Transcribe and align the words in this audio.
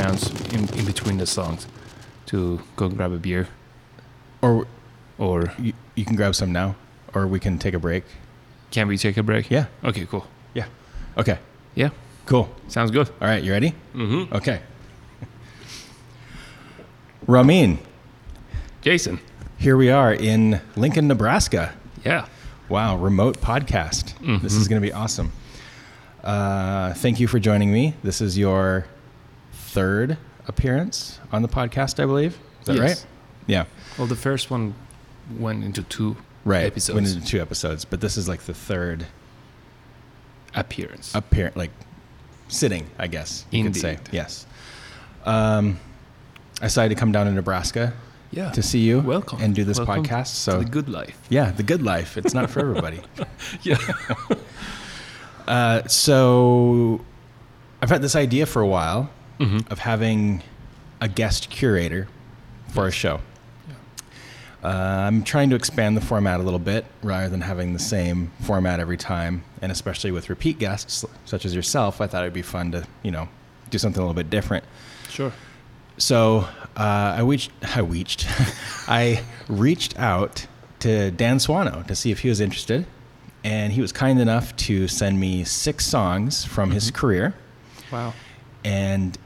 chance 0.00 0.30
in, 0.52 0.68
in 0.78 0.84
between 0.84 1.18
the 1.18 1.26
songs 1.26 1.66
to 2.26 2.60
go 2.76 2.88
grab 2.88 3.12
a 3.12 3.18
beer 3.18 3.48
Or 4.42 4.66
or 5.18 5.52
you, 5.58 5.72
you 5.94 6.04
can 6.06 6.16
grab 6.16 6.34
some 6.34 6.50
now, 6.52 6.74
or 7.14 7.26
we 7.26 7.38
can 7.38 7.58
take 7.58 7.74
a 7.74 7.78
break. 7.78 8.04
can 8.70 8.88
we 8.88 8.96
take 8.96 9.18
a 9.18 9.22
break? 9.22 9.50
Yeah. 9.50 9.66
Okay, 9.84 10.06
cool. 10.06 10.24
Yeah. 10.54 10.64
Okay. 11.18 11.38
Yeah, 11.74 11.90
Cool. 12.26 12.48
sounds 12.68 12.90
good. 12.90 13.08
All 13.20 13.28
right. 13.28 13.42
You 13.42 13.52
ready? 13.52 13.74
Mm-hmm. 13.94 14.34
Okay. 14.34 14.60
Ramin, 17.26 17.78
Jason. 18.82 19.20
here 19.58 19.76
we 19.76 19.90
are 19.90 20.12
in 20.14 20.60
Lincoln, 20.76 21.06
Nebraska. 21.06 21.72
Yeah. 22.04 22.26
Wow, 22.68 22.96
remote 22.96 23.40
podcast. 23.40 24.14
This 24.42 24.54
is 24.54 24.68
going 24.68 24.80
to 24.80 24.86
be 24.86 24.92
awesome. 24.92 25.32
Uh, 26.24 26.94
thank 26.94 27.20
you 27.20 27.26
for 27.28 27.38
joining 27.38 27.70
me. 27.72 27.94
This 28.02 28.20
is 28.20 28.38
your 28.38 28.86
third 29.74 30.18
appearance 30.48 31.20
on 31.32 31.42
the 31.42 31.48
podcast, 31.48 32.02
I 32.02 32.06
believe. 32.06 32.38
Is 32.60 32.66
that 32.66 32.76
Yes. 32.76 32.82
right? 32.82 33.06
Yeah. 33.46 33.64
Well, 33.98 34.06
the 34.06 34.16
first 34.16 34.50
one 34.50 34.74
went 35.38 35.62
into 35.64 35.82
two 35.84 36.16
Right. 36.44 36.64
episodes 36.64 36.94
Went 36.94 37.06
into 37.08 37.24
two 37.26 37.40
episodes, 37.40 37.84
but 37.84 38.00
this 38.00 38.16
is 38.16 38.28
like 38.28 38.40
the 38.42 38.54
third 38.54 39.06
appearance. 40.54 41.14
appearance, 41.14 41.56
like 41.56 41.70
sitting, 42.48 42.86
I 42.98 43.06
guess 43.06 43.44
you 43.50 43.62
could 43.64 43.76
say. 43.76 43.90
Indeed. 43.92 44.08
Yes. 44.12 44.46
Um, 45.24 45.78
I 46.60 46.64
decided 46.64 46.94
to 46.94 46.98
come 47.00 47.12
down 47.12 47.26
to 47.26 47.32
Nebraska 47.32 47.92
yeah. 48.32 48.50
to 48.50 48.62
see 48.62 48.80
you 48.80 49.00
Welcome. 49.00 49.40
and 49.40 49.54
do 49.54 49.64
this 49.64 49.78
Welcome 49.78 50.04
podcast. 50.04 50.28
So 50.28 50.58
the 50.58 50.64
good 50.64 50.88
life. 50.88 51.16
yeah, 51.28 51.52
the 51.52 51.62
good 51.62 51.82
life. 51.82 52.16
It's 52.16 52.34
not 52.34 52.50
for 52.50 52.60
everybody. 52.60 53.00
Yeah. 53.62 53.78
Uh, 55.48 55.82
so 55.88 57.00
I've 57.82 57.88
had 57.90 58.02
this 58.02 58.14
idea 58.14 58.46
for 58.46 58.62
a 58.62 58.66
while 58.68 59.10
Mhm. 59.40 59.70
of 59.70 59.78
having 59.80 60.42
a 61.00 61.08
guest 61.08 61.48
curator 61.50 62.06
for 62.68 62.86
a 62.86 62.90
show. 62.92 63.20
Uh, 64.62 64.68
I'm 64.68 65.22
trying 65.24 65.48
to 65.50 65.56
expand 65.56 65.96
the 65.96 66.02
format 66.02 66.38
a 66.38 66.42
little 66.42 66.58
bit 66.58 66.84
rather 67.02 67.30
than 67.30 67.40
having 67.40 67.72
the 67.72 67.78
same 67.78 68.30
format 68.42 68.78
every 68.78 68.98
time, 68.98 69.42
and 69.62 69.72
especially 69.72 70.10
with 70.10 70.28
repeat 70.28 70.58
guests 70.58 71.04
such 71.24 71.46
as 71.46 71.54
yourself, 71.54 72.00
I 72.02 72.06
thought 72.06 72.22
it'd 72.22 72.34
be 72.34 72.42
fun 72.42 72.70
to, 72.72 72.84
you 73.02 73.10
know, 73.10 73.28
do 73.70 73.78
something 73.78 74.02
a 74.02 74.04
little 74.04 74.14
bit 74.22 74.28
different. 74.28 74.64
Sure. 75.08 75.32
So 75.96 76.46
uh, 76.76 77.14
I 77.16 77.22
reached, 77.22 77.50
I 77.76 77.80
reached, 77.80 78.26
I 78.88 79.22
reached 79.48 79.98
out 79.98 80.46
to 80.80 81.10
Dan 81.12 81.38
Swano 81.38 81.86
to 81.86 81.94
see 81.96 82.10
if 82.10 82.18
he 82.20 82.28
was 82.28 82.40
interested, 82.40 82.84
and 83.42 83.72
he 83.72 83.80
was 83.80 83.92
kind 83.92 84.20
enough 84.20 84.54
to 84.56 84.86
send 84.88 85.18
me 85.18 85.44
six 85.44 85.86
songs 85.86 86.44
from 86.44 86.70
his 86.72 86.90
career, 86.90 87.32
Wow. 87.90 88.12
and 88.62 89.16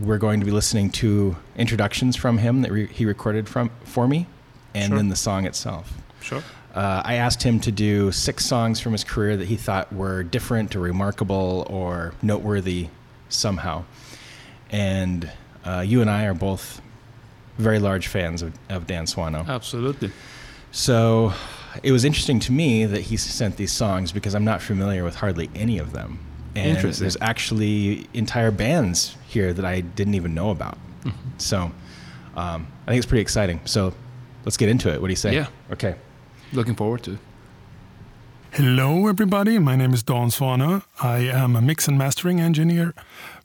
we're 0.00 0.18
going 0.18 0.40
to 0.40 0.46
be 0.46 0.52
listening 0.52 0.90
to 0.90 1.36
introductions 1.56 2.16
from 2.16 2.38
him 2.38 2.62
that 2.62 2.70
re- 2.72 2.86
he 2.86 3.06
recorded 3.06 3.48
from 3.48 3.70
for 3.84 4.06
me, 4.06 4.26
and 4.74 4.88
Sure. 4.90 4.96
then 4.98 5.08
the 5.08 5.16
song 5.16 5.46
itself. 5.46 5.92
Sure. 6.20 6.42
Uh, 6.74 7.00
I 7.04 7.14
asked 7.14 7.42
him 7.42 7.58
to 7.60 7.72
do 7.72 8.12
six 8.12 8.44
songs 8.44 8.80
from 8.80 8.92
his 8.92 9.02
career 9.04 9.36
that 9.38 9.48
he 9.48 9.56
thought 9.56 9.90
were 9.92 10.22
different 10.22 10.76
or 10.76 10.80
remarkable 10.80 11.66
or 11.70 12.12
noteworthy 12.22 12.88
somehow. 13.30 13.84
And 14.70 15.30
uh, 15.64 15.80
you 15.86 16.00
and 16.02 16.10
I 16.10 16.24
are 16.26 16.34
both 16.34 16.82
very 17.56 17.78
large 17.78 18.08
fans 18.08 18.42
of, 18.42 18.52
of 18.68 18.86
Dan 18.86 19.06
Swano. 19.06 19.46
Absolutely. 19.46 20.10
So 20.72 21.32
it 21.82 21.92
was 21.92 22.04
interesting 22.04 22.40
to 22.40 22.52
me 22.52 22.84
that 22.84 23.00
he 23.02 23.16
sent 23.16 23.56
these 23.56 23.72
songs 23.72 24.12
because 24.12 24.34
I'm 24.34 24.44
not 24.44 24.60
familiar 24.60 25.02
with 25.04 25.16
hardly 25.16 25.48
any 25.54 25.78
of 25.78 25.92
them. 25.92 26.18
And 26.56 26.70
Interesting. 26.70 27.04
there's 27.04 27.18
actually 27.20 28.08
entire 28.14 28.50
bands 28.50 29.14
here 29.28 29.52
that 29.52 29.64
I 29.64 29.82
didn't 29.82 30.14
even 30.14 30.34
know 30.34 30.50
about. 30.50 30.78
So 31.36 31.70
um, 32.34 32.66
I 32.86 32.90
think 32.90 32.98
it's 32.98 33.06
pretty 33.06 33.20
exciting. 33.20 33.60
So 33.66 33.92
let's 34.46 34.56
get 34.56 34.68
into 34.70 34.92
it. 34.92 35.00
What 35.00 35.08
do 35.08 35.12
you 35.12 35.16
say? 35.16 35.34
Yeah. 35.34 35.48
Okay. 35.70 35.96
Looking 36.54 36.74
forward 36.74 37.02
to 37.04 37.12
it. 37.12 37.18
Hello, 38.52 39.06
everybody. 39.06 39.58
My 39.58 39.76
name 39.76 39.92
is 39.92 40.02
Dan 40.02 40.28
Swano. 40.30 40.82
I 41.02 41.18
am 41.18 41.56
a 41.56 41.60
mix 41.60 41.88
and 41.88 41.98
mastering 41.98 42.40
engineer 42.40 42.94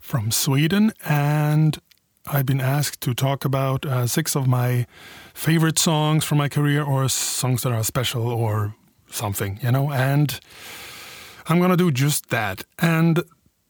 from 0.00 0.30
Sweden, 0.30 0.92
and 1.04 1.78
I've 2.26 2.46
been 2.46 2.62
asked 2.62 3.02
to 3.02 3.12
talk 3.12 3.44
about 3.44 3.84
uh, 3.84 4.06
six 4.06 4.34
of 4.34 4.46
my 4.46 4.86
favorite 5.34 5.78
songs 5.78 6.24
from 6.24 6.38
my 6.38 6.48
career 6.48 6.82
or 6.82 7.10
songs 7.10 7.62
that 7.62 7.72
are 7.72 7.84
special 7.84 8.26
or 8.26 8.74
something, 9.10 9.58
you 9.62 9.70
know, 9.70 9.92
and 9.92 10.40
I'm 11.46 11.60
gonna 11.60 11.76
do 11.76 11.90
just 11.90 12.30
that. 12.30 12.64
And 12.78 13.22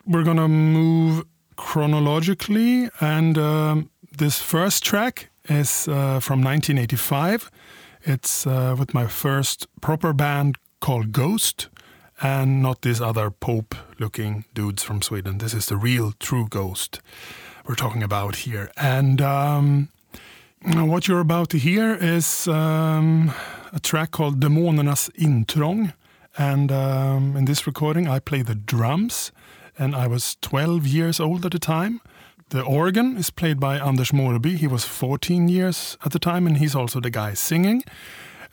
we're 0.07 0.25
gonna 0.25 0.49
move 0.49 1.25
chronologically, 1.57 2.91
and 3.01 3.39
um, 3.39 3.91
this 4.19 4.41
first 4.41 4.85
track 4.85 5.31
is 5.49 5.89
uh, 5.89 6.21
from 6.21 6.43
1985. 6.43 7.51
It's 8.05 8.47
uh, 8.47 8.75
with 8.79 8.95
my 8.95 9.07
first 9.07 9.67
proper 9.81 10.13
band 10.13 10.57
called 10.81 11.13
Ghost, 11.13 11.69
and 12.21 12.63
not 12.63 12.83
these 12.83 13.01
other 13.01 13.31
Pope 13.31 13.75
looking 13.99 14.45
dudes 14.55 14.83
from 14.83 15.03
Sweden. 15.03 15.39
This 15.39 15.55
is 15.55 15.67
the 15.67 15.77
real, 15.77 16.13
true 16.19 16.47
Ghost 16.49 17.01
we're 17.67 17.75
talking 17.75 18.03
about 18.03 18.37
here. 18.37 18.71
And 18.77 19.21
um, 19.21 19.89
what 20.63 21.09
you're 21.09 21.21
about 21.21 21.49
to 21.51 21.59
hear 21.59 21.95
is 21.95 22.49
um, 22.49 23.33
a 23.73 23.81
track 23.81 24.11
called 24.11 24.41
Demonernas 24.41 25.11
Intrång. 25.13 25.93
And 26.37 26.73
um, 26.73 27.37
in 27.37 27.45
this 27.45 27.67
recording, 27.67 28.09
I 28.09 28.19
play 28.19 28.43
the 28.43 28.55
drums, 28.55 29.33
and 29.79 29.95
I 29.95 30.07
was 30.07 30.37
12 30.41 30.87
years 30.87 31.21
old 31.21 31.45
at 31.45 31.53
the 31.53 31.59
time. 31.59 32.01
The 32.49 32.63
organ 32.63 33.17
is 33.17 33.31
played 33.31 33.59
by 33.59 33.79
Anders 33.79 34.13
Morby. 34.13 34.57
He 34.57 34.67
was 34.67 34.85
14 34.85 35.49
years 35.49 35.97
at 36.05 36.13
the 36.13 36.19
time, 36.19 36.47
and 36.47 36.59
he's 36.59 36.75
also 36.75 37.01
the 37.01 37.11
guy 37.11 37.35
singing. 37.35 37.83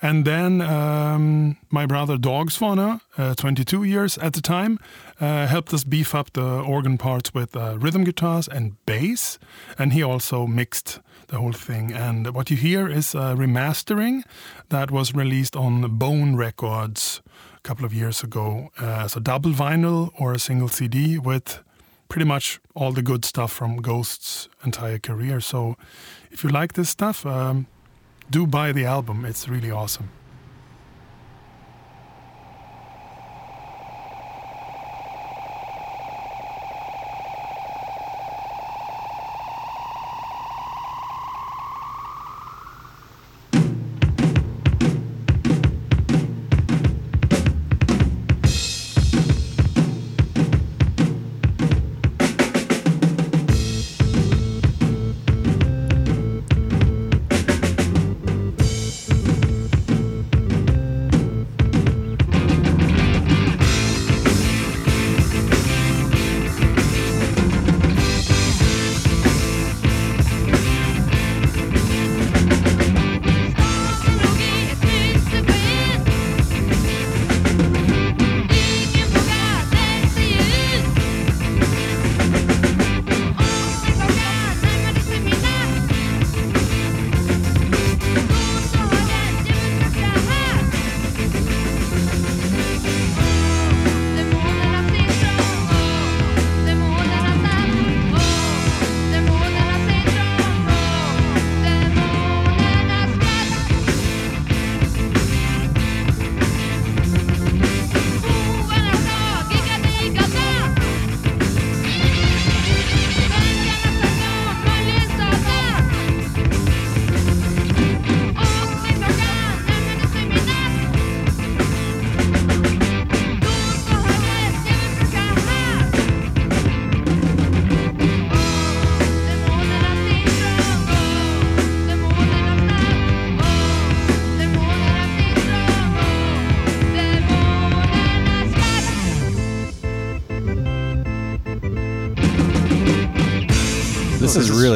And 0.01 0.23
then 0.23 0.61
um, 0.61 1.57
my 1.69 1.85
brother 1.85 2.17
Dag 2.17 2.47
Swano, 2.47 3.01
uh, 3.17 3.33
22 3.35 3.83
years 3.83 4.17
at 4.19 4.31
the 4.33 4.41
time, 4.41 4.79
uh, 5.19 5.47
helped 5.47 5.73
us 5.73 5.83
beef 5.83 6.15
up 6.15 6.31
the 6.31 6.61
organ 6.61 6.97
parts 6.97 7.33
with 7.33 7.55
uh, 7.55 7.77
rhythm 7.77 8.05
guitars 8.05 8.47
and 8.47 8.77
bass. 8.85 9.37
And 9.77 9.91
he 9.91 10.01
also 10.01 10.47
mixed 10.47 11.01
the 11.27 11.37
whole 11.37 11.51
thing. 11.51 11.91
And 11.91 12.33
what 12.33 12.49
you 12.49 12.55
hear 12.55 12.87
is 12.87 13.13
a 13.13 13.35
remastering 13.35 14.23
that 14.69 14.89
was 14.89 15.13
released 15.13 15.57
on 15.57 15.97
Bone 15.97 16.37
Records 16.37 17.21
couple 17.69 17.85
of 17.85 17.93
years 17.93 18.23
ago 18.23 18.71
uh, 18.81 19.05
as 19.05 19.15
a 19.15 19.19
double 19.19 19.51
vinyl 19.51 20.11
or 20.19 20.33
a 20.33 20.39
single 20.39 20.67
CD 20.67 21.19
with 21.19 21.63
pretty 22.07 22.25
much 22.25 22.59
all 22.73 22.91
the 22.91 23.03
good 23.03 23.23
stuff 23.23 23.51
from 23.51 23.77
Ghost's 23.79 24.49
entire 24.65 24.97
career. 24.97 25.39
So 25.39 25.75
if 26.31 26.43
you 26.43 26.49
like 26.49 26.73
this 26.73 26.89
stuff, 26.89 27.27
um, 27.27 27.67
do 28.31 28.47
buy 28.47 28.71
the 28.71 28.85
album. 28.85 29.23
It's 29.23 29.47
really 29.47 29.69
awesome. 29.69 30.09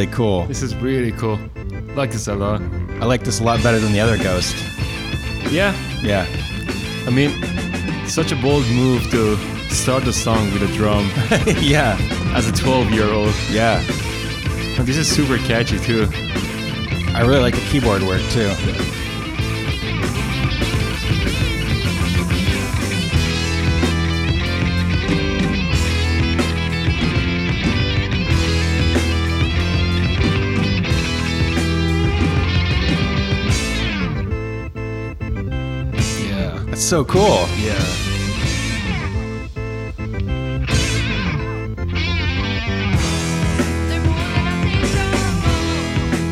Really 0.04 0.16
cool. 0.16 0.46
This 0.46 0.62
is 0.62 0.76
really 0.76 1.12
cool. 1.14 1.40
Like 1.96 2.12
this 2.12 2.28
a 2.28 2.36
lot. 2.36 2.62
I 3.02 3.06
like 3.06 3.24
this 3.24 3.40
a 3.40 3.44
lot 3.44 3.64
better 3.64 3.80
than 3.80 3.94
the 3.94 4.00
other 4.00 4.18
Ghost. 4.18 4.56
Yeah, 5.52 5.74
Yeah. 6.02 6.26
I 7.06 7.10
mean, 7.10 7.32
such 8.08 8.32
a 8.32 8.36
bold 8.38 8.66
move 8.68 9.10
to 9.12 9.36
start 9.70 10.06
the 10.06 10.14
song 10.14 10.52
with 10.54 10.64
a 10.64 10.68
drum 10.78 11.06
yeah. 11.62 11.98
as 12.34 12.48
a 12.48 12.52
12 12.52 12.92
year 12.92 13.12
old. 13.12 13.34
Yeah. 13.52 13.80
And 14.78 14.88
this 14.88 14.98
is 14.98 15.08
super 15.08 15.38
catchy 15.38 15.80
too. 15.80 16.08
I 17.16 17.22
really 17.22 17.42
like 17.42 17.56
the 17.56 17.66
keyboard 17.70 18.02
work 18.04 18.22
too. 18.32 18.50
So 36.94 37.04
cool. 37.06 37.48
Yeah. 37.58 37.74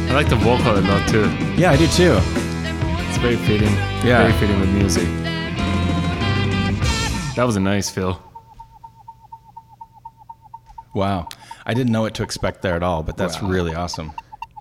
I 0.05 0.13
like 0.13 0.29
the 0.29 0.35
vocal 0.35 0.77
a 0.77 0.81
lot 0.81 1.09
too. 1.09 1.23
Yeah, 1.57 1.71
I 1.71 1.77
do 1.77 1.87
too. 1.87 2.13
It's 3.09 3.17
very 3.17 3.37
fitting. 3.37 3.73
Yeah. 4.05 4.21
Very 4.21 4.33
fitting 4.33 4.59
with 4.59 4.69
music. 4.69 5.07
That 7.35 7.45
was 7.47 7.55
a 7.55 7.59
nice 7.59 7.89
fill. 7.89 8.21
Wow. 10.93 11.27
I 11.65 11.73
didn't 11.73 11.91
know 11.91 12.01
what 12.01 12.13
to 12.15 12.21
expect 12.23 12.61
there 12.61 12.75
at 12.75 12.83
all, 12.83 13.01
but 13.01 13.17
that's 13.17 13.41
Wow. 13.41 13.49
really 13.49 13.73
awesome. 13.73 14.11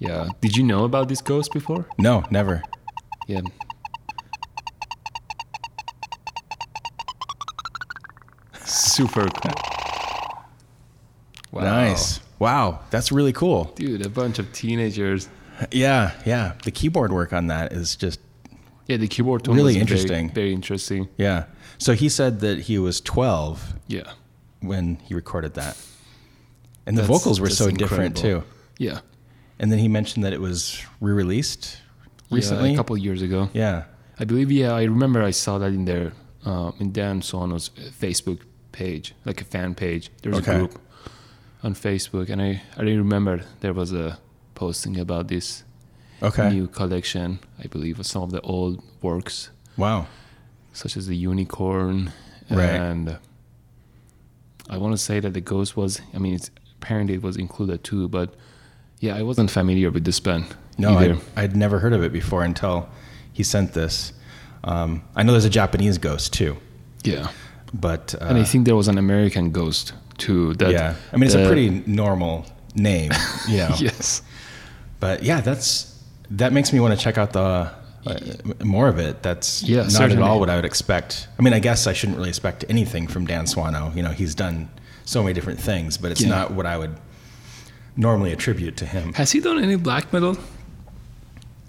Yeah. 0.01 0.29
Did 0.41 0.57
you 0.57 0.63
know 0.63 0.85
about 0.85 1.09
this 1.11 1.21
ghost 1.21 1.53
before? 1.53 1.85
No, 1.99 2.25
never. 2.31 2.63
Yeah. 3.27 3.43
Super 8.91 9.29
cool. 9.29 9.53
Wow. 11.53 11.63
Nice. 11.63 12.21
Wow, 12.39 12.81
that's 12.91 13.13
really 13.13 13.33
cool. 13.33 13.65
Dude, 13.75 14.05
a 14.05 14.09
bunch 14.09 14.39
of 14.39 14.53
teenagers. 14.53 15.29
Yeah, 15.71 16.13
yeah. 16.25 16.53
The 16.65 16.71
keyboard 16.71 17.13
work 17.13 17.33
on 17.33 17.49
that 17.49 17.73
is 17.73 17.97
just 17.97 18.21
Yeah, 18.87 18.97
the 18.97 19.09
keyboard 19.09 19.45
tone 19.45 19.55
is 19.55 19.57
Really 19.57 19.67
was 19.67 19.75
very- 19.75 19.81
interesting. 19.83 20.31
Very, 20.33 20.53
interesting. 20.53 21.09
yeah. 21.17 21.45
So 21.79 21.93
he 21.95 22.09
said 22.09 22.41
that 22.41 22.61
he 22.63 22.79
was 22.79 23.01
12 23.01 23.75
Yeah. 23.89 24.03
when 24.61 24.99
he 25.05 25.15
recorded 25.15 25.55
that. 25.55 25.77
And 26.87 26.97
the 26.97 27.03
That's 27.03 27.13
vocals 27.13 27.41
were 27.41 27.51
so 27.51 27.71
different 27.71 28.17
too. 28.17 28.43
Yeah. 28.79 29.01
And 29.59 29.71
then 29.71 29.79
he 29.79 29.89
mentioned 29.89 30.25
that 30.25 30.33
it 30.33 30.41
was 30.41 30.81
re-released 31.01 31.77
recently. 32.31 32.71
Yeah, 32.71 32.75
a 32.75 32.77
couple 32.79 32.97
years 32.97 33.23
ago. 33.23 33.51
Yeah. 33.53 33.85
I 34.19 34.25
believe, 34.25 34.51
yeah, 34.51 34.73
I 34.73 34.85
remember 34.85 35.23
I 35.23 35.31
saw 35.31 35.59
that 35.59 35.73
in 35.73 35.85
their, 35.85 36.13
um, 36.45 36.75
in 36.81 36.91
Dan 36.93 37.21
Swano's 37.21 37.71
Facebook 38.01 38.41
page, 38.73 39.15
like 39.25 39.41
a 39.41 39.45
fan 39.45 39.75
page. 39.75 40.11
There's 40.23 40.37
Okay. 40.39 40.55
a 40.55 40.59
group 40.59 40.79
on 41.63 41.75
Facebook, 41.75 42.31
and 42.31 42.41
I, 42.41 42.63
I 42.77 42.83
remember 42.83 43.43
there 43.61 43.73
was 43.75 43.93
a 43.93 44.19
posting 44.55 44.99
about 44.99 45.29
this 45.29 45.65
Okay. 46.23 46.51
new 46.51 46.67
collection, 46.67 47.39
I 47.63 47.67
believe, 47.67 47.99
of 47.99 48.07
some 48.07 48.23
of 48.23 48.31
the 48.31 48.41
old 48.43 48.83
works, 49.03 49.51
Wow. 49.77 50.07
such 50.73 50.97
as 50.97 51.07
the 51.07 51.17
Unicorn. 51.17 52.13
Right. 52.51 52.69
And 52.69 53.19
I 54.69 54.77
want 54.79 54.93
to 54.93 54.99
say 54.99 55.21
that 55.21 55.33
the 55.35 55.41
Ghost 55.41 55.77
was, 55.77 56.01
I 56.15 56.19
mean, 56.19 56.35
it's 56.35 56.51
apparently 56.81 57.15
it 57.15 57.23
was 57.23 57.37
included 57.37 57.83
too, 57.85 58.09
but 58.09 58.35
yeah, 59.01 59.17
I 59.17 59.23
wasn't 59.23 59.51
familiar 59.51 59.91
with 59.91 60.05
this 60.05 60.21
band. 60.21 60.45
No, 60.79 60.97
either. 60.99 61.15
I'd, 61.37 61.43
I'd 61.45 61.57
never 61.57 61.79
heard 61.79 61.93
of 61.93 62.03
it 62.03 62.13
before 62.13 62.43
until 62.45 62.89
he 63.33 63.43
sent 63.43 63.73
this. 63.73 64.13
Um, 64.65 65.03
I 65.17 65.23
know 65.23 65.33
there's 65.33 65.45
a 65.47 65.51
Japanese 65.51 65.97
ghost 65.99 66.33
too, 66.35 66.57
yeah. 67.03 67.31
But 67.73 68.15
uh, 68.21 68.27
And 68.27 68.39
I 68.39 68.45
think 68.45 68.65
there 68.67 68.77
was 68.77 68.89
an 68.89 68.99
American 68.99 69.51
Ghost 69.53 69.93
too. 70.19 70.55
That 70.55 70.73
yeah, 70.73 70.95
I 71.13 71.17
mean 71.17 71.25
it's 71.25 71.35
a 71.35 71.47
pretty 71.47 71.83
normal 71.87 72.47
name, 72.75 73.13
you 73.49 73.59
know. 73.59 73.75
yes. 73.79 74.23
But 74.99 75.23
yeah, 75.23 75.41
that's 75.41 75.99
that 76.31 76.53
makes 76.53 76.73
me 76.73 76.81
want 76.81 76.97
to 76.99 77.03
check 77.03 77.19
out 77.19 77.33
the 77.33 77.71
uh, 78.07 78.19
more 78.65 78.89
of 78.89 78.99
it. 78.99 79.23
That's 79.23 79.63
Yeah, 79.63 79.87
not 79.93 80.11
at 80.11 80.19
all 80.23 80.41
what 80.41 80.49
I 80.51 80.57
would 80.57 80.65
expect. 80.65 81.29
I 81.39 81.43
mean, 81.43 81.53
I 81.53 81.59
guess 81.59 81.87
I 81.87 81.93
shouldn't 81.93 82.17
really 82.19 82.29
expect 82.31 82.65
anything 82.69 83.07
from 83.09 83.27
Dan 83.27 83.45
Swano. 83.45 83.95
You 83.95 84.03
know, 84.03 84.11
he's 84.11 84.35
done 84.35 84.69
so 85.05 85.23
many 85.23 85.33
different 85.35 85.61
things, 85.61 85.99
but 85.99 86.11
it's 86.11 86.23
Yeah. 86.23 86.29
not 86.31 86.53
what 86.53 86.67
I 86.67 86.77
would 86.79 86.97
normally 87.97 88.33
attribute 88.33 88.77
to 88.79 88.87
him. 88.87 89.13
Has 89.15 89.33
he 89.33 89.41
done 89.41 89.59
any 89.63 89.77
black 89.77 90.13
metal? 90.13 90.37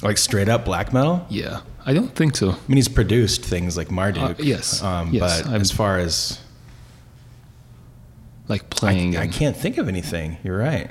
Like 0.01 0.17
straight 0.17 0.49
up 0.49 0.65
black 0.65 0.93
metal. 0.93 1.25
Yeah, 1.29 1.61
I 1.85 1.93
don't 1.93 2.13
think 2.15 2.35
so. 2.35 2.51
I 2.51 2.55
mean, 2.67 2.77
he's 2.77 2.87
produced 2.87 3.43
things 3.45 3.77
like 3.77 3.89
Marduk. 3.91 4.39
Uh, 4.39 4.43
yes, 4.43 4.81
um, 4.81 5.09
yes, 5.13 5.41
but 5.43 5.51
I'm- 5.51 5.61
as 5.61 5.71
far 5.71 5.97
as 5.99 6.39
Like 8.47 8.63
I, 8.63 8.65
playing, 8.69 9.17
I 9.17 9.27
can't 9.27 9.55
think 9.55 9.77
of 9.77 9.87
anything. 9.87 10.37
You're 10.43 10.57
right. 10.57 10.89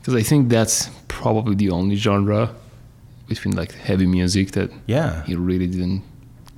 because 0.00 0.14
I 0.14 0.22
think 0.22 0.48
that's 0.48 0.88
probably 1.08 1.54
the 1.56 1.70
only 1.70 1.96
genre 1.96 2.54
between 3.28 3.56
like 3.56 3.72
heavy 3.72 4.06
music 4.06 4.52
that 4.52 4.70
Yeah, 4.86 5.24
he 5.24 5.34
really 5.34 5.66
didn't 5.66 6.02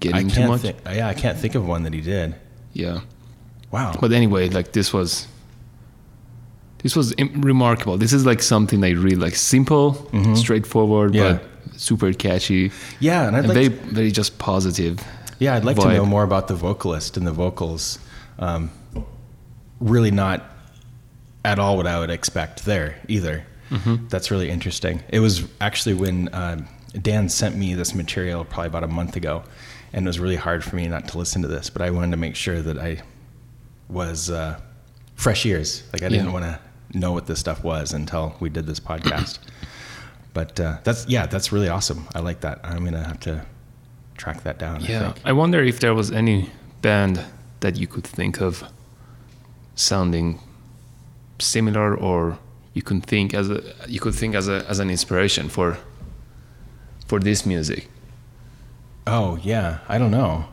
get 0.01 0.15
I 0.15 0.21
into 0.21 0.47
much. 0.47 0.61
think. 0.63 0.77
Yeah, 0.85 1.09
I 1.09 1.15
can't 1.15 1.39
think 1.39 1.55
of 1.55 1.67
one 1.67 1.83
that 1.85 1.95
he 1.95 2.01
did. 2.03 2.35
Yeah, 2.75 3.01
Wow. 3.71 3.95
but 4.01 4.13
anyway, 4.13 4.49
like 4.51 4.73
this 4.73 4.93
was 4.93 5.27
this 6.83 6.95
was 6.97 7.13
im- 7.19 7.43
remarkable. 7.43 7.97
This 7.99 8.13
is 8.13 8.25
like 8.27 8.43
something 8.43 8.85
I 8.85 8.91
really 8.91 9.17
like, 9.17 9.35
simple, 9.37 9.95
straightforward, 10.37 11.13
Mm-hmm. 11.13 11.23
Yeah. 11.25 11.39
but 11.73 11.81
super 11.81 12.13
catchy 12.13 12.73
yeah, 13.01 13.27
and 13.29 13.37
I'd 13.37 13.41
and 13.45 13.49
like 13.49 13.55
very 13.55 13.69
to- 13.69 13.95
very 13.95 14.11
just 14.11 14.39
positive. 14.39 15.01
Yeah, 15.39 15.55
I'd 15.55 15.65
like 15.65 15.77
to 15.77 15.89
know 15.93 16.05
more 16.07 16.25
about 16.25 16.49
the 16.49 16.55
vocalist 16.57 17.17
and 17.17 17.27
the 17.27 17.33
vocals. 17.33 17.99
Um, 18.41 18.71
really 19.81 20.11
not 20.11 20.43
at 21.45 21.59
all 21.59 21.77
what 21.77 21.87
I 21.87 22.01
would 22.01 22.11
expect 22.11 22.65
there 22.65 22.97
either. 23.09 23.45
Mm-hmm. 23.71 24.09
That's 24.09 24.31
really 24.31 24.51
interesting. 24.51 25.03
It 25.11 25.21
was 25.21 25.47
actually 25.61 25.95
when 25.95 26.29
uh, 26.29 26.65
Dan 27.01 27.29
sent 27.29 27.55
me 27.57 27.75
this 27.75 27.95
material 27.95 28.45
probably 28.45 28.67
about 28.69 28.83
a 28.85 28.89
month 28.89 29.15
ago, 29.17 29.45
and 29.93 30.05
it 30.07 30.09
was 30.09 30.19
really 30.19 30.37
hard 30.37 30.65
for 30.65 30.75
me 30.75 30.89
not 30.89 31.07
to 31.09 31.19
listen 31.19 31.43
to 31.43 31.49
this, 31.49 31.71
but 31.71 31.83
I 31.83 31.91
wanted 31.91 32.11
to 32.13 32.17
make 32.17 32.35
sure 32.35 32.61
that 32.63 32.79
I 32.79 33.03
was 33.89 34.31
uh, 34.31 34.59
fresh 35.15 35.47
ears. 35.47 35.83
Like 35.93 36.03
I 36.03 36.09
didn't 36.09 36.27
Yeah. 36.27 36.33
want 36.33 36.45
to 36.47 36.59
know 36.95 37.13
what 37.13 37.27
this 37.27 37.39
stuff 37.41 37.63
was 37.65 37.93
until 37.93 38.35
we 38.41 38.49
did 38.49 38.67
this 38.67 38.81
podcast. 38.81 39.39
but 40.35 40.59
uh, 40.61 40.79
that's 40.85 41.07
yeah, 41.09 41.27
that's 41.27 41.53
really 41.53 41.69
awesome. 41.69 42.07
I 42.15 42.21
like 42.21 42.41
that. 42.41 42.61
I'm 42.65 42.85
gonna 42.85 43.05
have 43.05 43.21
to 43.21 43.45
track 44.17 44.43
that 44.45 44.59
down. 44.59 44.83
I 44.83 44.87
Yeah, 44.89 45.13
think. 45.13 45.21
I 45.25 45.33
wonder 45.33 45.63
if 45.63 45.81
there 45.81 45.95
was 45.95 46.11
any 46.11 46.51
band 46.83 47.21
that 47.61 47.77
you 47.77 47.87
could 47.87 48.05
think 48.05 48.41
of 48.41 48.65
sounding 49.75 50.41
similar, 51.39 51.95
or 51.97 52.39
you 52.75 52.83
could 52.83 53.05
think 53.05 53.35
as 53.35 53.51
a 53.51 53.63
you 53.87 54.01
could 54.01 54.15
think 54.15 54.35
as 54.35 54.49
a 54.49 54.65
as 54.69 54.79
an 54.79 54.91
inspiration 54.91 55.49
for 55.49 55.79
for 57.07 57.19
this 57.21 57.45
music. 57.47 57.89
Oh 59.07 59.39
yeah, 59.43 59.79
I 59.89 59.99
don't 59.99 60.11
know. 60.11 60.47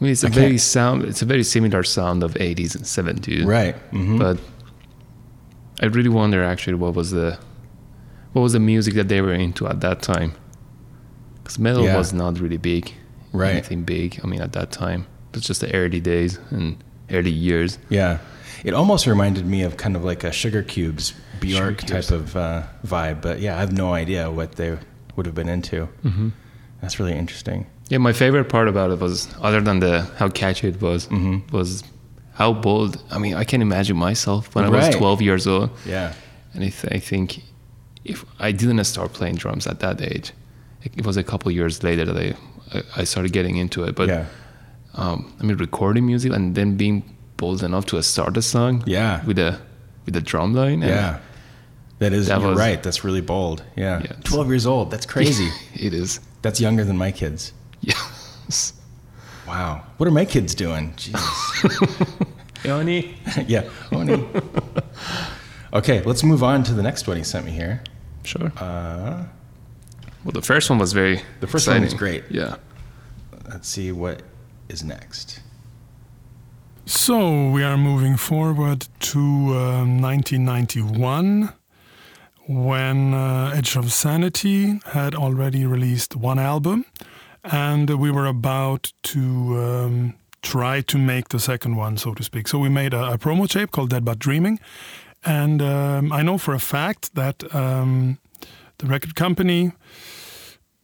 I 0.00 0.04
mean, 0.04 0.12
it's 0.12 0.24
a 0.24 0.26
I 0.26 0.30
very 0.30 0.48
can't- 0.50 0.60
sound. 0.60 1.04
It's 1.04 1.22
a 1.22 1.26
very 1.26 1.42
similar 1.44 1.82
sound 1.82 2.22
of 2.22 2.34
80s 2.34 2.74
and 2.76 2.84
70s. 2.84 3.46
Right. 3.46 3.74
hmm 3.90 4.18
But 4.18 4.38
I 5.80 5.86
really 5.86 6.08
wonder 6.08 6.42
actually 6.44 6.74
what 6.74 6.94
was 6.94 7.10
the 7.10 7.38
what 8.32 8.42
was 8.42 8.52
the 8.52 8.60
music 8.60 8.94
that 8.94 9.08
they 9.08 9.20
were 9.22 9.32
into 9.32 9.66
at 9.66 9.80
that 9.80 10.02
time. 10.02 10.32
Because 11.42 11.58
metal 11.58 11.84
Yeah. 11.84 11.96
was 11.96 12.12
not 12.12 12.38
really 12.40 12.58
big. 12.58 12.92
Right. 13.32 13.52
Anything 13.52 13.84
big. 13.84 14.20
I 14.22 14.26
mean, 14.26 14.40
at 14.42 14.52
that 14.52 14.70
time, 14.72 15.06
it 15.30 15.36
was 15.36 15.44
just 15.46 15.60
the 15.60 15.72
early 15.74 16.00
days 16.00 16.38
and 16.50 16.76
early 17.10 17.30
years. 17.30 17.78
yeah, 17.88 18.18
it 18.64 18.74
almost 18.74 19.06
reminded 19.06 19.46
me 19.46 19.62
of 19.62 19.76
kind 19.76 19.96
of 19.96 20.04
like 20.04 20.24
a 20.24 20.32
Sugar 20.32 20.62
Cubes 20.62 21.14
Bjork 21.40 21.80
Sugar 21.80 21.86
Cubes. 21.86 22.06
type 22.08 22.10
of 22.20 22.36
uh, 22.36 22.62
vibe. 22.86 23.20
But 23.22 23.40
yeah, 23.40 23.56
I 23.56 23.60
have 23.60 23.72
no 23.72 23.94
idea 23.94 24.30
what 24.30 24.52
they 24.56 24.76
would 25.14 25.26
have 25.26 25.34
been 25.34 25.48
into. 25.48 25.88
Mm-hmm. 26.04 26.28
That's 26.80 26.98
really 27.00 27.14
interesting. 27.14 27.66
Yeah, 27.88 27.98
my 27.98 28.12
favorite 28.12 28.48
part 28.48 28.68
about 28.68 28.90
it 28.90 28.98
was, 29.00 29.28
other 29.40 29.60
than 29.60 29.78
the 29.80 30.02
how 30.18 30.28
catchy 30.28 30.68
it 30.68 30.80
was, 30.82 31.06
Mhm. 31.08 31.50
was 31.52 31.84
how 32.34 32.52
bold. 32.52 33.00
I 33.10 33.18
mean, 33.18 33.34
I 33.34 33.44
can 33.44 33.62
imagine 33.62 33.96
myself 33.96 34.54
when 34.54 34.64
I 34.64 34.68
was 34.68 34.88
12 34.96 35.22
years 35.22 35.46
old, 35.46 35.70
Yeah. 35.86 36.12
and 36.54 36.64
I, 36.64 36.68
th- 36.70 36.92
I 36.92 36.98
think 36.98 37.42
if 38.04 38.24
I 38.40 38.52
didn't 38.52 38.82
start 38.84 39.12
playing 39.12 39.36
drums 39.36 39.66
at 39.66 39.78
that 39.80 40.00
age, 40.00 40.32
it, 40.82 41.04
was 41.06 41.16
a 41.16 41.22
couple 41.22 41.50
years 41.52 41.82
later 41.82 42.04
that 42.06 42.16
I, 42.16 42.82
I 43.00 43.04
started 43.04 43.32
getting 43.32 43.56
into 43.56 43.84
it. 43.84 43.94
But 43.94 44.08
yeah. 44.08 44.24
um, 44.94 45.32
I 45.40 45.44
mean, 45.44 45.56
recording 45.56 46.06
music 46.06 46.32
and 46.32 46.54
then 46.54 46.76
being 46.76 47.02
bold 47.36 47.62
enough 47.62 47.86
to 47.86 48.02
start 48.02 48.36
a 48.36 48.42
song, 48.42 48.82
Yeah. 48.86 49.24
with 49.24 49.38
a 49.38 49.58
with 50.06 50.16
a 50.16 50.20
drum 50.20 50.54
line, 50.54 50.82
and 50.82 50.90
Yeah. 50.90 51.18
That 51.98 52.12
is, 52.12 52.26
That 52.26 52.40
you're 52.40 52.50
was- 52.50 52.58
right. 52.58 52.82
That's 52.82 53.04
really 53.04 53.22
bold. 53.22 53.62
Yeah. 53.76 54.00
Yeah. 54.04 54.12
12 54.24 54.48
years 54.48 54.66
old. 54.66 54.90
That's 54.90 55.06
crazy. 55.14 55.50
it 55.74 55.92
is, 55.94 56.20
That's 56.42 56.60
younger 56.60 56.84
than 56.84 56.96
my 56.98 57.10
kids. 57.12 57.52
yes. 57.80 58.72
Wow. 59.46 59.84
What 59.96 60.06
are 60.08 60.12
my 60.12 60.24
kids 60.24 60.54
doing? 60.54 60.92
Jeez. 60.94 62.26
Oni. 62.66 63.16
yeah. 63.46 63.68
Oni. 63.92 64.26
Okay, 65.72 66.02
let's 66.02 66.24
move 66.24 66.42
on 66.42 66.62
to 66.64 66.74
the 66.74 66.82
next 66.82 67.06
one 67.06 67.16
he 67.16 67.22
sent 67.22 67.46
me 67.46 67.52
here. 67.52 67.82
Sure. 68.24 68.52
Uh, 68.56 69.24
well, 70.24 70.32
the 70.32 70.42
first 70.42 70.68
one 70.70 70.78
was 70.78 70.92
very. 70.92 71.22
The 71.40 71.46
first 71.46 71.68
one 71.68 71.82
was 71.82 71.94
great. 71.94 72.24
Yeah. 72.30 72.56
let's 73.48 73.68
see 73.68 73.92
what 73.92 74.22
is 74.68 74.82
next. 74.82 75.40
So 76.86 77.50
we 77.50 77.62
are 77.62 77.76
moving 77.76 78.16
forward 78.16 78.86
to 79.00 79.18
um, 79.18 80.00
1991 80.00 81.52
when 82.48 83.12
uh, 83.12 83.52
Edge 83.54 83.76
of 83.76 83.92
Sanity 83.92 84.80
had 84.86 85.14
already 85.14 85.66
released 85.66 86.14
one 86.14 86.38
album 86.38 86.84
and 87.52 87.90
we 87.90 88.10
were 88.10 88.26
about 88.26 88.92
to 89.02 89.22
um, 89.58 90.14
try 90.42 90.80
to 90.82 90.98
make 90.98 91.28
the 91.28 91.38
second 91.38 91.76
one, 91.76 91.96
so 91.96 92.14
to 92.14 92.22
speak. 92.22 92.48
So 92.48 92.58
we 92.58 92.68
made 92.68 92.94
a, 92.94 93.12
a 93.12 93.18
promo 93.18 93.48
tape 93.48 93.70
called 93.70 93.90
Dead 93.90 94.04
But 94.04 94.18
Dreaming. 94.18 94.60
And 95.24 95.60
um, 95.60 96.12
I 96.12 96.22
know 96.22 96.38
for 96.38 96.54
a 96.54 96.60
fact 96.60 97.14
that 97.14 97.54
um, 97.54 98.18
the 98.78 98.86
record 98.86 99.14
company 99.14 99.72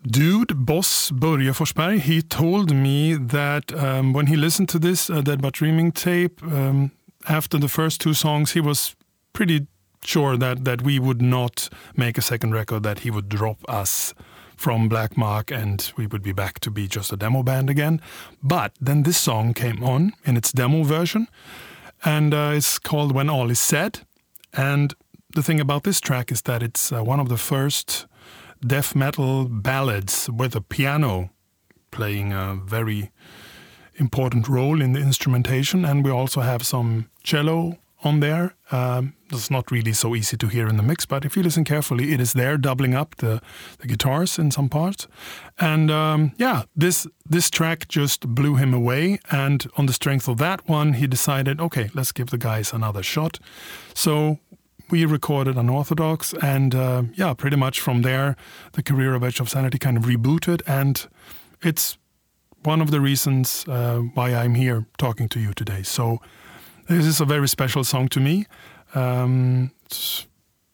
dude, 0.04 0.66
boss 0.66 1.10
Börje 1.10 1.52
Forsberg, 1.52 2.00
he 2.00 2.22
told 2.22 2.74
me 2.74 3.14
that 3.14 3.72
um, 3.72 4.12
when 4.12 4.26
he 4.26 4.36
listened 4.36 4.68
to 4.70 4.78
this 4.78 5.08
uh, 5.08 5.20
Dead 5.20 5.40
But 5.40 5.54
Dreaming 5.54 5.92
tape, 5.92 6.42
um, 6.42 6.90
after 7.28 7.58
the 7.58 7.68
first 7.68 8.00
two 8.00 8.14
songs, 8.14 8.52
he 8.52 8.60
was 8.60 8.96
pretty 9.32 9.66
sure 10.04 10.36
that, 10.36 10.64
that 10.64 10.82
we 10.82 10.98
would 10.98 11.22
not 11.22 11.68
make 11.96 12.18
a 12.18 12.22
second 12.22 12.52
record, 12.52 12.82
that 12.82 13.00
he 13.00 13.10
would 13.10 13.28
drop 13.28 13.58
us 13.68 14.12
from 14.62 14.88
Black 14.88 15.16
Mark 15.16 15.50
and 15.50 15.92
we 15.96 16.06
would 16.06 16.22
be 16.22 16.32
back 16.32 16.60
to 16.60 16.70
be 16.70 16.86
just 16.86 17.12
a 17.12 17.16
demo 17.16 17.42
band 17.42 17.68
again. 17.68 18.00
But 18.44 18.70
then 18.80 19.02
this 19.02 19.18
song 19.18 19.54
came 19.54 19.82
on 19.82 20.12
in 20.24 20.36
its 20.36 20.52
demo 20.52 20.84
version, 20.84 21.26
and 22.04 22.32
uh, 22.32 22.52
it's 22.54 22.78
called 22.78 23.12
When 23.12 23.28
All 23.28 23.50
Is 23.50 23.58
Said. 23.58 24.06
And 24.52 24.94
the 25.34 25.42
thing 25.42 25.58
about 25.60 25.82
this 25.82 26.00
track 26.00 26.30
is 26.30 26.42
that 26.42 26.62
it's 26.62 26.92
uh, 26.92 27.02
one 27.02 27.18
of 27.18 27.28
the 27.28 27.36
first 27.36 28.06
death 28.64 28.94
metal 28.94 29.48
ballads 29.48 30.30
with 30.30 30.54
a 30.54 30.60
piano 30.60 31.30
playing 31.90 32.32
a 32.32 32.54
very 32.64 33.10
important 33.96 34.48
role 34.48 34.80
in 34.80 34.92
the 34.92 35.00
instrumentation, 35.00 35.84
and 35.84 36.04
we 36.04 36.10
also 36.12 36.40
have 36.40 36.64
some 36.64 37.10
cello 37.24 37.78
on 38.04 38.20
there. 38.20 38.54
Um, 38.70 39.14
it's 39.32 39.50
not 39.50 39.70
really 39.70 39.92
so 39.92 40.14
easy 40.14 40.36
to 40.36 40.48
hear 40.48 40.68
in 40.68 40.76
the 40.76 40.82
mix, 40.82 41.06
but 41.06 41.24
if 41.24 41.36
you 41.36 41.42
listen 41.42 41.64
carefully, 41.64 42.12
it 42.12 42.20
is 42.20 42.32
there, 42.32 42.56
doubling 42.56 42.94
up 42.94 43.16
the, 43.16 43.40
the 43.78 43.86
guitars 43.86 44.38
in 44.38 44.50
some 44.50 44.68
parts. 44.68 45.08
And 45.58 45.90
um, 45.90 46.32
yeah, 46.36 46.62
this 46.76 47.06
this 47.24 47.50
track 47.50 47.88
just 47.88 48.28
blew 48.28 48.56
him 48.56 48.74
away. 48.74 49.18
And 49.30 49.66
on 49.76 49.86
the 49.86 49.92
strength 49.92 50.28
of 50.28 50.38
that 50.38 50.68
one, 50.68 50.94
he 50.94 51.06
decided, 51.06 51.60
okay, 51.60 51.90
let's 51.94 52.12
give 52.12 52.30
the 52.30 52.38
guys 52.38 52.72
another 52.72 53.02
shot. 53.02 53.38
So 53.94 54.38
we 54.90 55.06
recorded 55.06 55.56
Unorthodox, 55.56 56.34
and 56.42 56.74
uh, 56.74 57.02
yeah, 57.14 57.32
pretty 57.34 57.56
much 57.56 57.80
from 57.80 58.02
there, 58.02 58.36
the 58.72 58.82
career 58.82 59.14
of 59.14 59.22
Edge 59.22 59.40
of 59.40 59.48
Sanity 59.48 59.78
kind 59.78 59.96
of 59.96 60.04
rebooted, 60.04 60.60
and 60.66 61.08
it's 61.62 61.96
one 62.64 62.82
of 62.82 62.90
the 62.90 63.00
reasons 63.00 63.64
uh, 63.68 64.00
why 64.14 64.34
I'm 64.34 64.54
here 64.54 64.86
talking 64.98 65.28
to 65.30 65.40
you 65.40 65.52
today. 65.54 65.82
So 65.82 66.20
this 66.88 67.06
is 67.06 67.20
a 67.20 67.24
very 67.24 67.48
special 67.48 67.84
song 67.84 68.08
to 68.08 68.20
me. 68.20 68.46
Um, 68.94 69.70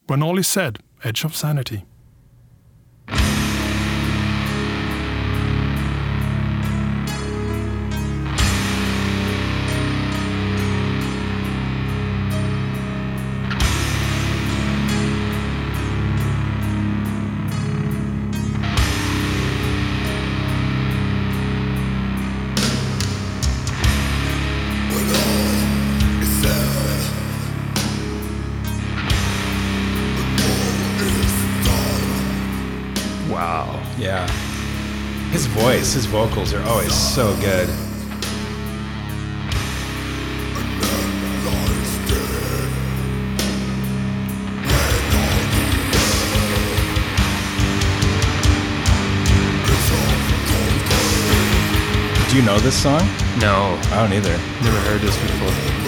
when 0.07 0.23
all 0.23 0.37
is 0.37 0.47
said, 0.47 0.79
Edge 1.03 1.23
of 1.23 1.35
Sanity. 1.35 1.85
Vocals 36.09 36.53
are 36.55 36.63
always 36.63 36.91
so 36.91 37.35
good. 37.39 37.69
Do 52.27 52.35
you 52.35 52.43
know 52.43 52.57
this 52.59 52.75
song? 52.81 53.01
No, 53.39 53.79
I 53.91 54.01
don't 54.01 54.13
either. 54.13 54.31
never 54.63 54.79
heard 54.79 55.01
this 55.01 55.15
before. 55.21 55.78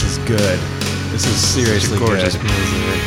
This 0.00 0.16
is 0.16 0.24
good. 0.24 0.58
This 1.12 1.26
is 1.26 1.36
seriously 1.36 1.98
gorgeous 1.98 2.34
good. 2.34 2.44
music. 2.44 3.02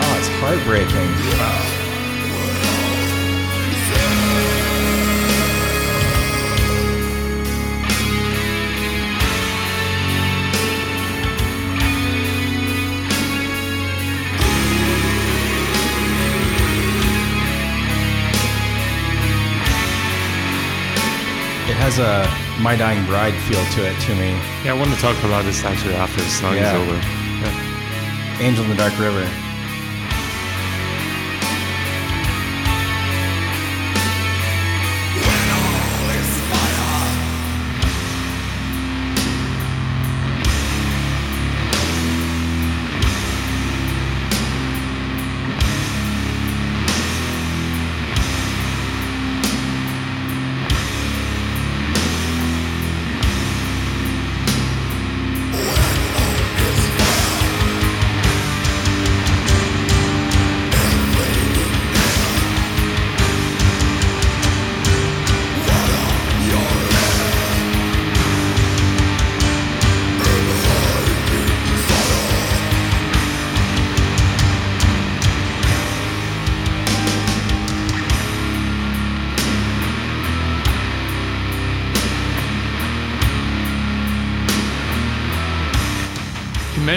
Oh, 0.00 0.16
it's 0.18 0.28
heartbreaking. 0.40 1.77
Has 21.88 21.98
a 21.98 22.62
My 22.62 22.76
Dying 22.76 23.04
Bride 23.06 23.32
feel 23.48 23.64
to 23.64 23.80
it 23.88 23.96
to 24.04 24.12
me. 24.14 24.28
Yeah, 24.60 24.74
I 24.74 24.78
want 24.78 24.92
to 24.92 25.00
talk 25.00 25.16
about 25.24 25.44
this 25.44 25.64
actually 25.64 25.94
after 25.94 26.20
the 26.20 26.28
song 26.28 26.54
Yeah. 26.54 26.68
is 26.68 26.80
over. 26.84 26.96
Yeah. 27.00 28.44
Angel 28.44 28.64
in 28.64 28.70
the 28.70 28.76
Dark 28.76 28.92
River. 28.98 29.24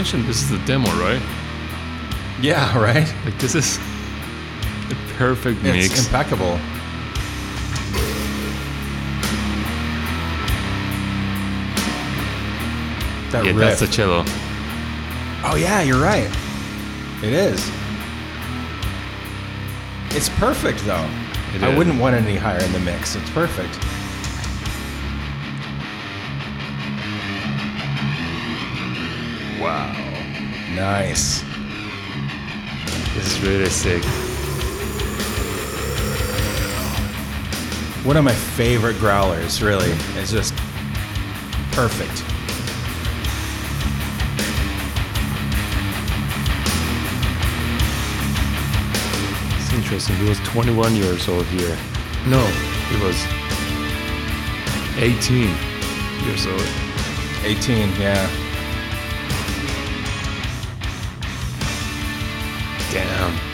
Mentioned 0.02 0.26
this 0.26 0.42
is 0.42 0.50
a 0.50 0.66
demo, 0.66 0.90
right? 1.00 1.22
Yeah, 2.42 2.76
right. 2.84 3.08
Like 3.24 3.38
this 3.38 3.54
is 3.54 3.78
the 4.90 4.98
perfect 5.16 5.62
mix. 5.62 5.92
It's 5.92 6.06
impeccable. 6.08 6.58
That 13.30 13.46
yeah, 13.46 13.52
riff. 13.52 13.58
that's 13.58 13.82
the 13.82 13.88
cello. 13.88 14.24
oh 15.46 15.56
yeah, 15.56 15.84
you're 15.84 16.02
right. 16.02 16.32
It 17.22 17.34
is. 17.34 17.64
It's 20.18 20.30
perfect 20.30 20.80
though. 20.86 21.08
It 21.54 21.62
I 21.62 21.70
is. 21.70 21.78
wouldn't 21.78 22.02
want 22.02 22.16
it 22.16 22.24
any 22.24 22.38
higher 22.38 22.60
in 22.60 22.72
the 22.72 22.80
mix. 22.80 23.16
It's 23.16 23.30
perfect. 23.30 23.78
Nice. 30.82 31.44
This 33.14 33.38
is 33.38 33.42
really 33.42 33.70
sick. 33.70 34.04
One 38.04 38.18
of 38.18 38.24
my 38.24 38.34
favorite 38.34 38.98
growlers, 38.98 39.62
really. 39.62 39.92
It's 40.16 40.32
just 40.32 40.56
perfect. 41.74 42.24
It's 49.60 49.74
interesting. 49.74 50.16
He 50.16 50.30
was 50.30 50.40
21 50.40 50.96
years 50.96 51.30
old 51.30 51.46
here. 51.46 51.78
No, 52.26 52.44
he 52.90 53.04
was 53.04 53.24
18 54.98 55.48
years 56.26 56.48
old. 56.48 56.68
18, 57.46 58.02
yeah. 58.02 58.41
Damn. 62.92 63.51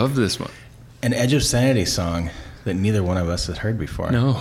Love 0.00 0.14
this 0.14 0.40
one. 0.40 0.50
An 1.02 1.12
Edge 1.12 1.34
of 1.34 1.42
Sanity 1.44 1.84
song 1.84 2.30
that 2.64 2.72
neither 2.74 3.02
one 3.02 3.18
of 3.18 3.28
us 3.28 3.46
had 3.48 3.58
heard 3.58 3.78
before. 3.78 4.10
No, 4.10 4.40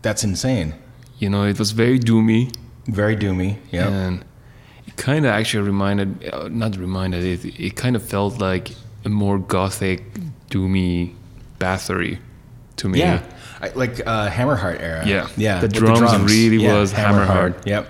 That's 0.00 0.24
insane. 0.24 0.74
you 1.18 1.28
know, 1.28 1.44
it 1.44 1.58
was 1.58 1.72
very 1.72 1.98
doomy. 1.98 2.54
Very 2.86 3.16
doomy. 3.16 3.58
Yeah. 3.70 3.88
And 3.88 4.24
it 4.86 4.96
kind 4.96 5.26
of 5.26 5.32
actually 5.32 5.66
reminded, 5.66 6.30
uh, 6.32 6.48
not 6.48 6.76
reminded, 6.76 7.22
it, 7.24 7.60
it 7.60 7.76
kind 7.76 7.96
of 7.96 8.02
felt 8.02 8.40
like 8.40 8.70
a 9.04 9.10
more 9.10 9.38
gothic, 9.38 10.00
doomy 10.50 11.14
Bathory 11.58 12.18
to 12.76 12.88
me. 12.88 13.00
Yeah. 13.00 13.22
I, 13.60 13.68
like 13.70 14.06
uh, 14.06 14.30
Hammerheart 14.30 14.80
era. 14.80 15.06
Yeah. 15.06 15.28
Yeah. 15.36 15.60
The 15.60 15.66
with 15.66 15.74
drums 15.74 16.32
really 16.32 16.66
was 16.66 16.94
Hammerheart. 16.94 17.66
Yep. 17.66 17.88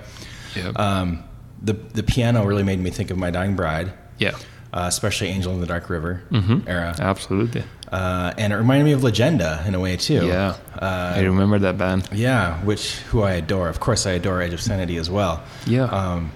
Yeah. 0.57 0.69
Um, 0.71 1.23
the 1.63 1.75
the 1.95 2.03
piano 2.03 2.45
really 2.45 2.63
made 2.65 2.81
me 2.81 2.91
think 2.91 3.11
of 3.11 3.19
My 3.19 3.31
Dying 3.31 3.57
Bride, 3.57 3.93
yeah. 4.19 4.37
Uh, 4.77 4.85
especially 4.87 5.29
Angel 5.37 5.53
in 5.57 5.61
the 5.61 5.67
Dark 5.75 5.89
River 5.91 6.13
Mhm. 6.31 6.59
era. 6.69 6.95
Absolutely. 7.13 7.63
Uh, 7.91 8.33
and 8.37 8.53
it 8.53 8.57
reminded 8.57 8.85
me 8.85 8.93
of 8.93 9.03
Legenda 9.03 9.65
in 9.67 9.75
a 9.75 9.81
way 9.81 9.97
too. 9.97 10.23
Yeah. 10.27 10.55
Uh, 10.87 11.15
I 11.17 11.21
remember 11.33 11.59
that 11.67 11.77
band. 11.79 12.09
yeah, 12.13 12.59
which 12.69 12.85
who 13.11 13.19
I 13.23 13.33
adore. 13.43 13.69
Of 13.75 13.79
course, 13.81 14.07
I 14.11 14.13
adore 14.21 14.43
Edge 14.43 14.53
of 14.55 14.61
Sanity 14.61 14.97
as 14.99 15.09
well. 15.09 15.35
Yeah. 15.67 15.85
Um, 16.01 16.31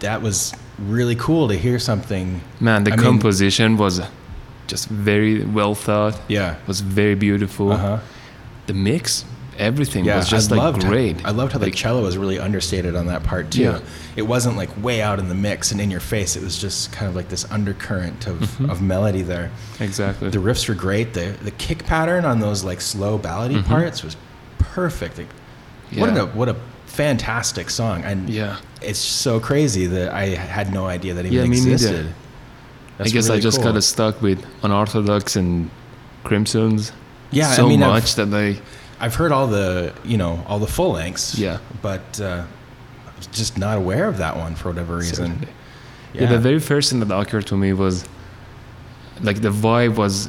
that 0.00 0.20
was 0.22 0.52
really 0.78 1.16
cool 1.16 1.48
to 1.48 1.54
hear 1.56 1.78
something. 1.78 2.26
Man, 2.60 2.84
the 2.84 2.92
I 2.92 2.96
mean- 2.96 3.04
composition 3.06 3.76
was 3.78 4.00
just 4.72 4.88
very 4.88 5.44
well 5.44 5.74
thought. 5.74 6.14
Yeah. 6.28 6.54
was 6.66 6.80
very 6.80 7.14
beautiful. 7.16 7.72
Uh 7.72 7.76
huh. 7.86 7.98
The 8.66 8.74
mix, 8.74 9.24
everything 9.58 10.04
Yeah, 10.04 10.16
was 10.16 10.28
just 10.28 10.50
I 10.52 10.56
like 10.56 10.80
great. 10.80 11.20
How, 11.20 11.28
I 11.28 11.32
loved 11.32 11.52
how 11.52 11.58
the 11.58 11.66
Like, 11.66 11.74
cello 11.74 12.02
was 12.02 12.16
really 12.16 12.38
understated 12.38 12.94
on 12.96 13.06
that 13.06 13.22
part 13.22 13.50
too. 13.50 13.62
Yeah. 13.62 13.80
It 14.16 14.22
wasn't 14.22 14.56
like 14.56 14.70
way 14.82 15.02
out 15.02 15.18
in 15.18 15.28
the 15.28 15.34
mix 15.34 15.72
and 15.72 15.80
in 15.80 15.90
your 15.90 16.00
face. 16.00 16.36
It 16.36 16.42
was 16.42 16.58
just 16.60 16.92
kind 16.92 17.08
of 17.08 17.14
like 17.16 17.28
this 17.28 17.50
undercurrent 17.50 18.26
of, 18.26 18.38
Mm-hmm. 18.40 18.70
of 18.70 18.82
melody 18.82 19.22
there. 19.22 19.50
Exactly. 19.80 20.30
The 20.30 20.38
riffs 20.38 20.68
were 20.68 20.74
great. 20.74 21.14
The 21.14 21.36
the 21.42 21.50
kick 21.52 21.84
pattern 21.86 22.24
on 22.24 22.40
those 22.40 22.64
like 22.64 22.80
slow 22.80 23.18
ballady 23.18 23.64
parts 23.64 24.02
was 24.02 24.16
perfect. 24.58 25.18
Like, 25.18 25.26
What 25.96 26.10
Mm-hmm. 26.10 26.16
A 26.18 26.26
what 26.38 26.48
a 26.48 26.56
fantastic 26.86 27.70
song. 27.70 28.02
And 28.04 28.28
yeah. 28.28 28.58
it's 28.82 28.98
so 28.98 29.40
crazy 29.40 29.86
that 29.86 30.12
I 30.12 30.26
had 30.34 30.72
no 30.72 30.86
idea 30.86 31.14
that 31.14 31.24
even 31.26 31.38
Yeah, 31.38 31.46
me 31.46 31.56
existed. 31.56 32.12
I 32.98 33.04
guess 33.08 33.30
I 33.30 33.40
just 33.40 33.56
cool. 33.58 33.68
got 33.72 33.76
of 33.76 33.84
stuck 33.84 34.20
with 34.22 34.44
Unorthodox 34.62 35.34
and 35.36 35.70
Crimsons. 36.24 36.92
Yeah, 37.30 37.48
I 37.48 37.54
so 37.54 37.68
mean, 37.68 37.82
I've- 37.82 37.92
much 37.92 38.14
that 38.16 38.32
I 38.34 38.60
I've 39.02 39.16
heard 39.16 39.32
all 39.32 39.48
the 39.48 39.92
you 40.04 40.16
know 40.16 40.44
all 40.46 40.60
the 40.60 40.66
full 40.68 40.92
lengths. 40.92 41.36
Yeah. 41.36 41.58
but 41.82 42.20
uh, 42.20 42.44
I 43.06 43.16
was 43.16 43.26
just 43.26 43.58
not 43.58 43.76
aware 43.76 44.06
of 44.06 44.16
that 44.18 44.36
one 44.36 44.54
for 44.54 44.68
whatever 44.68 44.96
reason. 44.96 45.32
Certainly. 45.32 45.48
Yeah. 46.14 46.26
the 46.26 46.38
very 46.38 46.60
first 46.60 46.90
thing 46.90 47.00
that 47.00 47.12
occurred 47.12 47.46
to 47.48 47.56
me 47.56 47.72
was 47.72 48.06
like 49.22 49.40
the 49.40 49.50
vibe 49.50 49.96
was 49.96 50.28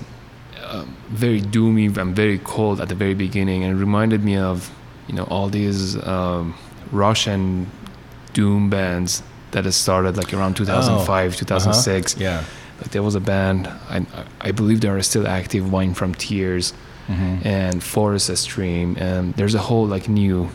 um, 0.64 0.96
very 1.10 1.40
doomy 1.42 1.96
and 1.98 2.16
very 2.16 2.40
cold 2.40 2.82
at 2.82 2.90
the 2.90 2.96
very 2.96 3.14
beginning, 3.14 3.64
and 3.64 3.78
it 3.78 3.80
reminded 3.80 4.24
me 4.24 4.38
of 4.38 4.72
you 5.08 5.14
know 5.14 5.26
all 5.26 5.50
these 5.50 5.96
um, 6.08 6.56
Russian 6.92 7.70
doom 8.34 8.72
bands 8.72 9.22
that 9.52 9.66
had 9.66 9.74
started 9.76 10.18
like 10.18 10.34
around 10.34 10.58
2005, 10.58 11.36
2006. 11.36 12.16
Uh-huh. 12.16 12.24
Yeah. 12.24 12.44
Like 12.82 12.90
there 12.90 13.04
was 13.04 13.14
a 13.14 13.20
band, 13.20 13.68
I, 13.68 14.04
I 14.42 14.52
believe 14.52 14.82
they 14.82 14.88
are 14.88 15.02
still 15.04 15.28
active, 15.28 15.72
Wine 15.72 15.94
from 15.94 16.16
Tears 16.16 16.74
Mm-hmm. 17.10 17.46
and 17.48 17.84
Forest 17.84 18.36
Stream, 18.38 18.96
and 18.98 19.34
there's 19.36 19.56
a 19.56 19.64
whole 19.70 19.86
like 19.86 20.08
new 20.08 20.50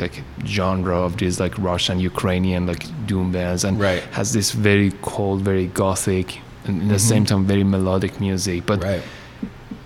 like 0.00 0.22
genre 0.46 0.96
of 0.96 1.16
these 1.18 1.38
like 1.40 1.54
Russian, 1.58 1.98
Ukrainian 2.00 2.66
like 2.66 2.84
doom 3.06 3.32
bands, 3.32 3.64
and 3.64 3.78
Right. 3.80 4.02
has 4.12 4.32
this 4.32 4.52
very 4.52 4.90
cold, 5.02 5.42
very 5.42 5.66
gothic 5.66 6.38
and 6.66 6.82
at 6.82 6.88
the 6.88 6.98
same 6.98 7.24
time 7.24 7.44
very 7.44 7.64
melodic 7.64 8.20
music. 8.20 8.64
But 8.64 8.82
right. 8.84 9.02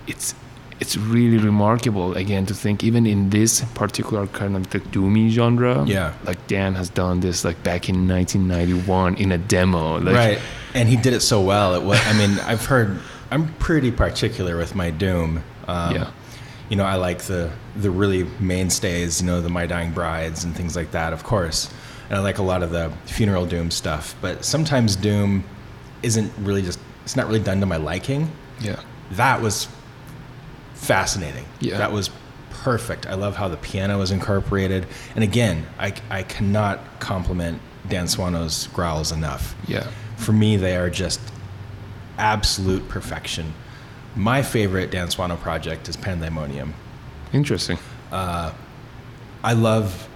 it's 0.06 0.34
it's 0.78 0.94
really 0.96 1.38
remarkable 1.38 2.12
again 2.14 2.44
to 2.46 2.54
think 2.54 2.84
even 2.84 3.06
in 3.06 3.30
this 3.30 3.62
particular 3.74 4.26
kind 4.26 4.54
of 4.56 4.68
the 4.70 4.80
doomy 4.80 5.30
genre 5.30 5.84
Yeah. 5.86 6.12
like 6.28 6.46
dan 6.46 6.74
has 6.74 6.90
done 6.90 7.20
this 7.20 7.44
like 7.46 7.58
back 7.62 7.88
in 7.88 8.06
1991 8.06 9.14
in 9.16 9.32
a 9.32 9.38
demo 9.38 9.98
like 9.98 10.14
right. 10.14 10.38
And 10.74 10.88
he 10.90 10.96
did 10.96 11.14
it 11.14 11.20
so 11.22 11.40
well. 11.40 11.74
It 11.74 11.82
was. 11.82 11.98
I 12.06 12.12
mean, 12.20 12.38
I've 12.40 12.66
heard. 12.66 12.98
I'm 13.30 13.44
pretty 13.54 13.90
particular 13.90 14.58
with 14.58 14.74
my 14.74 14.90
doom. 14.90 15.42
Um, 15.68 15.94
Yeah. 15.94 16.10
You 16.68 16.76
know, 16.76 16.84
I 16.84 16.96
like 16.96 17.22
the 17.22 17.50
the 17.76 17.90
really 17.90 18.24
mainstays. 18.40 19.20
You 19.20 19.26
know, 19.28 19.40
the 19.40 19.48
My 19.48 19.66
Dying 19.66 19.92
Brides 19.92 20.42
and 20.44 20.54
things 20.54 20.74
like 20.74 20.90
that, 20.90 21.12
of 21.12 21.22
course. 21.22 21.70
And 22.08 22.18
I 22.18 22.22
like 22.22 22.38
a 22.38 22.42
lot 22.42 22.62
of 22.64 22.70
the 22.70 22.90
funeral 23.04 23.46
doom 23.46 23.70
stuff. 23.70 24.14
But 24.20 24.44
sometimes 24.44 24.96
doom 24.96 25.44
isn't 26.02 26.32
really 26.38 26.62
just. 26.62 26.80
It's 27.04 27.14
not 27.14 27.26
really 27.26 27.40
done 27.40 27.60
to 27.60 27.66
my 27.66 27.76
liking. 27.76 28.30
yeah 28.60 28.80
That 29.12 29.40
was 29.40 29.68
fascinating. 30.74 31.44
Yeah. 31.60 31.78
That 31.78 31.92
was 31.92 32.10
perfect. 32.50 33.06
I 33.06 33.14
love 33.14 33.36
how 33.36 33.46
the 33.48 33.56
piano 33.58 33.98
was 33.98 34.10
incorporated. 34.10 34.86
And 35.14 35.22
again, 35.22 35.66
I, 35.78 35.94
I 36.10 36.24
cannot 36.24 36.80
compliment 36.98 37.60
Dan 37.88 38.06
Swano's 38.06 38.66
growls 38.68 39.12
enough. 39.12 39.54
yeah 39.68 39.86
For 40.16 40.32
me, 40.32 40.56
they 40.56 40.76
are 40.76 40.90
just 40.90 41.20
absolute 42.18 42.88
perfection. 42.88 43.54
My 44.16 44.42
favorite 44.42 44.90
Dan 44.90 45.08
Swano 45.08 45.38
project 45.38 45.88
is 45.88 45.96
Pan.Thy.Monium. 45.96 46.72
interesting 47.32 47.78
I 48.12 49.52
love, 49.52 50.08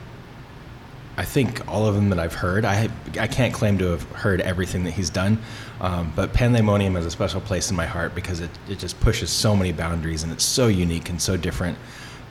I 1.17 1.25
think 1.25 1.69
all 1.69 1.87
of 1.87 1.95
them 1.95 2.09
that 2.09 2.19
I've 2.19 2.35
heard. 2.35 2.65
I, 2.65 2.89
I 3.19 3.27
can't 3.29 3.55
claim 3.55 3.79
to 3.79 3.87
have 3.91 4.03
heard 4.13 4.41
everything 4.41 4.83
that 4.85 4.93
he's 4.93 5.11
done, 5.11 5.39
um, 5.81 6.13
but 6.17 6.33
Pan.Thy.Monium 6.33 6.95
has 6.97 7.07
a 7.07 7.11
special 7.11 7.41
place 7.41 7.71
in 7.71 7.77
my 7.77 7.87
heart 7.87 8.15
because 8.15 8.41
it, 8.41 8.51
it 8.69 8.79
just 8.81 8.99
pushes 9.01 9.31
so 9.31 9.55
many 9.55 9.71
boundaries 9.73 10.23
and 10.25 10.33
it's 10.33 10.45
so 10.45 10.67
unique 10.67 11.11
and 11.11 11.21
so 11.23 11.37
different. 11.37 11.79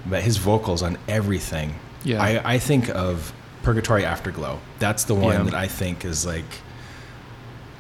But 0.08 0.24
his 0.24 0.38
vocals 0.38 0.82
on 0.82 0.98
everything, 1.08 1.76
Yeah. 2.04 2.22
I, 2.22 2.56
I 2.56 2.58
think 2.60 2.90
of 2.90 3.32
Purgatory 3.64 4.04
Afterglow. 4.04 4.60
That's 4.80 5.04
the 5.06 5.16
one 5.16 5.34
Yeah. 5.38 5.44
that 5.44 5.54
I 5.54 5.68
think 5.68 6.04
is 6.04 6.26
like 6.26 6.46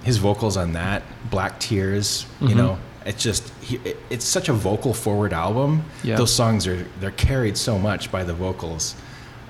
his 0.04 0.18
vocals 0.18 0.56
on 0.56 0.74
that, 0.74 1.04
Black 1.30 1.60
Tears, 1.60 2.26
you 2.40 2.50
Mhm. 2.50 2.56
know, 2.56 2.80
it's 3.06 3.24
just 3.24 3.52
it's 4.10 4.26
such 4.26 4.50
a 4.50 4.54
vocal 4.54 4.94
forward 4.94 5.34
album. 5.34 5.84
Yeah. 6.04 6.18
Those 6.18 6.34
songs 6.34 6.68
are 6.68 6.86
they're 7.00 7.12
carried 7.12 7.58
so 7.58 7.78
much 7.80 8.12
by 8.12 8.24
the 8.24 8.34
vocals, 8.34 8.96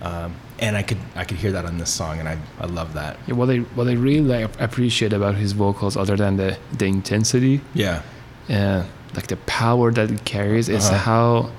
um, 0.01 0.35
and 0.59 0.77
I 0.77 0.83
could 0.83 0.99
I 1.15 1.25
could 1.25 1.37
hear 1.37 1.51
that 1.53 1.65
on 1.65 1.77
this 1.77 1.89
song, 1.89 2.19
and 2.19 2.27
I 2.29 2.37
I 2.59 2.65
love 2.67 2.93
that. 2.93 3.17
yeah, 3.27 3.33
what 3.35 3.49
I 3.49 3.57
what 3.75 3.87
I 3.87 3.93
really 3.93 4.21
like, 4.21 4.61
appreciate 4.61 5.13
about 5.13 5.35
his 5.35 5.53
vocals, 5.53 5.97
other 5.97 6.15
than 6.15 6.37
the 6.37 6.57
the 6.77 6.85
intensity 6.85 7.61
Yeah, 7.73 8.01
and 8.47 8.85
like 9.15 9.27
the 9.27 9.37
power 9.47 9.91
that 9.91 10.11
it 10.11 10.23
carries, 10.25 10.69
is 10.69 10.85
Uh-huh. 10.85 10.97
how 10.97 11.49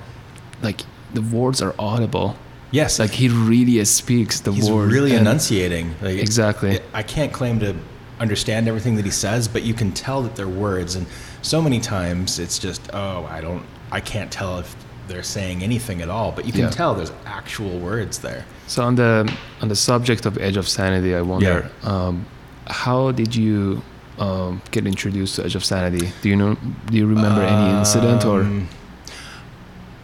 like 0.63 0.83
the 1.15 1.23
words 1.23 1.61
are 1.63 1.75
audible. 1.79 2.37
yes, 2.71 2.99
Like 3.01 3.11
he 3.11 3.29
really 3.29 3.85
speaks 3.85 4.41
the 4.41 4.53
words. 4.53 4.63
he's 4.63 4.71
word. 4.71 4.93
really 4.93 5.15
enunciating. 5.17 5.95
Like, 6.01 6.19
Exactly. 6.21 6.77
it- 6.77 6.85
I 6.95 7.03
can't 7.03 7.33
claim 7.33 7.59
to 7.61 7.75
understand 8.21 8.69
everything 8.69 8.95
that 8.97 9.05
he 9.05 9.11
says, 9.11 9.49
but 9.49 9.63
you 9.65 9.75
can 9.75 9.91
tell 9.91 10.23
that 10.23 10.37
they're 10.37 10.47
words, 10.69 10.95
and 10.95 11.07
so 11.43 11.63
many 11.63 11.81
times 11.81 12.39
it's 12.39 12.59
just 12.59 12.91
oh 12.93 13.25
I 13.31 13.41
don't 13.41 13.63
I 13.93 14.01
can't 14.01 14.31
tell 14.31 14.59
if 14.59 14.75
they're 15.09 15.23
saying 15.25 15.63
anything 15.65 16.01
at 16.03 16.09
all, 16.09 16.31
but 16.31 16.45
you 16.47 16.53
can 16.53 16.61
Yeah. 16.63 16.71
tell 16.71 16.95
there's 16.95 17.11
actual 17.27 17.79
words 17.81 18.19
there. 18.21 18.45
So 18.69 18.85
on 18.85 18.95
the 18.95 19.29
on 19.61 19.69
the 19.69 19.75
subject 19.77 20.25
of 20.27 20.39
Edge 20.39 20.57
of 20.57 20.69
Sanity, 20.69 21.15
I 21.17 21.23
wonder 21.23 21.69
um, 21.83 22.25
how 22.69 23.11
did 23.11 23.35
you 23.35 23.83
um, 24.19 24.63
get 24.71 24.87
introduced 24.87 25.35
to 25.37 25.45
Edge 25.45 25.57
of 25.57 25.65
Sanity? 25.65 26.13
Do 26.23 26.29
you 26.29 26.37
know? 26.37 26.57
Do 26.91 26.97
you 26.97 27.07
remember 27.07 27.43
any 27.43 27.79
incident 27.79 28.25
or? 28.25 28.43
Um, 28.43 28.69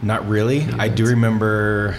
Not 0.01 0.27
really. 0.27 0.67
I 0.77 0.89
do 0.89 1.05
remember 1.05 1.95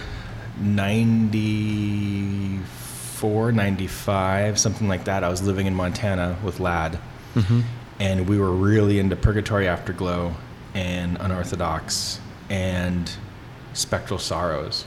94, 0.60 3.52
95, 3.52 4.58
something 4.58 4.88
like 4.88 5.04
that. 5.04 5.24
I 5.24 5.28
was 5.28 5.42
living 5.42 5.66
in 5.66 5.74
Montana 5.74 6.36
with 6.44 6.60
Lad, 6.60 6.98
Mhm. 7.34 7.62
And 8.00 8.28
we 8.28 8.38
were 8.38 8.52
really 8.52 8.98
into 8.98 9.16
Purgatory 9.16 9.66
Afterglow 9.66 10.34
and 10.74 11.16
Unorthodox 11.20 12.20
and 12.48 13.10
Spectral 13.72 14.18
Sorrows. 14.18 14.86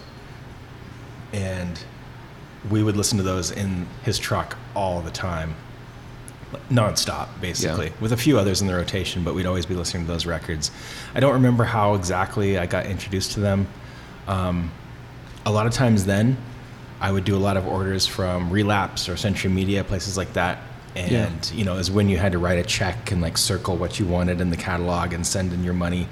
And 1.33 1.81
we 2.69 2.83
would 2.83 2.95
listen 2.95 3.17
to 3.17 3.23
those 3.23 3.51
in 3.51 3.87
his 4.03 4.19
truck 4.19 4.57
all 4.75 5.01
the 5.01 5.11
time, 5.11 5.55
nonstop, 6.69 7.27
basically, 7.41 7.91
with 7.99 8.11
a 8.11 8.17
few 8.17 8.37
others 8.37 8.61
in 8.61 8.67
the 8.67 8.75
rotation, 8.75 9.23
but 9.23 9.33
we'd 9.33 9.45
always 9.45 9.65
be 9.65 9.73
listening 9.73 10.05
to 10.05 10.11
those 10.11 10.25
records. 10.25 10.71
I 11.15 11.19
don't 11.19 11.33
remember 11.33 11.63
how 11.63 11.95
exactly 11.95 12.57
I 12.57 12.65
got 12.65 12.85
introduced 12.85 13.31
to 13.33 13.39
them. 13.39 13.67
Um, 14.27 14.71
a 15.45 15.51
lot 15.51 15.65
of 15.65 15.73
times 15.73 16.05
then, 16.05 16.37
I 16.99 17.11
would 17.11 17.25
do 17.25 17.35
a 17.35 17.39
lot 17.39 17.57
of 17.57 17.65
orders 17.65 18.05
from 18.05 18.51
Relapse 18.51 19.09
or 19.09 19.17
Century 19.17 19.49
Media, 19.49 19.83
places 19.83 20.17
like 20.17 20.33
that. 20.33 20.59
And, 20.95 21.11
Yeah. 21.11 21.29
you 21.53 21.63
know, 21.63 21.77
is 21.77 21.89
when 21.89 22.09
you 22.09 22.17
had 22.17 22.31
to 22.33 22.37
write 22.37 22.59
a 22.59 22.63
check 22.63 23.11
and 23.11 23.21
like 23.21 23.37
circle 23.37 23.77
what 23.77 23.99
you 23.99 24.05
wanted 24.05 24.41
in 24.41 24.49
the 24.49 24.57
catalog 24.57 25.13
and 25.13 25.25
send 25.25 25.53
in 25.53 25.63
your 25.63 25.73
money. 25.73 26.07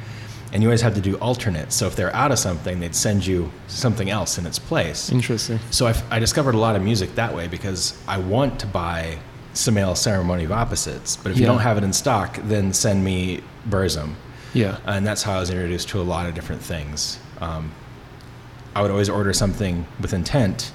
And 0.52 0.64
you 0.64 0.70
always 0.70 0.82
had 0.82 0.96
to 0.96 1.02
do 1.02 1.16
alternate. 1.18 1.72
So 1.72 1.86
if 1.86 1.96
they're 1.96 2.16
out 2.16 2.32
of 2.32 2.40
something, 2.40 2.80
they'd 2.80 2.96
send 2.96 3.26
you 3.26 3.52
something 3.68 4.10
else 4.10 4.38
in 4.38 4.46
its 4.48 4.58
place. 4.58 5.12
Interesting. 5.12 5.60
So 5.70 5.86
I, 5.86 5.94
I 6.10 6.18
discovered 6.20 6.56
a 6.56 6.58
lot 6.58 6.76
of 6.76 6.82
music 6.82 7.14
that 7.16 7.36
way 7.36 7.48
because 7.48 7.94
I 8.08 8.18
want 8.18 8.60
to 8.62 8.66
buy 8.68 9.20
Samael 9.54 9.94
Ceremony 9.96 10.46
of 10.46 10.52
Opposites, 10.52 11.18
but 11.18 11.32
if 11.32 11.38
you 11.40 11.46
don't 11.46 11.60
have 11.60 11.78
it 11.78 11.84
in 11.84 11.92
stock, 11.94 12.40
then 12.46 12.72
send 12.74 13.04
me 13.04 13.42
Burzum. 13.70 14.14
Yeah. 14.54 14.78
And 14.86 15.06
that's 15.06 15.22
how 15.22 15.34
I 15.38 15.40
was 15.40 15.50
introduced 15.52 15.90
to 15.90 16.02
a 16.02 16.04
lot 16.04 16.26
of 16.28 16.34
different 16.34 16.62
things. 16.62 17.20
Um, 17.42 17.72
I 18.76 18.82
would 18.82 18.90
always 18.92 19.10
order 19.10 19.34
something 19.34 19.86
with 20.00 20.14
intent, 20.14 20.72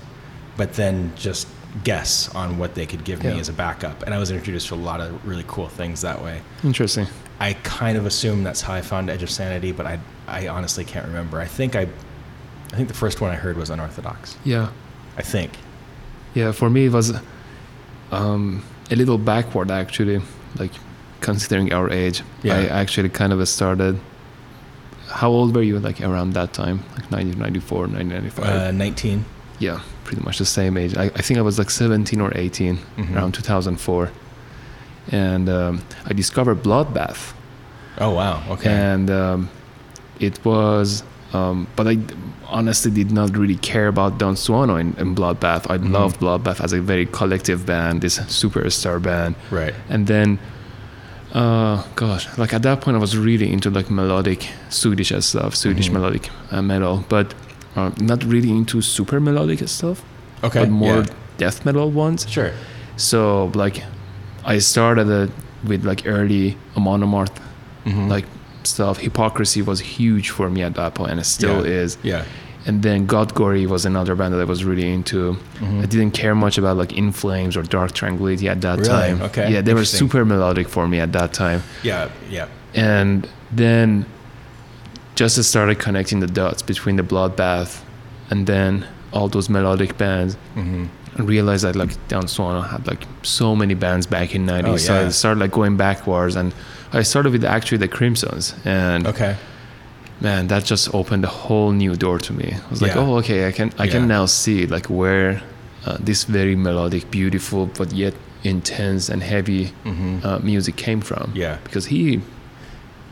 but 0.57 0.75
then 0.75 1.13
just 1.17 1.49
guess 1.83 2.33
on 2.35 2.57
what 2.59 2.75
they 2.75 2.87
could 2.87 3.03
give 3.05 3.25
me 3.25 3.39
as 3.41 3.49
a 3.49 3.53
backup. 3.53 4.03
And 4.05 4.15
I 4.15 4.19
was 4.19 4.31
introduced 4.31 4.69
to 4.69 4.75
a 4.75 4.77
lot 4.77 5.01
of 5.01 5.27
really 5.27 5.45
cool 5.49 5.69
things 5.69 6.03
that 6.03 6.23
way. 6.23 6.41
Interesting. 6.63 7.07
I 7.41 7.55
kind 7.65 7.99
of 7.99 8.07
assume 8.07 8.45
that's 8.45 8.61
how 8.61 8.75
I 8.75 8.81
found 8.81 9.11
Edge 9.11 9.23
of 9.25 9.31
Sanity, 9.31 9.73
but 9.73 9.87
I, 9.87 9.99
I 10.29 10.47
honestly 10.49 10.85
can't 10.85 11.07
remember. 11.07 11.41
I 11.41 11.47
think 11.47 11.75
I, 11.75 11.89
I 12.73 12.77
think 12.77 12.87
the 12.89 12.95
first 12.95 13.21
one 13.21 13.31
I 13.33 13.35
heard 13.35 13.57
was 13.57 13.71
Unorthodox. 13.71 14.37
Yeah. 14.45 14.71
I 15.17 15.23
think. 15.23 15.53
Yeah. 16.35 16.53
For 16.53 16.71
me, 16.71 16.87
it 16.87 16.93
was 16.93 17.13
um, 18.13 18.63
a 18.91 18.95
little 18.97 19.19
backward 19.19 19.71
actually. 19.71 20.21
Like 20.57 20.73
considering 21.21 21.73
our 21.73 21.91
age, 21.91 22.23
Yeah. 22.43 22.55
I 22.57 22.67
actually 22.67 23.09
kind 23.09 23.33
of 23.33 23.47
started. 23.49 23.99
How 25.09 25.31
old 25.31 25.55
were 25.55 25.63
you? 25.63 25.79
Like 25.81 26.01
around 26.01 26.35
that 26.35 26.53
time, 26.53 26.79
like 26.97 27.11
1994, 27.11 27.79
1995. 27.89 28.45
Uh, 28.45 28.71
19. 28.71 29.25
Yeah, 29.59 29.81
pretty 30.05 30.23
much 30.23 30.39
the 30.39 30.45
same 30.45 30.77
age. 30.77 30.97
I, 30.97 31.05
I 31.05 31.23
think 31.23 31.39
I 31.39 31.43
was 31.43 31.59
like 31.59 31.71
17 31.71 32.21
or 32.21 32.33
18 32.37 32.79
Mhm. 32.99 33.15
around 33.17 33.33
2004, 33.35 34.11
and 35.13 35.49
um, 35.49 35.83
I 36.07 36.13
discovered 36.13 36.63
Bloodbath. 36.63 37.33
Oh, 37.99 38.11
wow. 38.11 38.43
Okay. 38.51 38.71
and 38.71 39.09
um, 39.11 39.49
it 40.19 40.45
was 40.45 41.05
um, 41.33 41.67
but 41.77 41.87
i 41.89 41.99
honestly 42.49 42.91
did 42.91 43.11
not 43.11 43.37
really 43.37 43.57
care 43.57 43.89
about 43.89 44.19
Dan 44.19 44.35
Swano 44.35 44.79
in, 44.81 44.95
in 44.99 45.15
bloodbath 45.15 45.69
i 45.71 45.77
Mhm. 45.79 45.91
loved 45.93 46.21
bloodbath 46.21 46.61
as 46.61 46.73
a 46.73 46.81
very 46.81 47.07
collective 47.07 47.67
band 47.67 48.01
this 48.03 48.19
superstar 48.41 49.01
band 49.03 49.35
right. 49.51 49.75
and 49.89 50.07
then 50.07 50.39
uh, 51.33 51.83
gosh 51.97 52.27
like 52.39 52.53
at 52.55 52.63
that 52.63 52.81
point 52.81 52.97
i 52.97 53.01
was 53.01 53.17
really 53.17 53.51
into 53.53 53.71
like 53.71 53.91
melodic 53.91 54.49
swedish 54.71 55.13
stuff 55.21 55.55
swedish 55.57 55.89
Mhm. 55.89 55.95
melodic 55.95 56.31
uh, 56.53 56.63
metal 56.63 57.05
but 57.09 57.35
uh, 57.77 57.91
not 58.01 58.23
really 58.25 58.51
into 58.51 58.81
super 58.83 59.19
melodic 59.21 59.67
stuff 59.69 60.03
Okay. 60.43 60.61
but 60.61 60.71
more 60.71 60.99
yeah. 61.03 61.07
death 61.39 61.65
metal 61.65 61.91
ones 61.91 62.27
Sure. 62.29 62.53
so 62.97 63.51
like 63.55 63.83
i 64.45 64.59
started 64.59 65.09
uh, 65.11 65.27
with 65.69 65.85
like 65.85 66.03
early 66.07 66.57
Amon 66.77 67.01
Amarth 67.03 67.37
Mhm. 67.87 68.09
like 68.09 68.27
stuff. 68.65 68.99
Hypocrisy 68.99 69.61
was 69.63 69.79
huge 69.81 70.31
for 70.31 70.49
me 70.49 70.63
at 70.63 70.75
that 70.75 70.95
point, 70.95 71.11
and 71.11 71.21
it 71.21 71.25
still 71.27 71.61
Yeah. 71.67 71.83
is. 71.83 71.99
Yeah. 72.03 72.23
And 72.67 72.83
then 72.83 73.07
Godgory 73.07 73.67
was 73.67 73.85
another 73.85 74.15
band 74.15 74.33
that 74.33 74.41
I 74.41 74.45
was 74.45 74.65
really 74.65 74.91
into. 74.91 75.37
Mhm. 75.61 75.83
I 75.83 75.87
didn't 75.87 76.13
care 76.13 76.35
much 76.35 76.57
about 76.57 76.79
like 76.79 76.93
In 76.97 77.13
Flames 77.13 77.57
or 77.59 77.63
Dark 77.63 77.93
Tranquillity 77.93 78.49
at 78.49 78.61
that 78.63 78.79
Really? 78.79 78.89
time. 78.91 79.21
Okay. 79.23 79.53
Yeah, 79.53 79.61
they 79.61 79.75
were 79.75 79.85
super 79.85 80.25
melodic 80.25 80.67
for 80.69 80.89
me 80.89 80.99
at 81.01 81.13
that 81.13 81.35
time. 81.35 81.63
Yeah. 81.83 82.09
Yeah. 82.31 82.47
And 82.75 83.29
then 83.53 84.07
just 85.15 85.43
started 85.45 85.79
connecting 85.79 86.21
the 86.21 86.27
dots 86.27 86.63
between 86.63 86.97
the 86.97 87.03
Bloodbath 87.03 87.83
and 88.31 88.47
then 88.47 88.87
all 89.13 89.29
those 89.29 89.49
melodic 89.49 89.97
bands 89.99 90.35
hmm 90.55 90.87
and 91.17 91.29
realized 91.29 91.63
that 91.63 91.77
like 91.77 91.93
Dan 92.09 92.25
Swano 92.25 92.69
had 92.69 92.89
like 92.89 93.07
so 93.23 93.55
many 93.55 93.75
bands 93.75 94.05
back 94.05 94.35
in 94.35 94.45
90s. 94.47 94.67
Oh, 94.67 94.77
So 94.79 94.95
I 94.95 95.03
yeah. 95.03 95.09
started 95.11 95.39
like 95.39 95.53
going 95.53 95.77
backwards 95.77 96.35
and 96.35 96.53
I 96.93 97.03
started 97.05 97.31
with 97.31 97.45
actually 97.45 97.79
the 97.79 97.87
Crimsons 97.87 98.53
and 98.65 99.07
Okay. 99.07 99.37
man 100.21 100.49
that 100.49 100.65
just 100.65 100.93
opened 100.93 101.23
a 101.25 101.29
whole 101.29 101.71
new 101.71 101.95
door 101.97 102.19
to 102.19 102.33
me 102.33 102.49
i 102.67 102.71
was 102.71 102.81
like 102.83 102.95
Yeah. 102.95 103.01
oh 103.03 103.19
okay 103.19 103.47
i 103.49 103.53
can 103.53 103.71
i 103.79 103.85
Yeah. 103.85 103.93
can 103.93 104.09
now 104.09 104.27
see 104.27 104.67
like 104.67 104.87
where 104.87 105.41
uh, 105.87 105.99
this 106.01 106.25
very 106.25 106.57
melodic, 106.57 107.11
beautiful, 107.11 107.67
but 107.79 107.93
yet 107.93 108.15
intense 108.43 109.09
and 109.13 109.23
heavy 109.23 109.71
Mhm. 109.85 110.25
uh, 110.25 110.39
music 110.43 110.75
came 110.77 111.01
from. 111.03 111.31
Yeah. 111.35 111.59
because 111.65 111.87
he 111.95 112.21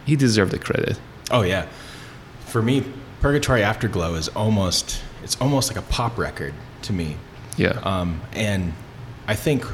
he 0.06 0.16
deserved 0.16 0.50
the 0.52 0.58
credit. 0.58 0.98
Oh 1.30 1.42
yeah. 1.42 1.64
For 2.52 2.60
me, 2.60 2.84
Purgatory 3.22 3.62
Afterglow 3.62 4.14
is 4.14 4.28
almost 4.28 5.00
it's 5.24 5.40
almost 5.40 5.70
like 5.74 5.82
a 5.82 5.88
pop 5.88 6.18
record 6.18 6.52
to 6.82 6.92
me. 6.92 7.16
Yeah, 7.56 7.80
Um, 7.82 8.20
and 8.34 8.74
I 9.26 9.34
think 9.34 9.64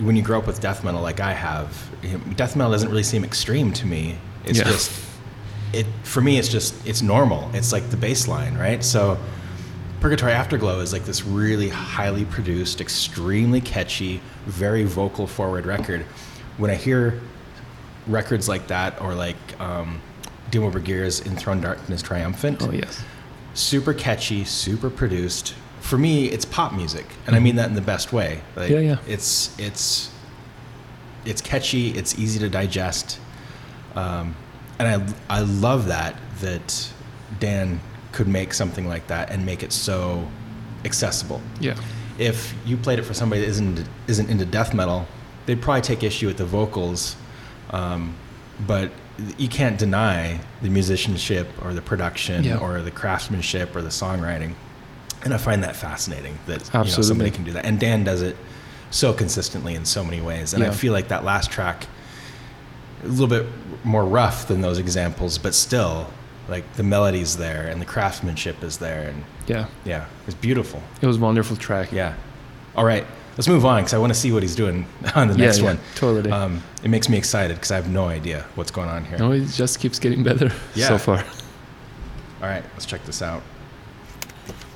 when 0.00 0.16
you 0.16 0.22
grow 0.22 0.38
up 0.38 0.46
with 0.46 0.58
death 0.58 0.82
metal 0.84 1.02
like 1.02 1.20
I 1.20 1.34
have, 1.34 1.68
death 2.34 2.56
metal 2.56 2.72
doesn't 2.72 2.88
really 2.88 3.02
seem 3.02 3.24
extreme 3.24 3.74
to 3.74 3.86
me. 3.86 4.16
It's 4.46 4.58
Yeah. 4.58 4.64
just 4.64 4.90
it 5.74 5.84
for 6.02 6.22
me. 6.22 6.38
It's 6.38 6.48
just 6.48 6.74
it's 6.86 7.02
normal. 7.02 7.50
It's 7.52 7.72
like 7.72 7.90
the 7.90 7.96
baseline, 7.98 8.58
right? 8.58 8.82
So 8.82 9.18
Purgatory 10.00 10.32
Afterglow 10.32 10.80
is 10.80 10.94
like 10.94 11.04
this 11.04 11.26
really 11.26 11.68
highly 11.68 12.24
produced, 12.24 12.80
extremely 12.80 13.60
catchy, 13.60 14.22
very 14.46 14.84
vocal 14.84 15.26
forward 15.26 15.66
record. 15.66 16.06
When 16.56 16.70
I 16.70 16.76
hear 16.76 17.20
records 18.06 18.48
like 18.48 18.68
that, 18.68 18.98
or 19.02 19.14
like 19.14 19.36
um, 19.60 20.00
Dimmu 20.54 20.72
Borgir's 20.72 21.20
Enthroned 21.26 21.62
Darkness 21.62 22.00
Triumphant, 22.00 22.62
oh 22.62 22.70
yes, 22.70 23.02
super 23.54 23.92
catchy, 23.92 24.44
super 24.44 24.88
produced. 24.88 25.54
For 25.80 25.98
me, 25.98 26.26
it's 26.26 26.44
pop 26.44 26.72
music, 26.72 27.06
and 27.26 27.34
I 27.36 27.40
mean 27.40 27.56
that 27.56 27.68
in 27.68 27.74
the 27.74 27.80
best 27.82 28.12
way. 28.12 28.40
Like, 28.56 28.70
Yeah, 28.70 28.78
yeah. 28.78 28.96
It's 29.08 29.58
it's 29.58 30.10
it's 31.24 31.40
catchy. 31.40 31.90
It's 31.90 32.18
easy 32.18 32.38
to 32.38 32.48
digest, 32.48 33.18
um, 33.96 34.36
and 34.78 34.88
I 35.28 35.38
I 35.38 35.40
love 35.40 35.88
that 35.88 36.14
that 36.40 36.92
Dan 37.40 37.80
could 38.12 38.28
make 38.28 38.54
something 38.54 38.86
like 38.86 39.08
that 39.08 39.30
and 39.30 39.44
make 39.44 39.62
it 39.62 39.72
so 39.72 40.26
accessible. 40.84 41.40
yeah, 41.60 41.74
If 42.18 42.54
you 42.64 42.76
played 42.76 42.98
it 43.00 43.02
for 43.02 43.14
somebody 43.14 43.40
that 43.40 43.48
isn't 43.48 43.88
isn't 44.06 44.30
into 44.30 44.44
death 44.46 44.72
metal, 44.72 45.06
they'd 45.46 45.60
probably 45.60 45.82
take 45.82 46.02
issue 46.04 46.28
with 46.28 46.36
the 46.36 46.44
vocals, 46.46 47.16
um, 47.70 48.14
but 48.66 48.92
you 49.38 49.48
can't 49.48 49.78
deny 49.78 50.40
the 50.62 50.68
musicianship 50.68 51.48
or 51.64 51.72
the 51.72 51.82
production 51.82 52.44
Yeah. 52.44 52.58
or 52.58 52.80
the 52.80 52.90
craftsmanship 52.90 53.74
or 53.76 53.82
the 53.82 53.90
songwriting. 53.90 54.54
And 55.24 55.32
I 55.32 55.38
find 55.38 55.62
that 55.64 55.76
fascinating 55.76 56.38
that 56.46 56.68
you 56.72 56.78
know, 56.80 56.84
somebody 56.84 57.30
can 57.30 57.44
do 57.44 57.52
that. 57.52 57.64
And 57.64 57.80
Dan 57.80 58.04
does 58.04 58.22
it 58.22 58.36
so 58.90 59.12
consistently 59.12 59.74
in 59.74 59.84
so 59.84 60.04
many 60.04 60.20
ways. 60.20 60.52
And 60.52 60.62
I 60.62 60.70
feel 60.70 60.92
like 60.92 61.08
that 61.08 61.24
last 61.24 61.50
track, 61.50 61.86
a 63.02 63.08
little 63.08 63.26
bit 63.26 63.46
more 63.84 64.04
rough 64.04 64.48
than 64.48 64.60
those 64.60 64.78
examples, 64.78 65.38
but 65.38 65.54
still, 65.54 66.08
like 66.48 66.74
the 66.74 66.82
melody's 66.82 67.36
there 67.36 67.66
and 67.66 67.80
the 67.80 67.86
craftsmanship 67.86 68.62
is 68.62 68.78
there. 68.78 69.08
And 69.08 69.24
yeah. 69.46 69.66
yeah, 69.84 70.06
it's 70.26 70.34
beautiful. 70.36 70.82
It 71.00 71.06
was 71.06 71.16
a 71.16 71.20
wonderful 71.20 71.56
track. 71.56 71.90
Yeah. 71.92 72.14
All 72.76 72.84
right. 72.84 73.06
Let's 73.36 73.48
move 73.48 73.64
on 73.66 73.80
because 73.82 73.94
I 73.94 73.98
want 73.98 74.12
to 74.14 74.18
see 74.18 74.30
what 74.32 74.42
he's 74.42 74.54
doing 74.54 74.86
on 75.16 75.28
the 75.28 75.34
Yeah, 75.34 75.46
next 75.46 75.58
yeah, 75.58 75.64
one. 75.64 75.78
totally. 75.96 76.30
Um, 76.30 76.62
it 76.84 76.88
makes 76.90 77.08
me 77.08 77.16
excited 77.18 77.54
because 77.56 77.70
I 77.72 77.76
have 77.76 77.88
no 77.90 78.04
idea 78.06 78.44
what's 78.54 78.70
going 78.70 78.88
on 78.88 79.04
here. 79.04 79.18
No, 79.18 79.32
it 79.32 79.46
just 79.46 79.80
keeps 79.80 79.98
getting 79.98 80.22
better 80.22 80.52
Yeah. 80.74 80.88
so 80.88 80.98
far. 80.98 81.18
All 82.42 82.48
right. 82.48 82.62
Let's 82.74 82.86
check 82.86 83.04
this 83.04 83.22
out. 83.22 83.42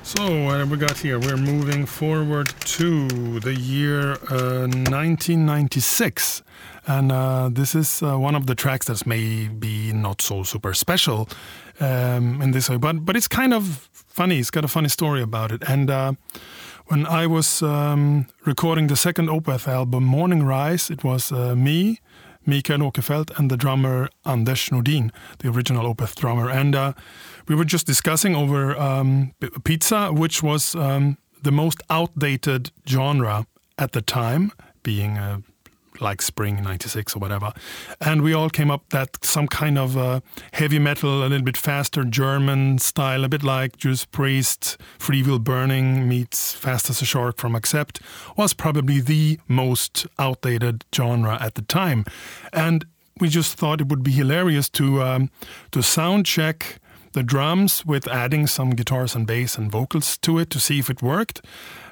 So 0.03 0.43
what 0.45 0.57
have 0.59 0.71
we 0.71 0.77
got 0.77 0.97
here? 0.97 1.19
We're 1.19 1.37
moving 1.37 1.85
forward 1.85 2.47
to 2.77 3.39
the 3.39 3.53
year 3.53 4.13
uh, 4.31 4.67
1996, 4.67 6.41
and 6.87 7.11
uh, 7.11 7.49
this 7.51 7.75
is 7.75 8.01
uh, 8.01 8.17
one 8.17 8.33
of 8.35 8.47
the 8.47 8.55
tracks 8.55 8.87
that's 8.87 9.05
maybe 9.05 9.93
not 9.93 10.21
so 10.21 10.43
super 10.43 10.73
special 10.73 11.29
um, 11.79 12.41
in 12.41 12.51
this 12.51 12.69
way, 12.69 12.77
but 12.77 13.05
but 13.05 13.15
it's 13.15 13.27
kind 13.27 13.53
of 13.53 13.87
funny. 13.93 14.39
It's 14.39 14.49
got 14.51 14.65
a 14.65 14.67
funny 14.67 14.89
story 14.89 15.21
about 15.21 15.51
it. 15.51 15.63
And 15.69 15.89
uh, 15.91 16.13
when 16.89 17.05
I 17.05 17.27
was 17.27 17.61
um, 17.61 18.25
recording 18.45 18.87
the 18.87 18.95
second 18.95 19.29
Opeth 19.29 19.67
album, 19.67 20.03
Morningrise, 20.03 20.89
it 20.89 21.03
was 21.03 21.31
uh, 21.31 21.55
me, 21.55 21.99
Mikael 22.47 22.79
Åkerfeldt, 22.79 23.37
and 23.37 23.51
the 23.51 23.57
drummer 23.57 24.09
Anders 24.25 24.69
Nordin, 24.69 25.11
the 25.37 25.49
original 25.49 25.93
Opeth 25.93 26.15
drummer. 26.15 26.49
And 26.49 26.75
uh, 26.75 26.93
we 27.47 27.53
were 27.53 27.65
just 27.65 27.85
discussing 27.85 28.35
over 28.35 28.75
um, 28.75 29.33
pizza, 29.63 30.11
which 30.11 30.41
was 30.41 30.73
um, 30.73 31.17
the 31.43 31.51
most 31.51 31.79
outdated 31.91 32.71
genre 32.87 33.45
at 33.77 33.91
the 33.91 34.01
time, 34.01 34.51
being 34.81 35.17
uh, 35.17 35.41
like 36.01 36.21
spring 36.21 36.63
96 36.63 37.15
or 37.15 37.19
whatever. 37.19 37.53
And 38.01 38.21
we 38.21 38.33
all 38.33 38.49
came 38.49 38.71
up 38.71 38.89
that 38.89 39.23
some 39.23 39.47
kind 39.47 39.77
of 39.77 39.97
uh, 39.97 40.21
heavy 40.53 40.79
metal, 40.79 41.23
a 41.23 41.27
little 41.27 41.45
bit 41.45 41.57
faster 41.57 42.03
German 42.03 42.79
style, 42.79 43.23
a 43.23 43.29
bit 43.29 43.43
like 43.43 43.77
Judas 43.77 44.05
Priest, 44.05 44.77
Freewheel 44.97 45.43
Burning 45.43 46.07
meets 46.07 46.53
Fast 46.53 46.89
as 46.89 47.01
a 47.01 47.05
Shark 47.05 47.37
from 47.37 47.55
Accept, 47.55 48.01
was 48.37 48.53
probably 48.53 48.99
the 49.01 49.39
most 49.47 50.07
outdated 50.17 50.85
genre 50.93 51.37
at 51.41 51.55
the 51.55 51.61
time. 51.61 52.05
And 52.53 52.85
we 53.19 53.29
just 53.29 53.57
thought 53.57 53.81
it 53.81 53.87
would 53.87 54.03
be 54.03 54.11
hilarious 54.11 54.69
to 54.69 55.01
um, 55.03 55.29
to 55.71 55.83
sound 55.83 56.25
check 56.25 56.79
the 57.13 57.23
drums 57.23 57.85
with 57.85 58.07
adding 58.07 58.47
some 58.47 58.71
guitars 58.71 59.15
and 59.15 59.25
bass 59.25 59.57
and 59.57 59.71
vocals 59.71 60.17
to 60.19 60.39
it 60.39 60.49
to 60.51 60.59
see 60.59 60.79
if 60.79 60.89
it 60.89 61.01
worked. 61.01 61.41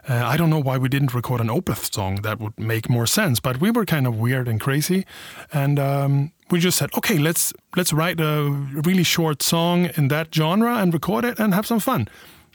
Uh, 0.10 0.24
I 0.26 0.38
don't 0.38 0.50
know 0.50 0.60
why 0.60 0.78
we 0.78 0.88
didn't 0.88 1.13
record 1.13 1.41
an 1.41 1.48
Opeth 1.48 1.93
song 1.93 2.22
that 2.22 2.39
would 2.39 2.58
make 2.58 2.89
more 2.89 3.06
sense, 3.06 3.41
but 3.41 3.60
we 3.60 3.72
were 3.72 3.86
kind 3.86 4.08
of 4.08 4.17
weird 4.17 4.48
and 4.48 4.60
crazy, 4.60 5.06
and 5.52 5.78
um, 5.80 6.32
we 6.50 6.60
just 6.60 6.78
said, 6.78 6.89
okay, 6.96 7.17
let's 7.17 7.54
let's 7.76 7.91
write 7.91 8.20
a 8.22 8.50
really 8.50 9.04
short 9.04 9.43
song 9.43 9.89
in 9.98 10.08
that 10.08 10.34
genre 10.34 10.78
and 10.78 10.93
record 10.93 11.26
it 11.26 11.39
and 11.39 11.54
have 11.54 11.67
some 11.67 11.80
fun. 11.80 12.08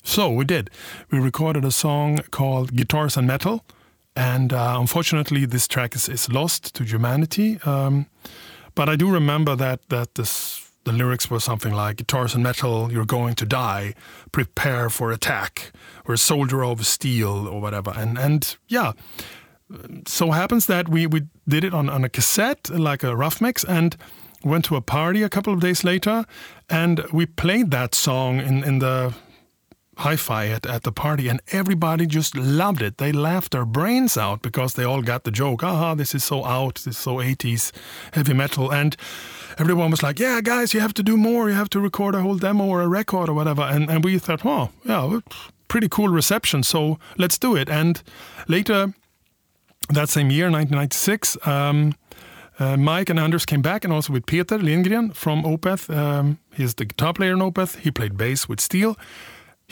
So 0.02 0.30
we 0.30 0.44
did. 0.44 0.70
We 1.10 1.18
recorded 1.18 1.64
a 1.64 1.70
song 1.70 2.20
called 2.30 2.74
Guitars 2.74 3.16
and 3.16 3.26
Metal, 3.26 3.64
and 4.16 4.52
uh, 4.52 4.76
unfortunately, 4.80 5.44
this 5.46 5.68
track 5.68 5.94
is, 5.94 6.08
is 6.08 6.32
lost 6.32 6.74
to 6.74 6.84
humanity. 6.84 7.58
Um, 7.64 8.06
but 8.74 8.88
I 8.88 8.96
do 8.96 9.10
remember 9.10 9.56
that 9.56 9.88
that 9.90 10.14
this 10.14 10.61
the 10.84 10.92
lyrics 10.92 11.30
were 11.30 11.40
something 11.40 11.72
like 11.72 11.96
guitars 11.96 12.34
and 12.34 12.42
metal, 12.42 12.92
you're 12.92 13.04
going 13.04 13.34
to 13.36 13.46
die, 13.46 13.94
prepare 14.32 14.90
for 14.90 15.12
attack, 15.12 15.72
or 16.04 16.16
soldier 16.16 16.64
of 16.64 16.86
steel 16.86 17.48
or 17.48 17.60
whatever. 17.60 17.92
And 17.96 18.18
and 18.18 18.56
yeah. 18.68 18.92
So 20.06 20.32
happens 20.32 20.66
that 20.66 20.88
we, 20.88 21.06
we 21.06 21.22
did 21.48 21.64
it 21.64 21.72
on, 21.72 21.88
on 21.88 22.04
a 22.04 22.10
cassette, 22.10 22.68
like 22.68 23.02
a 23.02 23.16
rough 23.16 23.40
mix, 23.40 23.64
and 23.64 23.96
went 24.44 24.66
to 24.66 24.76
a 24.76 24.80
party 24.82 25.22
a 25.22 25.28
couple 25.28 25.52
of 25.52 25.60
days 25.60 25.84
later 25.84 26.24
and 26.68 27.04
we 27.12 27.26
played 27.26 27.70
that 27.70 27.94
song 27.94 28.40
in, 28.40 28.64
in 28.64 28.78
the 28.80 29.14
hi-fi 29.98 30.48
at, 30.48 30.66
at 30.66 30.84
the 30.84 30.92
party 30.92 31.28
and 31.28 31.40
everybody 31.48 32.06
just 32.06 32.34
loved 32.34 32.80
it 32.80 32.96
they 32.96 33.12
laughed 33.12 33.52
their 33.52 33.66
brains 33.66 34.16
out 34.16 34.40
because 34.40 34.72
they 34.74 34.84
all 34.84 35.02
got 35.02 35.24
the 35.24 35.30
joke 35.30 35.62
aha 35.62 35.94
this 35.94 36.14
is 36.14 36.24
so 36.24 36.44
out 36.44 36.76
this 36.76 36.96
is 36.96 36.98
so 36.98 37.16
80s 37.16 37.72
heavy 38.14 38.32
metal 38.32 38.72
and 38.72 38.96
everyone 39.58 39.90
was 39.90 40.02
like 40.02 40.18
yeah 40.18 40.40
guys 40.40 40.72
you 40.72 40.80
have 40.80 40.94
to 40.94 41.02
do 41.02 41.16
more 41.16 41.48
you 41.48 41.54
have 41.54 41.68
to 41.70 41.80
record 41.80 42.14
a 42.14 42.22
whole 42.22 42.36
demo 42.38 42.64
or 42.64 42.80
a 42.80 42.88
record 42.88 43.28
or 43.28 43.34
whatever 43.34 43.62
and, 43.62 43.90
and 43.90 44.02
we 44.02 44.18
thought 44.18 44.44
oh 44.46 44.70
yeah 44.84 45.20
pretty 45.68 45.88
cool 45.88 46.08
reception 46.08 46.62
so 46.62 46.98
let's 47.18 47.38
do 47.38 47.54
it 47.54 47.68
and 47.68 48.02
later 48.48 48.94
that 49.90 50.08
same 50.08 50.30
year 50.30 50.50
1996 50.50 51.36
um, 51.46 51.94
uh, 52.58 52.76
Mike 52.76 53.08
and 53.08 53.18
Anders 53.18 53.46
came 53.46 53.62
back, 53.62 53.82
and 53.82 53.92
also 53.92 54.12
with 54.12 54.26
Peter 54.26 54.58
Lindgren 54.58 55.10
from 55.10 55.42
Opeth. 55.42 55.94
Um, 55.94 56.38
he's 56.54 56.74
the 56.74 56.84
guitar 56.84 57.12
player 57.14 57.32
in 57.32 57.38
Opeth. 57.38 57.78
He 57.78 57.90
played 57.90 58.16
bass 58.16 58.48
with 58.48 58.60
Steel. 58.60 58.96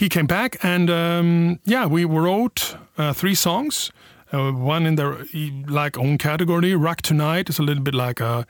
He 0.00 0.08
came 0.08 0.26
back, 0.26 0.56
and 0.62 0.88
um, 0.88 1.60
yeah, 1.66 1.84
we 1.84 2.06
wrote 2.06 2.74
uh, 2.96 3.12
three 3.12 3.34
songs. 3.34 3.92
Uh, 4.32 4.50
one 4.50 4.86
in 4.86 4.94
their 4.94 5.26
like 5.68 5.98
own 5.98 6.16
category. 6.16 6.74
Rock 6.74 7.02
Tonight 7.02 7.50
is 7.50 7.58
a 7.58 7.62
little 7.62 7.82
bit 7.82 7.92
like 7.92 8.18
a 8.18 8.46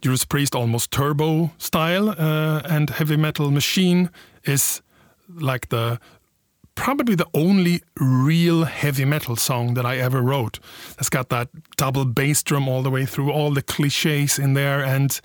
Judas 0.00 0.24
Priest, 0.24 0.54
almost 0.54 0.90
turbo 0.90 1.52
style, 1.58 2.08
uh, 2.08 2.62
and 2.64 2.88
Heavy 2.88 3.18
Metal 3.18 3.50
Machine 3.50 4.08
is 4.44 4.80
like 5.28 5.68
the 5.68 6.00
probably 6.76 7.14
the 7.14 7.28
only 7.34 7.82
real 8.00 8.64
heavy 8.64 9.04
metal 9.04 9.36
song 9.36 9.74
that 9.74 9.84
I 9.84 9.98
ever 9.98 10.22
wrote. 10.22 10.60
It's 10.98 11.10
got 11.10 11.28
that 11.28 11.50
double 11.76 12.06
bass 12.06 12.42
drum 12.42 12.70
all 12.70 12.82
the 12.82 12.90
way 12.90 13.04
through, 13.04 13.30
all 13.30 13.52
the 13.52 13.60
cliches 13.60 14.38
in 14.38 14.54
there, 14.54 14.82
and 14.82 15.20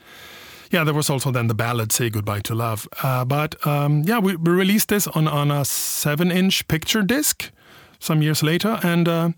yeah, 0.71 0.83
there 0.83 0.93
was 0.93 1.09
also 1.09 1.31
then 1.31 1.47
the 1.47 1.53
ballad 1.53 1.91
"Say 1.91 2.09
Goodbye 2.09 2.41
to 2.41 2.55
Love." 2.55 2.87
Uh, 3.03 3.25
but 3.25 3.55
um, 3.67 4.03
yeah, 4.03 4.19
we, 4.19 4.35
we 4.35 4.51
released 4.51 4.89
this 4.89 5.07
on 5.07 5.27
on 5.27 5.51
a 5.51 5.65
seven-inch 5.65 6.67
picture 6.67 7.03
disc 7.03 7.51
some 7.99 8.21
years 8.21 8.41
later, 8.41 8.79
and 8.83 9.07
uh, 9.07 9.29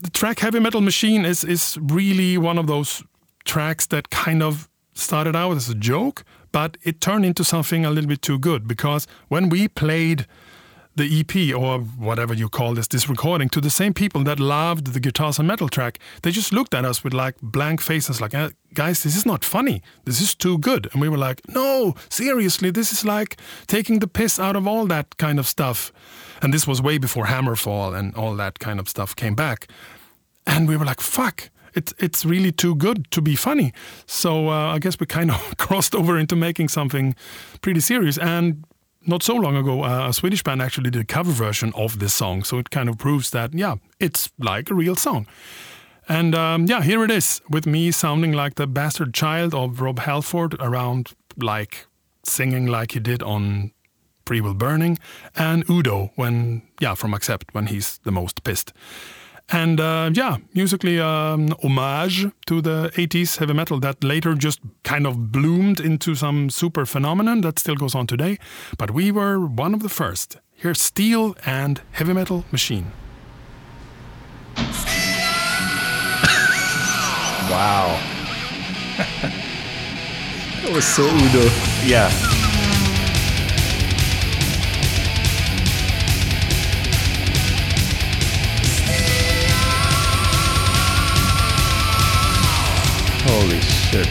the 0.00 0.10
track 0.10 0.40
"Heavy 0.40 0.60
Metal 0.60 0.80
Machine" 0.80 1.24
is 1.24 1.44
is 1.44 1.78
really 1.80 2.38
one 2.38 2.58
of 2.58 2.66
those 2.66 3.02
tracks 3.44 3.86
that 3.86 4.10
kind 4.10 4.42
of 4.42 4.68
started 4.94 5.36
out 5.36 5.56
as 5.56 5.68
a 5.68 5.74
joke, 5.74 6.24
but 6.52 6.76
it 6.82 7.00
turned 7.00 7.26
into 7.26 7.44
something 7.44 7.84
a 7.84 7.90
little 7.90 8.08
bit 8.08 8.22
too 8.22 8.38
good 8.38 8.66
because 8.66 9.06
when 9.28 9.48
we 9.48 9.68
played 9.68 10.26
the 10.96 11.20
EP 11.20 11.54
or 11.54 11.80
whatever 11.80 12.34
you 12.34 12.48
call 12.48 12.74
this, 12.74 12.86
this 12.88 13.08
recording 13.08 13.48
to 13.50 13.60
the 13.60 13.70
same 13.70 13.92
people 13.92 14.22
that 14.24 14.38
loved 14.38 14.88
the 14.88 15.00
guitars 15.00 15.38
and 15.38 15.48
metal 15.48 15.68
track. 15.68 15.98
They 16.22 16.30
just 16.30 16.52
looked 16.52 16.74
at 16.74 16.84
us 16.84 17.02
with 17.02 17.12
like 17.12 17.34
blank 17.42 17.80
faces, 17.80 18.20
like, 18.20 18.34
eh, 18.34 18.50
guys, 18.74 19.02
this 19.02 19.16
is 19.16 19.26
not 19.26 19.44
funny. 19.44 19.82
This 20.04 20.20
is 20.20 20.34
too 20.34 20.58
good. 20.58 20.88
And 20.92 21.00
we 21.00 21.08
were 21.08 21.18
like, 21.18 21.40
no, 21.48 21.94
seriously, 22.08 22.70
this 22.70 22.92
is 22.92 23.04
like 23.04 23.36
taking 23.66 23.98
the 23.98 24.06
piss 24.06 24.38
out 24.38 24.56
of 24.56 24.66
all 24.66 24.86
that 24.86 25.16
kind 25.16 25.38
of 25.38 25.46
stuff. 25.46 25.92
and 26.42 26.52
this 26.52 26.66
was 26.66 26.82
way 26.82 26.98
before 26.98 27.26
Hammerfall 27.26 27.98
and 27.98 28.14
all 28.14 28.36
that 28.36 28.58
kind 28.58 28.78
of 28.78 28.88
stuff 28.88 29.16
came 29.16 29.34
back. 29.34 29.68
And 30.46 30.68
we 30.68 30.76
were 30.76 30.84
like, 30.84 31.00
"Fuck." 31.00 31.50
It's, 31.76 31.92
it's 31.98 32.24
really 32.24 32.52
too 32.52 32.76
good 32.76 33.10
to 33.10 33.20
be 33.20 33.34
funny. 33.34 33.72
So 34.06 34.48
uh, 34.48 34.74
I 34.74 34.78
guess 34.78 35.00
we 35.00 35.06
kind 35.06 35.30
of 35.32 35.56
crossed 35.58 35.94
over 35.94 36.16
into 36.16 36.36
making 36.36 36.68
something 36.68 37.16
pretty 37.62 37.80
serious. 37.80 38.16
And 38.16 38.64
not 39.06 39.22
so 39.22 39.34
long 39.34 39.56
ago, 39.56 39.84
uh, 39.84 40.08
a 40.08 40.12
Swedish 40.12 40.42
band 40.42 40.62
actually 40.62 40.90
did 40.90 41.00
a 41.00 41.04
cover 41.04 41.32
version 41.32 41.72
of 41.74 41.98
this 41.98 42.14
song. 42.14 42.44
So 42.44 42.58
it 42.58 42.70
kind 42.70 42.88
of 42.88 42.98
proves 42.98 43.30
that, 43.30 43.54
yeah, 43.54 43.76
it's 44.00 44.30
like 44.38 44.70
a 44.70 44.74
real 44.74 44.96
song. 44.96 45.26
And 46.08 46.34
um, 46.34 46.66
yeah, 46.66 46.82
here 46.82 47.02
it 47.04 47.10
is 47.10 47.40
with 47.48 47.66
me 47.66 47.90
sounding 47.90 48.32
like 48.32 48.56
the 48.56 48.66
bastard 48.66 49.14
child 49.14 49.54
of 49.54 49.80
Rob 49.80 50.00
Halford 50.00 50.54
around 50.60 51.12
like 51.36 51.86
singing 52.24 52.66
like 52.66 52.92
he 52.92 53.00
did 53.00 53.22
on 53.22 53.72
Freewheel 54.26 54.56
Burning, 54.56 54.98
and 55.36 55.68
Udo 55.68 56.10
when, 56.16 56.62
yeah, 56.80 56.94
from 56.94 57.12
Accept 57.12 57.52
when 57.52 57.66
he's 57.66 57.98
the 58.04 58.10
most 58.10 58.42
pissed. 58.44 58.72
And 59.50 59.78
uh, 59.78 60.10
yeah, 60.12 60.38
musically 60.54 60.98
um, 60.98 61.48
homage 61.62 62.26
to 62.46 62.60
the 62.62 62.90
80s 62.94 63.36
heavy 63.38 63.52
metal 63.52 63.78
that 63.80 64.02
later 64.02 64.34
just 64.34 64.60
kind 64.82 65.06
of 65.06 65.30
bloomed 65.30 65.80
into 65.80 66.14
some 66.14 66.50
super 66.50 66.86
phenomenon 66.86 67.42
that 67.42 67.58
still 67.58 67.76
goes 67.76 67.94
on 67.94 68.06
today. 68.06 68.38
But 68.78 68.90
we 68.92 69.12
were 69.12 69.38
one 69.40 69.74
of 69.74 69.80
the 69.82 69.88
first. 69.88 70.38
Here's 70.54 70.80
Steel 70.80 71.36
and 71.44 71.82
Heavy 71.92 72.14
Metal 72.14 72.44
Machine. 72.50 72.92
Wow. 77.50 78.00
That 80.64 80.72
was 80.72 80.86
so 80.86 81.02
Udo. 81.04 81.50
Yeah. 81.84 82.33
Shit. 93.94 94.08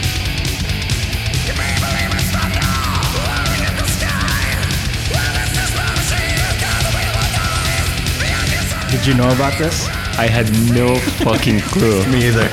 Did 8.90 9.06
you 9.06 9.14
know 9.14 9.28
about 9.28 9.58
this? 9.58 9.86
I 10.16 10.26
had 10.26 10.50
no 10.72 10.96
fucking 11.24 11.60
clue. 11.60 12.06
Me 12.10 12.28
either. 12.28 12.48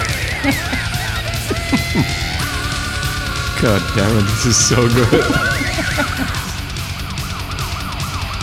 God 3.62 3.82
damn 3.96 4.18
it, 4.18 4.24
this 4.24 4.46
is 4.48 4.58
so 4.58 4.88
good. 4.90 5.24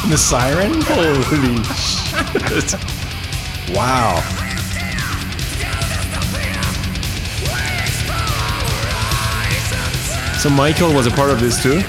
The 0.08 0.16
siren? 0.16 0.80
Holy 0.80 1.62
shit. 1.74 2.74
Wow. 3.74 4.27
So 10.38 10.48
Michael 10.48 10.94
was 10.94 11.08
a 11.08 11.10
part 11.10 11.30
of 11.30 11.40
this 11.40 11.60
too? 11.60 11.82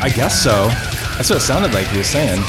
I 0.00 0.12
guess 0.14 0.40
so. 0.40 0.68
That's 1.16 1.28
what 1.28 1.38
it 1.38 1.40
sounded 1.40 1.74
like 1.74 1.88
he 1.88 1.98
was 1.98 2.06
saying. 2.06 2.40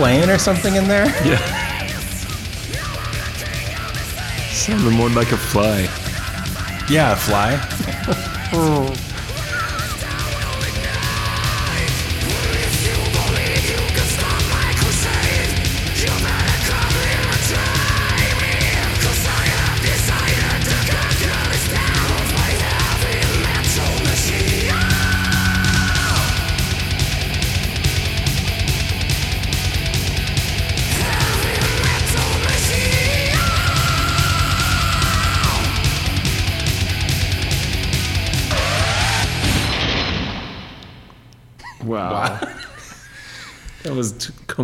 Plane 0.00 0.30
or 0.30 0.38
something 0.38 0.76
in 0.76 0.88
there. 0.88 1.04
Yeah. 1.26 1.36
Sounded 4.50 4.94
more 4.94 5.10
like 5.10 5.30
a 5.30 5.36
fly. 5.36 5.82
Yeah, 6.88 7.12
a 7.12 7.16
fly. 7.16 7.56
Wow. 8.50 8.94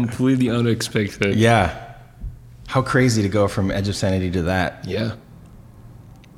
completely 0.00 0.50
unexpected. 0.50 1.34
Yeah. 1.36 1.82
How 2.68 2.82
crazy 2.82 3.22
to 3.22 3.28
go 3.28 3.48
from 3.48 3.70
Edge 3.70 3.88
of 3.88 3.96
Sanity 3.96 4.30
to 4.32 4.42
that. 4.42 4.84
Yeah. 4.86 5.14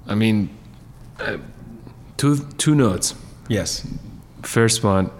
I 0.07 0.15
mean, 0.15 0.51
uh, 1.21 1.39
two 2.17 2.39
two 2.59 2.75
notes. 2.75 3.15
Yes. 3.49 3.87
First 4.43 4.85
one, 4.85 5.11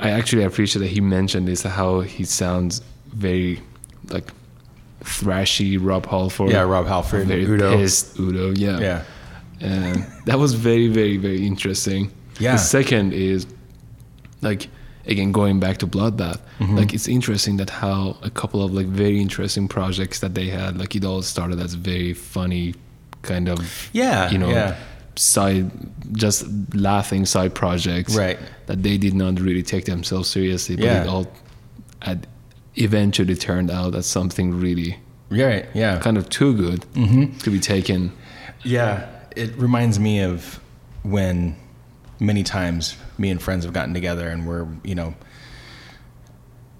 I 0.00 0.10
actually 0.10 0.44
appreciate 0.44 0.80
that 0.82 0.88
he 0.90 1.00
mentioned 1.00 1.48
is 1.48 1.62
how 1.62 2.00
he 2.00 2.24
sounds 2.24 2.82
very 3.08 3.60
like 4.10 4.30
thrashy 5.02 5.78
Rob 5.80 6.06
Halford. 6.06 6.50
Yeah, 6.50 6.62
Rob 6.62 6.86
Halford, 6.86 7.26
very 7.26 7.44
Udo. 7.44 7.76
pissed 7.76 8.18
Udo. 8.18 8.50
Yeah. 8.50 8.78
Yeah. 8.80 9.02
and 9.60 10.06
that 10.26 10.38
was 10.38 10.54
very 10.54 10.86
very 10.88 11.16
very 11.16 11.44
interesting 11.44 12.12
Yeah. 12.38 12.52
the 12.52 12.58
second 12.58 13.12
is 13.12 13.44
like 14.40 14.68
again 15.08 15.32
going 15.32 15.58
back 15.60 15.78
to 15.78 15.86
Bloodbath, 15.86 16.40
like 16.60 16.92
it's 16.94 17.08
interesting 17.08 17.56
that 17.58 17.70
how 17.70 18.16
a 18.22 18.30
couple 18.30 18.62
of 18.62 18.72
like 18.72 18.86
very 18.86 19.20
interesting 19.20 19.66
projects 19.68 20.20
that 20.20 20.34
they 20.34 20.48
had, 20.48 20.76
like 20.78 20.94
it 20.94 21.04
all 21.04 21.22
started 21.22 21.58
as 21.60 21.74
very 21.74 22.12
funny 22.14 22.74
kind 23.22 23.48
of 23.48 23.58
Yeah, 23.92 24.30
you 24.30 24.38
know 24.38 24.50
yeah. 24.50 24.76
side 25.16 25.70
just 26.12 26.46
laughing 26.74 27.26
side 27.26 27.52
projects 27.54 28.14
Right. 28.16 28.38
that 28.66 28.82
they 28.82 28.96
did 28.98 29.14
not 29.14 29.40
really 29.40 29.62
take 29.62 29.84
themselves 29.86 30.28
seriously 30.28 30.76
but 30.76 30.84
Yeah. 30.84 31.02
it 31.02 31.08
all 31.08 31.26
had 32.00 32.26
eventually 32.76 33.34
turned 33.34 33.70
out 33.70 33.94
as 33.96 34.06
something 34.06 34.60
really 34.60 34.98
Right. 35.30 35.66
Yeah. 35.74 35.98
kind 35.98 36.16
of 36.16 36.28
too 36.28 36.54
good 36.54 36.80
Mm-hmm. 36.94 37.38
to 37.38 37.50
be 37.50 37.58
taken 37.58 38.12
Yeah, 38.62 39.06
it 39.36 39.50
reminds 39.56 39.98
me 39.98 40.20
of 40.20 40.60
when 41.02 41.56
many 42.20 42.42
times 42.42 42.96
me 43.16 43.30
and 43.30 43.40
friends 43.40 43.64
have 43.64 43.72
gotten 43.72 43.94
together 43.94 44.28
and 44.28 44.46
we're, 44.46 44.66
you 44.84 44.94
know, 44.94 45.14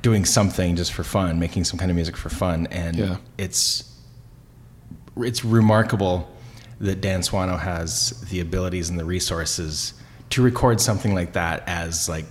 doing 0.02 0.24
something 0.24 0.76
just 0.76 0.92
for 0.92 1.04
fun, 1.04 1.38
making 1.38 1.64
some 1.64 1.78
kind 1.78 1.90
of 1.90 1.94
music 1.94 2.16
for 2.16 2.28
fun, 2.28 2.66
and 2.70 2.96
Yeah. 2.96 3.16
it's 3.36 3.84
it's 5.20 5.44
remarkable 5.44 6.30
that 6.80 7.00
Dan 7.00 7.20
Swano 7.22 7.58
has 7.58 8.20
the 8.30 8.38
abilities 8.38 8.88
and 8.88 8.98
the 9.00 9.04
resources 9.04 9.94
to 10.30 10.40
record 10.42 10.80
something 10.80 11.12
like 11.12 11.32
that 11.32 11.64
as 11.66 12.08
like 12.08 12.24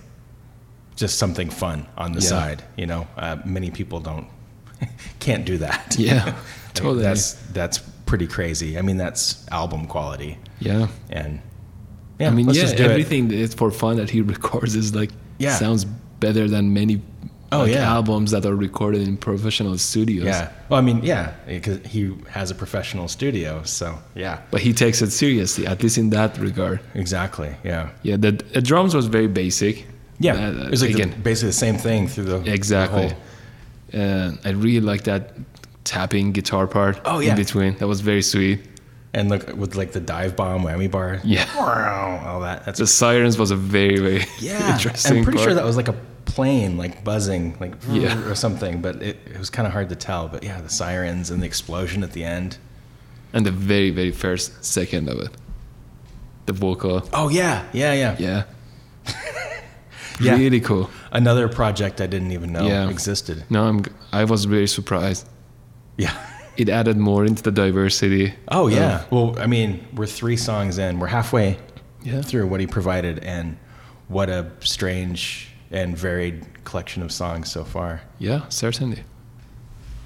just 0.96 1.18
something 1.18 1.50
fun 1.50 1.86
on 1.98 2.12
the 2.12 2.20
Yeah. 2.20 2.28
side. 2.28 2.62
You 2.76 2.86
know, 2.86 3.06
uh, 3.18 3.36
many 3.44 3.70
people 3.70 4.00
don't 4.00 4.26
can't 5.20 5.44
do 5.44 5.58
that. 5.58 5.96
Yeah, 5.98 6.34
totally. 6.74 7.02
That's 7.02 7.34
that's 7.52 7.78
pretty 8.06 8.26
crazy. 8.26 8.78
I 8.78 8.82
mean, 8.82 8.96
that's 8.96 9.46
album 9.50 9.86
quality, 9.86 10.38
yeah 10.60 10.88
and 11.10 11.40
yeah, 12.18 12.28
i 12.28 12.34
mean 12.34 12.48
yeah 12.50 12.64
it. 12.68 12.80
everything 12.80 13.30
is 13.30 13.54
for 13.54 13.70
fun 13.70 13.96
that 13.96 14.10
he 14.10 14.20
records 14.34 14.74
is 14.74 14.94
like 14.94 15.10
Yeah. 15.38 15.56
sounds 15.58 15.84
better 16.20 16.48
than 16.48 16.72
many 16.72 17.00
Oh, 17.50 17.60
like, 17.60 17.72
yeah. 17.72 17.94
albums 17.96 18.30
that 18.32 18.44
are 18.44 18.54
recorded 18.56 19.00
in 19.08 19.16
professional 19.16 19.78
studios 19.78 20.26
Yeah. 20.26 20.50
Well, 20.68 20.78
I 20.78 20.82
mean, 20.82 21.00
yeah, 21.02 21.32
because 21.46 21.78
he 21.94 22.00
has 22.28 22.50
a 22.50 22.54
professional 22.54 23.08
studio, 23.08 23.62
so 23.64 23.86
yeah, 24.14 24.36
but 24.50 24.60
he 24.60 24.72
takes 24.74 25.00
it 25.00 25.10
seriously 25.12 25.66
at 25.66 25.82
least 25.82 25.96
in 25.98 26.10
that 26.10 26.36
regard 26.38 26.78
exactly. 26.94 27.50
Yeah. 27.64 27.88
yeah 28.02 28.18
the, 28.24 28.32
the 28.54 28.60
drums 28.60 28.92
was 28.94 29.06
very 29.06 29.28
basic 29.28 29.74
Yeah. 30.20 30.34
Uh, 30.34 30.66
it 30.66 30.70
was 30.70 30.82
like 30.82 30.96
the- 30.96 31.06
basically 31.22 31.48
the 31.54 31.60
same 31.66 31.78
thing 31.78 32.08
through 32.08 32.24
the 32.32 32.38
the 32.44 32.52
Exactly. 32.52 33.06
whole- 33.08 33.18
And 33.92 34.38
I 34.44 34.50
really 34.50 34.80
like 34.92 35.02
that 35.04 35.22
tapping 35.84 36.32
guitar 36.32 36.66
part 36.66 37.00
Oh, 37.04 37.20
yeah. 37.20 37.30
in 37.30 37.36
between. 37.36 37.72
That 37.78 37.88
was 37.88 38.00
very 38.02 38.22
sweet. 38.22 38.58
And 39.18 39.28
look 39.28 39.44
with 39.56 39.74
like 39.74 39.92
the 39.92 40.00
dive 40.00 40.36
bomb 40.36 40.62
whammy 40.62 40.88
bar. 40.90 41.20
Yeah. 41.24 41.46
All 42.26 42.40
that. 42.40 42.64
That's 42.64 42.78
The 42.78 42.86
sirens 42.86 43.36
was 43.38 43.50
a 43.50 43.56
very, 43.56 43.98
very 43.98 44.24
yeah. 44.38 44.72
interesting 44.74 45.18
I'm 45.18 45.24
pretty 45.24 45.38
part. 45.38 45.48
sure 45.48 45.54
that 45.54 45.64
was 45.64 45.76
like 45.76 45.88
a 45.88 45.96
plane 46.24 46.76
like 46.76 47.02
buzzing 47.04 47.56
like 47.60 47.74
Yeah. 47.90 48.28
or 48.30 48.34
something, 48.34 48.80
but 48.80 49.02
it, 49.02 49.16
it 49.26 49.38
was 49.38 49.50
kind 49.50 49.66
of 49.66 49.72
hard 49.72 49.88
to 49.88 49.96
tell. 49.96 50.28
But 50.28 50.44
yeah, 50.44 50.60
the 50.60 50.68
sirens 50.70 51.30
and 51.30 51.42
the 51.42 51.46
explosion 51.46 52.02
at 52.02 52.12
the 52.12 52.24
end. 52.24 52.58
and 53.32 53.44
the 53.44 53.50
very, 53.50 53.90
very 53.90 54.12
first 54.12 54.64
second 54.64 55.08
of 55.08 55.18
it. 55.18 55.30
The 56.46 56.52
vocal. 56.54 57.02
Oh 57.12 57.28
yeah, 57.28 57.64
yeah, 57.72 57.92
yeah. 57.94 58.16
Yeah. 58.18 58.42
Yeah. 60.20 60.36
Really 60.36 60.60
cool. 60.60 60.90
Another 61.12 61.46
project 61.48 62.00
I 62.00 62.06
didn't 62.08 62.32
even 62.32 62.50
know 62.52 62.66
Yeah. 62.66 62.88
existed. 62.90 63.44
No, 63.50 63.64
I'm 63.68 63.84
I 64.12 64.24
was 64.24 64.46
very 64.46 64.66
surprised. 64.66 65.28
Yeah. 65.96 66.12
It 66.58 66.68
added 66.68 66.96
more 66.98 67.24
into 67.24 67.42
the 67.42 67.52
diversity. 67.52 68.34
Oh 68.48 68.66
of- 68.66 68.72
yeah. 68.74 69.04
Well, 69.10 69.34
I 69.38 69.46
mean, 69.46 69.86
we're 69.94 70.06
three 70.06 70.36
songs 70.36 70.76
in. 70.78 70.98
We're 70.98 71.06
halfway 71.06 71.56
Yeah. 72.02 72.20
through 72.22 72.48
what 72.48 72.60
he 72.60 72.66
provided, 72.66 73.20
and 73.20 73.56
what 74.08 74.28
a 74.28 74.50
strange 74.60 75.48
and 75.70 75.96
varied 75.96 76.46
collection 76.64 77.02
of 77.02 77.12
songs 77.12 77.50
so 77.50 77.62
far. 77.64 78.00
Yeah, 78.18 78.42
certainly. 78.48 79.04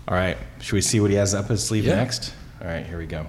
All 0.09 0.15
right, 0.17 0.37
should 0.61 0.75
we 0.75 0.81
see 0.83 1.01
what 1.01 1.11
he 1.11 1.17
has 1.17 1.35
up 1.35 1.49
his 1.49 1.65
sleeve 1.65 1.85
Yeah. 1.87 1.97
next? 1.97 2.35
All 2.61 2.69
right, 2.69 2.85
here 2.87 2.99
we 2.99 3.07
go. 3.07 3.27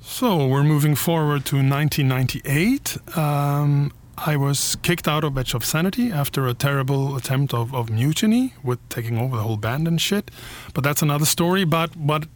So 0.00 0.46
we're 0.46 0.64
moving 0.64 0.94
forward 0.94 1.44
to 1.46 1.56
1998. 1.62 2.98
Um, 3.16 3.92
I 4.18 4.36
was 4.36 4.76
kicked 4.82 5.08
out 5.08 5.24
of 5.24 5.36
Edge 5.38 5.54
of 5.54 5.64
Sanity 5.64 6.12
after 6.12 6.46
a 6.46 6.54
terrible 6.54 7.16
attempt 7.16 7.54
of, 7.54 7.74
of 7.74 7.88
mutiny 7.90 8.54
with 8.62 8.78
taking 8.88 9.16
over 9.18 9.36
the 9.36 9.42
whole 9.42 9.56
band 9.56 9.88
and 9.88 10.00
shit. 10.00 10.30
But 10.74 10.84
that's 10.84 11.02
another 11.02 11.24
story. 11.24 11.64
But 11.64 11.96
what 11.96 12.26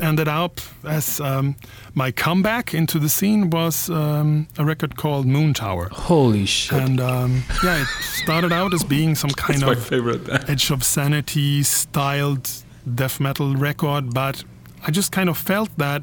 ended 0.00 0.28
up 0.28 0.60
as 0.84 1.20
um, 1.20 1.56
my 1.94 2.10
comeback 2.10 2.74
into 2.74 2.98
the 2.98 3.08
scene 3.08 3.50
was 3.50 3.88
um, 3.90 4.48
a 4.58 4.64
record 4.64 4.96
called 4.96 5.26
Moon 5.26 5.54
Tower. 5.54 5.88
Holy 5.90 6.46
shit. 6.46 6.78
And 6.78 7.00
um, 7.00 7.42
yeah, 7.64 7.82
it 7.82 7.86
started 7.86 8.52
out 8.52 8.74
as 8.74 8.84
being 8.84 9.14
some 9.14 9.30
kind 9.30 9.62
of 9.62 9.86
favorite. 9.86 10.28
Edge 10.48 10.70
of 10.70 10.84
Sanity 10.84 11.62
styled 11.62 12.50
death 12.94 13.20
metal 13.20 13.54
record, 13.56 14.12
but 14.12 14.44
I 14.86 14.90
just 14.90 15.12
kind 15.12 15.28
of 15.28 15.36
felt 15.36 15.70
that 15.78 16.02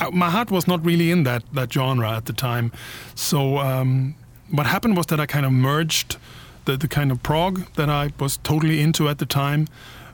I, 0.00 0.10
my 0.12 0.30
heart 0.30 0.50
was 0.50 0.66
not 0.66 0.84
really 0.84 1.10
in 1.10 1.24
that 1.24 1.42
that 1.52 1.72
genre 1.72 2.10
at 2.16 2.26
the 2.26 2.32
time. 2.32 2.72
So 3.14 3.58
um, 3.58 4.14
what 4.50 4.66
happened 4.66 4.96
was 4.96 5.06
that 5.06 5.20
I 5.20 5.26
kind 5.26 5.46
of 5.46 5.52
merged 5.52 6.16
the, 6.64 6.76
the 6.76 6.88
kind 6.88 7.10
of 7.10 7.22
prog 7.22 7.72
that 7.74 7.88
I 7.88 8.10
was 8.18 8.38
totally 8.38 8.80
into 8.80 9.08
at 9.08 9.18
the 9.18 9.26
time 9.26 9.68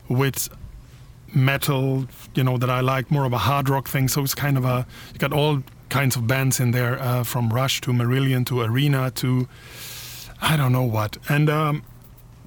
with 0.07 0.49
metal, 1.33 2.07
you 2.35 2.43
know, 2.43 2.57
that 2.57 2.69
I 2.69 2.79
like 2.81 3.11
more 3.11 3.25
of 3.25 3.33
a 3.33 3.37
hard 3.39 3.69
rock 3.69 3.87
thing. 3.87 4.07
So 4.07 4.23
it's 4.23 4.35
kind 4.35 4.57
of 4.57 4.65
a 4.65 4.85
you 5.13 5.19
got 5.19 5.33
all 5.33 5.63
kinds 5.89 6.15
of 6.15 6.25
bands 6.27 6.59
in 6.59 6.71
there, 6.71 7.01
uh, 7.01 7.23
from 7.23 7.49
Rush 7.49 7.81
to 7.81 7.91
Marillion 7.91 8.45
to 8.47 8.61
Arena 8.61 9.11
to 9.11 9.47
I 10.41 10.57
don't 10.57 10.71
know 10.71 10.83
what. 10.83 11.17
And 11.29 11.49
um, 11.49 11.83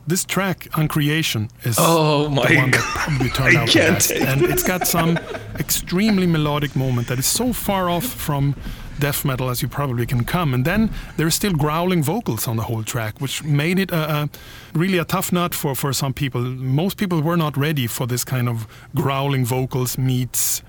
this 0.07 0.25
track, 0.25 0.69
Uncreation, 0.77 1.51
is 1.63 1.77
Oh 1.79 2.29
my 2.29 2.47
the 2.49 2.57
one 2.57 2.71
that 2.71 2.81
God. 2.81 2.95
probably 2.95 3.29
turned 3.31 3.57
out 3.61 3.73
best. 3.75 4.11
And 4.13 4.43
it's 4.43 4.63
got 4.65 4.87
some 4.87 5.17
extremely 5.59 6.27
melodic 6.27 6.75
moment 6.77 7.09
that 7.09 7.19
is 7.19 7.27
so 7.27 7.53
far 7.53 7.89
off 7.89 8.05
from 8.05 8.55
death 8.99 9.25
metal 9.25 9.51
as 9.51 9.63
you 9.63 9.69
probably 9.69 10.07
can 10.07 10.25
come. 10.25 10.55
And 10.55 10.65
then 10.65 10.91
there's 11.17 11.35
still 11.35 11.53
growling 11.53 12.03
vocals 12.03 12.49
on 12.49 12.57
the 12.57 12.65
whole 12.65 12.83
track, 12.83 13.21
which 13.21 13.43
made 13.45 13.79
it 13.79 13.91
a, 13.91 14.15
a 14.15 14.31
really 14.75 14.99
a 14.99 15.05
tough 15.05 15.33
nut 15.33 15.55
for, 15.55 15.75
for 15.75 15.93
some 15.93 16.13
people. 16.13 16.41
Most 16.41 16.97
people 16.97 17.21
were 17.21 17.37
not 17.37 17.57
ready 17.57 17.87
for 17.87 18.07
this 18.07 18.25
kind 18.25 18.49
of 18.49 18.67
growling 18.95 19.45
vocals 19.45 19.99
meets 19.99 20.63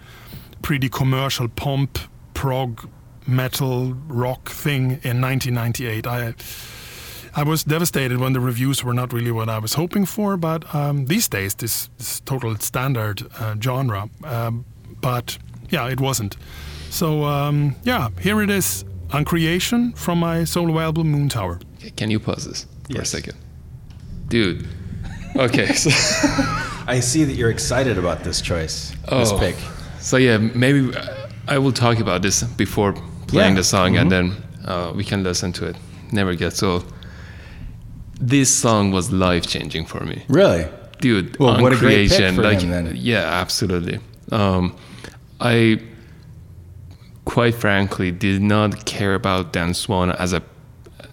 pretty 0.62 0.90
commercial 0.90 1.48
pomp, 1.48 2.00
prog, 2.34 2.90
metal, 3.28 3.94
rock 4.08 4.50
thing 4.50 5.00
in 5.04 5.22
1998. 5.22 6.08
I 6.08 6.34
I 7.38 7.44
was 7.44 7.66
devastated 7.66 8.18
when 8.18 8.32
the 8.32 8.40
reviews 8.40 8.82
were 8.82 8.94
not 8.94 9.12
really 9.12 9.32
what 9.32 9.50
I 9.50 9.60
was 9.60 9.74
hoping 9.74 10.06
for, 10.06 10.38
but 10.38 10.74
um, 10.74 11.08
these 11.08 11.28
days 11.28 11.54
this 11.54 11.90
is 12.00 12.22
total 12.22 12.56
standard 12.56 13.28
uh, 13.38 13.56
genre. 13.62 14.10
Um, 14.24 14.64
but 15.02 15.38
yeah, 15.70 15.90
it 15.90 16.00
wasn't. 16.00 16.38
So 16.96 17.26
um, 17.26 17.76
yeah, 17.84 18.08
here 18.22 18.42
it 18.42 18.50
is, 18.50 18.86
Uncreation 19.10 19.94
from 19.98 20.20
my 20.20 20.46
solo 20.46 20.80
album 20.80 21.12
Moon 21.12 21.28
Tower. 21.28 21.60
Okay, 21.80 21.90
Can 21.92 22.10
you 22.10 22.22
pause 22.22 22.46
this 22.48 22.66
for 22.90 23.02
a 23.02 23.06
second? 23.06 23.36
Dude. 24.30 24.66
Okay, 25.36 25.74
so 25.74 25.90
I 26.88 27.02
see 27.02 27.26
that 27.26 27.34
you're 27.34 27.50
excited 27.52 27.98
about 27.98 28.24
this 28.24 28.40
choice, 28.40 28.92
this 29.10 29.32
Oh. 29.34 29.38
pick. 29.38 29.58
So 30.00 30.16
yeah, 30.16 30.38
maybe 30.38 30.96
uh, 30.96 31.28
I 31.50 31.58
will 31.58 31.74
talk 31.74 32.00
about 32.00 32.22
this 32.22 32.44
before 32.44 32.94
playing 33.28 33.56
Yeah. 33.56 33.62
the 33.62 33.64
song, 33.66 33.98
and 33.98 34.08
Mhm. 34.10 34.16
then 34.16 34.26
uh, 34.66 34.94
we 34.96 35.04
can 35.04 35.22
listen 35.22 35.52
to 35.54 35.66
it. 35.66 35.76
Never 36.14 36.34
gets 36.34 36.64
old. 36.64 36.86
This 38.22 38.50
song 38.50 38.94
was 38.94 39.12
life 39.12 39.46
changing 39.46 39.86
for 39.88 40.00
me, 40.06 40.24
Really? 40.30 40.66
dude. 41.02 41.38
Well, 41.40 41.56
on 41.56 41.62
what 41.62 41.74
a 41.74 41.76
great 41.76 42.08
pick 42.10 42.18
creation, 42.18 42.36
for 42.36 42.44
like, 42.44 42.62
him 42.62 42.70
then. 42.72 42.94
Yeah, 42.96 43.42
absolutely. 43.42 44.00
Um, 44.32 44.74
I 45.42 45.82
quite 47.26 47.56
frankly 47.56 48.12
did 48.12 48.42
not 48.42 48.86
care 48.86 49.16
about 49.16 49.52
Dan 49.54 49.72
Swano 49.74 50.16
as 50.16 50.34
a 50.34 50.42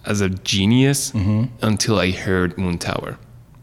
as 0.05 0.21
a 0.21 0.29
genius 0.29 1.11
Mm-hmm. 1.11 1.43
until 1.61 1.99
I 1.99 2.11
heard 2.11 2.57
Moon 2.57 2.77
Tower. 2.77 3.17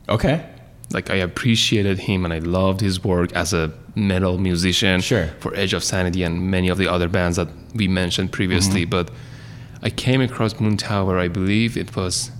Okay. 0.08 0.44
like 0.92 1.08
I 1.10 1.16
appreciated 1.16 1.98
him 2.00 2.24
and 2.24 2.32
I 2.34 2.40
loved 2.40 2.80
his 2.80 3.04
work 3.04 3.32
as 3.34 3.52
a 3.52 3.70
metal 3.94 4.38
musician 4.38 5.00
Sure. 5.00 5.28
for 5.38 5.54
Edge 5.54 5.72
of 5.74 5.84
Sanity 5.84 6.24
and 6.24 6.50
many 6.50 6.68
of 6.68 6.78
the 6.78 6.88
other 6.88 7.08
bands 7.08 7.36
that 7.36 7.48
we 7.74 7.86
mentioned 7.88 8.32
previously. 8.32 8.82
Mm-hmm. 8.82 8.90
But 8.90 9.10
I 9.82 9.90
came 9.90 10.20
across 10.20 10.58
Moon 10.60 10.76
Tower, 10.76 11.16
I 11.18 11.28
believe 11.28 11.76
it 11.76 11.94
was 11.94 12.32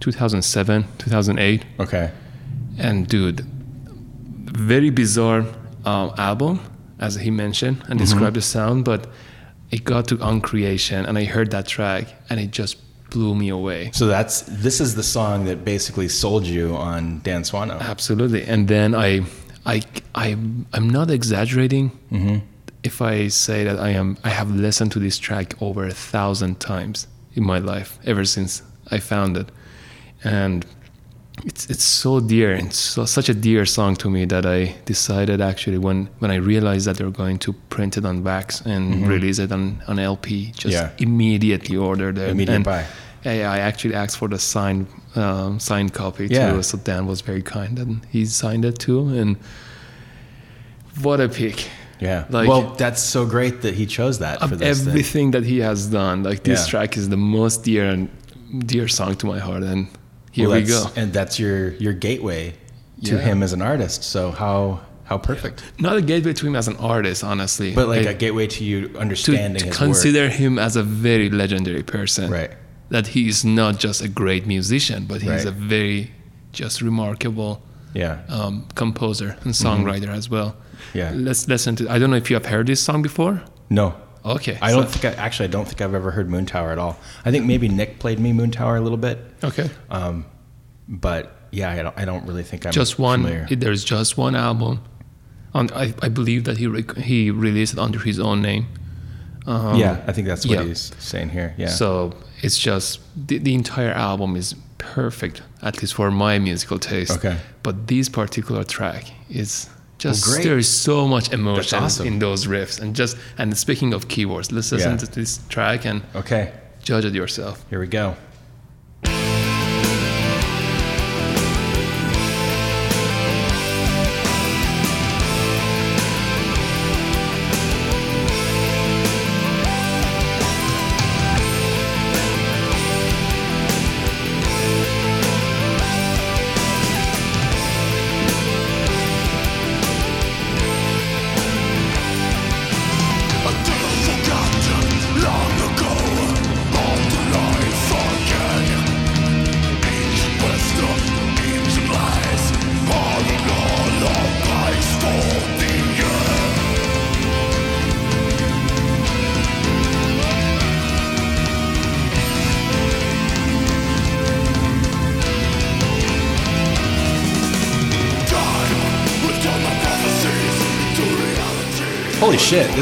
2007, 0.00 0.84
2008, 0.98 1.64
Okay. 1.80 2.10
and 2.78 3.06
dude, 3.06 3.40
very 4.52 4.90
bizarre 4.90 5.44
um, 5.84 6.12
album 6.16 6.60
as 6.98 7.14
he 7.16 7.30
mentioned 7.30 7.82
and 7.88 7.98
described 7.98 8.26
mm-hmm. 8.26 8.34
the 8.34 8.42
sound, 8.42 8.84
but 8.84 9.08
it 9.70 9.84
got 9.84 10.08
to 10.08 10.16
Uncreation 10.16 11.06
and 11.06 11.18
I 11.18 11.24
heard 11.24 11.50
that 11.50 11.66
track 11.66 12.06
and 12.30 12.40
it 12.40 12.50
just 12.50 12.76
blew 13.10 13.34
me 13.34 13.48
away. 13.48 13.90
So 13.92 14.06
that's 14.06 14.42
this 14.42 14.80
is 14.80 14.94
the 14.94 15.02
song 15.02 15.44
that 15.46 15.64
basically 15.64 16.08
sold 16.08 16.44
you 16.44 16.74
on 16.76 17.20
Dan 17.20 17.42
Swano. 17.42 17.80
Absolutely. 17.80 18.44
And 18.44 18.68
then 18.68 18.94
I, 18.94 19.22
I, 19.64 19.82
I, 20.14 20.36
I'm 20.72 20.90
not 20.90 21.10
exaggerating 21.10 21.90
mm-hmm. 22.12 22.38
if 22.82 23.00
I 23.02 23.28
say 23.28 23.64
that 23.64 23.78
I 23.78 23.90
am. 23.90 24.18
I 24.24 24.30
have 24.30 24.50
listened 24.50 24.92
to 24.92 24.98
this 24.98 25.18
track 25.18 25.60
over 25.62 25.84
a 25.84 25.92
thousand 25.92 26.60
times 26.60 27.06
in 27.34 27.44
my 27.44 27.58
life 27.58 27.98
ever 28.04 28.24
since 28.24 28.62
I 28.90 28.98
found 28.98 29.36
it, 29.36 29.50
and 30.24 30.64
it's 31.44 31.66
it's 31.70 31.84
so 31.84 32.20
dear 32.20 32.52
and 32.52 32.72
so 32.72 33.04
such 33.04 33.28
a 33.28 33.34
dear 33.34 33.64
song 33.66 33.96
to 33.96 34.10
me 34.10 34.24
that 34.26 34.44
I 34.46 34.74
decided 34.84 35.40
actually 35.40 35.78
when 35.78 36.08
when 36.18 36.30
I 36.30 36.36
realized 36.36 36.86
that 36.86 36.96
they're 36.98 37.10
going 37.10 37.38
to 37.38 37.52
print 37.70 37.96
it 37.96 38.04
on 38.04 38.24
wax 38.24 38.60
and 38.62 39.06
release 39.08 39.38
it 39.38 39.52
on 39.52 39.82
on 39.88 39.98
LP, 39.98 40.52
just 40.52 40.72
Yeah. 40.74 40.90
immediately 40.98 41.76
ordered 41.76 42.18
it. 42.18 42.28
Immediate 42.30 42.54
and 42.56 42.64
buy. 42.64 42.84
I, 43.24 43.42
I 43.42 43.58
actually 43.58 43.94
asked 43.94 44.16
for 44.18 44.28
the 44.28 44.38
signed 44.38 44.86
um, 45.16 45.58
signed 45.60 45.92
copy 45.92 46.26
Yeah. 46.26 46.52
too. 46.52 46.62
So 46.62 46.78
Dan 46.78 47.06
was 47.06 47.20
very 47.20 47.42
kind 47.42 47.78
and 47.78 48.00
he 48.10 48.26
signed 48.26 48.64
it 48.64 48.78
too. 48.78 49.08
And 49.08 49.36
what 51.02 51.20
a 51.20 51.28
pick! 51.28 51.68
Yeah. 52.00 52.24
Like- 52.30 52.48
well, 52.48 52.74
that's 52.76 53.02
so 53.02 53.26
great 53.26 53.62
that 53.62 53.74
he 53.74 53.86
chose 53.86 54.18
that 54.20 54.40
for 54.40 54.56
this. 54.56 54.78
thing. 54.80 54.88
everything 54.88 55.30
that 55.32 55.44
he 55.44 55.58
has 55.60 55.86
done, 55.86 56.22
like 56.22 56.42
this 56.44 56.60
Yeah. 56.64 56.70
track 56.70 56.96
is 56.96 57.08
the 57.08 57.16
most 57.16 57.64
dear 57.64 57.86
and 57.88 58.08
dear 58.66 58.88
song 58.88 59.16
to 59.16 59.26
my 59.26 59.38
heart. 59.38 59.62
And 59.62 59.88
here 60.32 60.48
Well, 60.48 60.60
we 60.60 60.66
go. 60.66 60.86
And 60.96 61.12
that's 61.12 61.38
your 61.38 61.70
your 61.74 61.92
gateway 61.92 62.54
to 63.04 63.14
Yeah. 63.16 63.20
him 63.22 63.42
as 63.42 63.52
an 63.52 63.62
artist. 63.62 64.02
So 64.04 64.30
how 64.30 64.80
how 65.04 65.16
perfect. 65.18 65.62
Not 65.78 65.96
a 65.96 66.02
gateway 66.02 66.34
to 66.34 66.46
him 66.46 66.54
as 66.56 66.68
an 66.68 66.76
artist, 66.76 67.24
honestly, 67.24 67.72
But 67.74 67.88
like 67.88 68.06
a 68.06 68.12
gateway 68.14 68.46
to 68.46 68.64
you 68.64 68.88
to, 68.88 68.98
understanding 68.98 69.60
to 69.60 69.66
his 69.66 69.76
consider 69.76 70.28
him 70.28 70.58
as 70.58 70.76
a 70.76 70.82
very 70.82 71.30
legendary 71.30 71.82
person. 71.82 72.30
Right. 72.30 72.50
That 72.90 73.06
he 73.08 73.28
is 73.28 73.42
not 73.44 73.78
just 73.78 74.02
a 74.02 74.08
great 74.08 74.46
musician, 74.46 75.06
but 75.08 75.22
he's 75.22 75.30
Right. 75.30 75.46
a 75.46 75.50
very 75.50 76.10
just 76.52 76.82
remarkable 76.82 77.62
Yeah. 77.94 78.18
um, 78.28 78.64
composer 78.74 79.36
and 79.44 79.54
songwriter 79.54 80.08
as 80.08 80.28
well. 80.28 80.50
Mm-hmm. 80.50 80.98
Yeah. 80.98 81.12
Let's 81.14 81.48
listen 81.48 81.74
to. 81.76 81.90
I 81.90 81.98
don't 81.98 82.10
know 82.10 82.16
if 82.16 82.28
you 82.30 82.36
have 82.36 82.46
heard 82.46 82.66
this 82.66 82.80
song 82.82 83.00
before. 83.02 83.42
No. 83.70 83.94
Okay. 84.24 84.58
I 84.60 84.72
don't 84.72 84.88
think 84.88 85.04
I, 85.04 85.20
actually 85.20 85.44
I 85.44 85.52
don't 85.52 85.66
think 85.66 85.80
I've 85.80 85.94
ever 85.94 86.10
heard 86.10 86.28
Moon 86.28 86.46
Tower 86.46 86.70
at 86.70 86.78
all. 86.78 86.98
I 87.24 87.30
think 87.30 87.46
maybe 87.46 87.68
Nick 87.68 87.98
played 87.98 88.18
me 88.18 88.32
Moon 88.32 88.50
Tower 88.50 88.76
a 88.76 88.80
little 88.80 88.98
bit, 88.98 89.18
Okay. 89.42 89.70
um, 89.90 90.26
but 90.88 91.34
yeah, 91.50 91.70
I 91.70 91.82
don't 91.82 91.98
I 91.98 92.04
don't 92.04 92.26
really 92.26 92.42
think 92.42 92.66
I'm 92.66 92.72
just 92.72 92.98
one. 92.98 93.22
familiar. 93.22 93.46
there's 93.56 93.84
just 93.84 94.18
one 94.18 94.34
album. 94.34 94.82
On, 95.54 95.70
I, 95.72 95.94
I 96.02 96.08
believe 96.08 96.44
that 96.44 96.58
he 96.58 96.66
rec- 96.66 96.96
he 96.96 97.30
released 97.30 97.72
it 97.72 97.78
under 97.78 97.98
his 97.98 98.20
own 98.20 98.42
name. 98.42 98.66
Um, 99.46 99.78
yeah, 99.78 100.04
I 100.06 100.12
think 100.12 100.28
that's 100.28 100.44
what 100.46 100.58
yeah. 100.58 100.64
he's 100.64 100.92
saying 100.98 101.30
here. 101.30 101.54
Yeah. 101.56 101.68
So 101.68 102.14
it's 102.42 102.58
just 102.58 103.00
the, 103.16 103.38
the 103.38 103.54
entire 103.54 103.92
album 103.92 104.36
is 104.36 104.54
perfect, 104.76 105.40
at 105.62 105.80
least 105.80 105.94
for 105.94 106.10
my 106.10 106.38
musical 106.38 106.78
taste. 106.78 107.12
Okay. 107.12 107.38
But 107.62 107.86
this 107.86 108.10
particular 108.10 108.62
track 108.62 109.04
is 109.30 109.70
just 109.98 110.24
great. 110.24 110.44
there 110.44 110.58
is 110.58 110.68
so 110.68 111.06
much 111.08 111.32
emotion 111.32 111.82
awesome. 111.82 112.06
in 112.06 112.18
those 112.18 112.46
riffs, 112.46 112.80
and 112.80 112.94
just 112.96 113.16
and 113.36 113.56
speaking 113.56 113.92
of 113.94 114.08
keyboards, 114.08 114.50
let's 114.52 114.70
listen 114.72 114.92
Yeah. 114.92 114.96
to 114.98 115.06
this 115.06 115.40
track 115.48 115.84
and 115.84 116.02
okay, 116.14 116.52
judge 116.82 117.04
it 117.04 117.14
yourself. 117.14 117.64
here 117.70 117.80
we 117.80 117.86
go. 117.88 118.14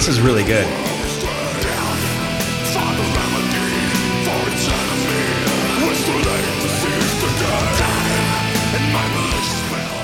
This 0.07 0.19
is 0.19 0.21
really 0.21 0.45
good. 0.45 0.65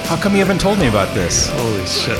How 0.08 0.16
come 0.20 0.32
you 0.32 0.40
haven't 0.40 0.60
told 0.60 0.80
me 0.80 0.88
about 0.88 1.14
this? 1.14 1.48
Holy 1.50 1.86
shit! 1.86 2.18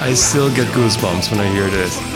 I 0.00 0.12
still 0.14 0.52
get 0.52 0.66
goosebumps 0.74 1.30
when 1.30 1.38
I 1.38 1.46
hear 1.52 1.70
this. 1.70 2.13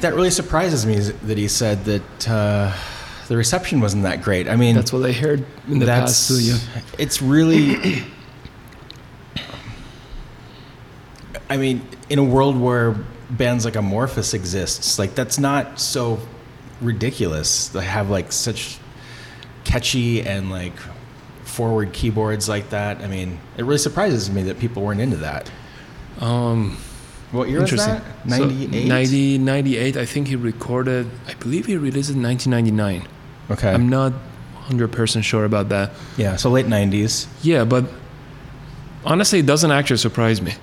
That 0.00 0.14
really 0.14 0.30
surprises 0.30 0.86
me 0.86 0.98
that 0.98 1.36
he 1.36 1.48
said 1.48 1.84
that 1.84 2.28
uh, 2.28 2.74
the 3.28 3.36
reception 3.36 3.80
wasn't 3.80 4.04
that 4.04 4.22
great. 4.22 4.48
I 4.48 4.56
mean, 4.56 4.74
That's 4.74 4.92
what 4.92 5.04
I 5.04 5.12
heard 5.12 5.44
in 5.68 5.78
the 5.78 5.86
that's 5.86 6.12
past. 6.12 6.28
So 6.28 6.34
yeah. 6.34 6.82
it's 6.98 7.20
really. 7.22 8.04
I 11.48 11.56
mean, 11.56 11.86
in 12.08 12.18
a 12.18 12.24
world 12.24 12.58
where 12.58 12.96
bands 13.30 13.64
like 13.64 13.74
Amorphis 13.74 14.34
exists, 14.34 14.98
like 14.98 15.14
that's 15.14 15.38
not 15.38 15.80
so 15.80 16.18
ridiculous. 16.80 17.68
They 17.68 17.84
have 17.84 18.08
like 18.10 18.32
such 18.32 18.78
catchy 19.64 20.22
and 20.22 20.50
like 20.50 20.76
forward 21.44 21.92
keyboards 21.92 22.48
like 22.48 22.70
that. 22.70 23.00
I 23.00 23.06
mean, 23.06 23.38
it 23.56 23.64
really 23.64 23.78
surprises 23.78 24.30
me 24.30 24.44
that 24.44 24.58
people 24.58 24.82
weren't 24.82 25.00
into 25.00 25.18
that. 25.18 25.50
Um, 26.20 26.78
What 27.32 27.48
year 27.48 27.60
was 27.60 27.70
interesting. 27.72 28.02
that? 28.26 28.36
So, 28.36 28.44
98? 28.46 28.88
90, 28.88 29.38
98, 29.38 29.96
I 29.96 30.04
think 30.06 30.28
he 30.28 30.36
recorded, 30.36 31.08
I 31.28 31.34
believe 31.34 31.66
he 31.66 31.76
released 31.76 32.10
it 32.10 32.16
in 32.16 32.22
1999. 32.22 33.08
Okay. 33.50 33.70
I'm 33.72 33.88
not 33.88 34.12
100% 34.68 35.22
sure 35.22 35.44
about 35.44 35.68
that. 35.70 35.90
yeah, 36.16 36.36
so 36.36 36.50
late 36.50 36.66
90s. 36.66 37.26
Yeah, 37.42 37.64
but 37.64 37.84
honestly, 39.04 39.38
it 39.40 39.46
doesn't 39.46 39.70
actually 39.70 39.96
surprise 39.98 40.40
me. 40.42 40.54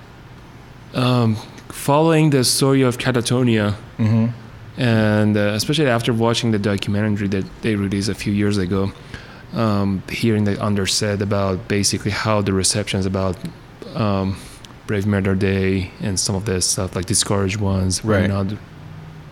Um, 0.94 1.36
following 1.68 2.30
the 2.30 2.44
story 2.44 2.82
of 2.82 2.98
Katatonia, 2.98 3.74
Mm-hmm. 3.98 4.80
and 4.80 5.36
uh, 5.36 5.40
especially 5.54 5.88
after 5.88 6.12
watching 6.12 6.52
the 6.52 6.58
documentary 6.58 7.26
that 7.28 7.44
they 7.62 7.74
released 7.74 8.08
a 8.08 8.14
few 8.14 8.32
years 8.32 8.58
ago, 8.58 8.92
um, 9.54 10.02
hearing 10.08 10.44
the 10.44 10.62
undersaid 10.64 11.20
about 11.20 11.66
basically 11.66 12.10
how 12.12 12.40
the 12.42 12.52
receptions 12.52 13.04
about 13.06 13.36
um, 13.94 14.36
Brave 14.88 15.06
Murder 15.06 15.34
Day 15.36 15.92
and 16.00 16.18
some 16.18 16.34
of 16.34 16.44
the 16.46 16.60
stuff 16.60 16.96
like 16.96 17.06
discouraged 17.06 17.60
ones 17.60 18.02
were 18.02 18.14
Right. 18.14 18.28
not 18.28 18.46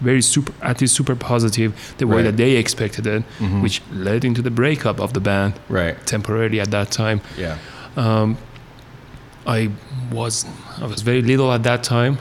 very 0.01 0.21
super, 0.23 0.53
at 0.63 0.81
least 0.81 0.95
super 0.95 1.17
positive 1.17 1.73
the 1.99 2.07
way 2.07 2.17
Right. 2.17 2.23
that 2.27 2.37
they 2.37 2.53
expected 2.57 3.07
it, 3.07 3.23
Mhm. 3.41 3.63
which 3.63 3.81
led 3.91 4.25
into 4.25 4.43
the 4.43 4.51
breakup 4.51 5.01
of 5.01 5.13
the 5.15 5.21
band 5.21 5.55
Right. 5.71 5.97
temporarily 6.07 6.61
at 6.61 6.71
that 6.71 6.91
time. 6.91 7.19
Yeah. 7.39 7.57
Um, 7.97 8.37
I 9.47 9.71
was 10.13 10.45
I 10.83 10.87
was 10.87 11.01
very 11.03 11.23
little 11.23 11.51
at 11.57 11.63
that 11.63 11.83
time, 11.83 12.19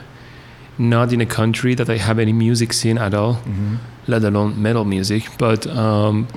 not 0.77 1.11
in 1.11 1.19
a 1.21 1.25
country 1.25 1.75
that 1.75 1.89
I 1.89 1.97
have 1.97 2.17
any 2.25 2.31
music 2.33 2.71
scene 2.73 2.97
at 2.97 3.13
all, 3.13 3.33
Mm-hmm. 3.35 3.75
let 4.07 4.23
alone 4.23 4.53
metal 4.61 4.85
music. 4.85 5.23
But 5.37 5.67
um, 5.67 6.27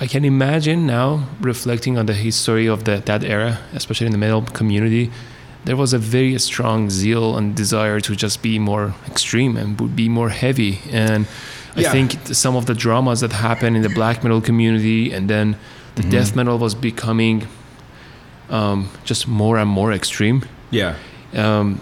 I 0.00 0.06
can 0.08 0.24
imagine 0.24 0.86
now, 0.86 1.08
reflecting 1.40 1.96
on 1.98 2.06
the 2.06 2.14
history 2.14 2.66
of 2.68 2.82
the, 2.84 3.00
that 3.04 3.22
era, 3.24 3.58
especially 3.74 4.06
in 4.06 4.12
the 4.12 4.18
metal 4.26 4.42
community, 4.42 5.10
there 5.64 5.76
was 5.76 5.92
a 5.92 5.98
very 5.98 6.38
strong 6.38 6.90
zeal 6.90 7.36
and 7.36 7.54
desire 7.54 8.00
to 8.00 8.14
just 8.16 8.42
be 8.42 8.58
more 8.58 8.94
extreme 9.06 9.56
and 9.56 9.94
be 9.96 10.08
more 10.08 10.30
heavy. 10.30 10.78
And 10.90 11.26
I 11.76 11.80
Yeah. 11.82 11.92
think 11.92 12.16
some 12.32 12.56
of 12.56 12.64
the 12.66 12.74
dramas 12.74 13.20
that 13.20 13.32
happened 13.32 13.76
in 13.76 13.82
the 13.82 13.88
black 13.94 14.22
metal 14.24 14.40
community 14.40 15.12
and 15.12 15.28
then 15.28 15.56
the 15.96 16.02
Mhm. 16.02 16.10
death 16.10 16.36
metal 16.36 16.58
was 16.58 16.74
becoming 16.74 17.46
um, 18.50 18.88
just 19.04 19.28
more 19.28 19.58
and 19.58 19.68
more 19.68 19.92
extreme. 19.92 20.42
Yeah. 20.70 20.94
Um, 21.36 21.80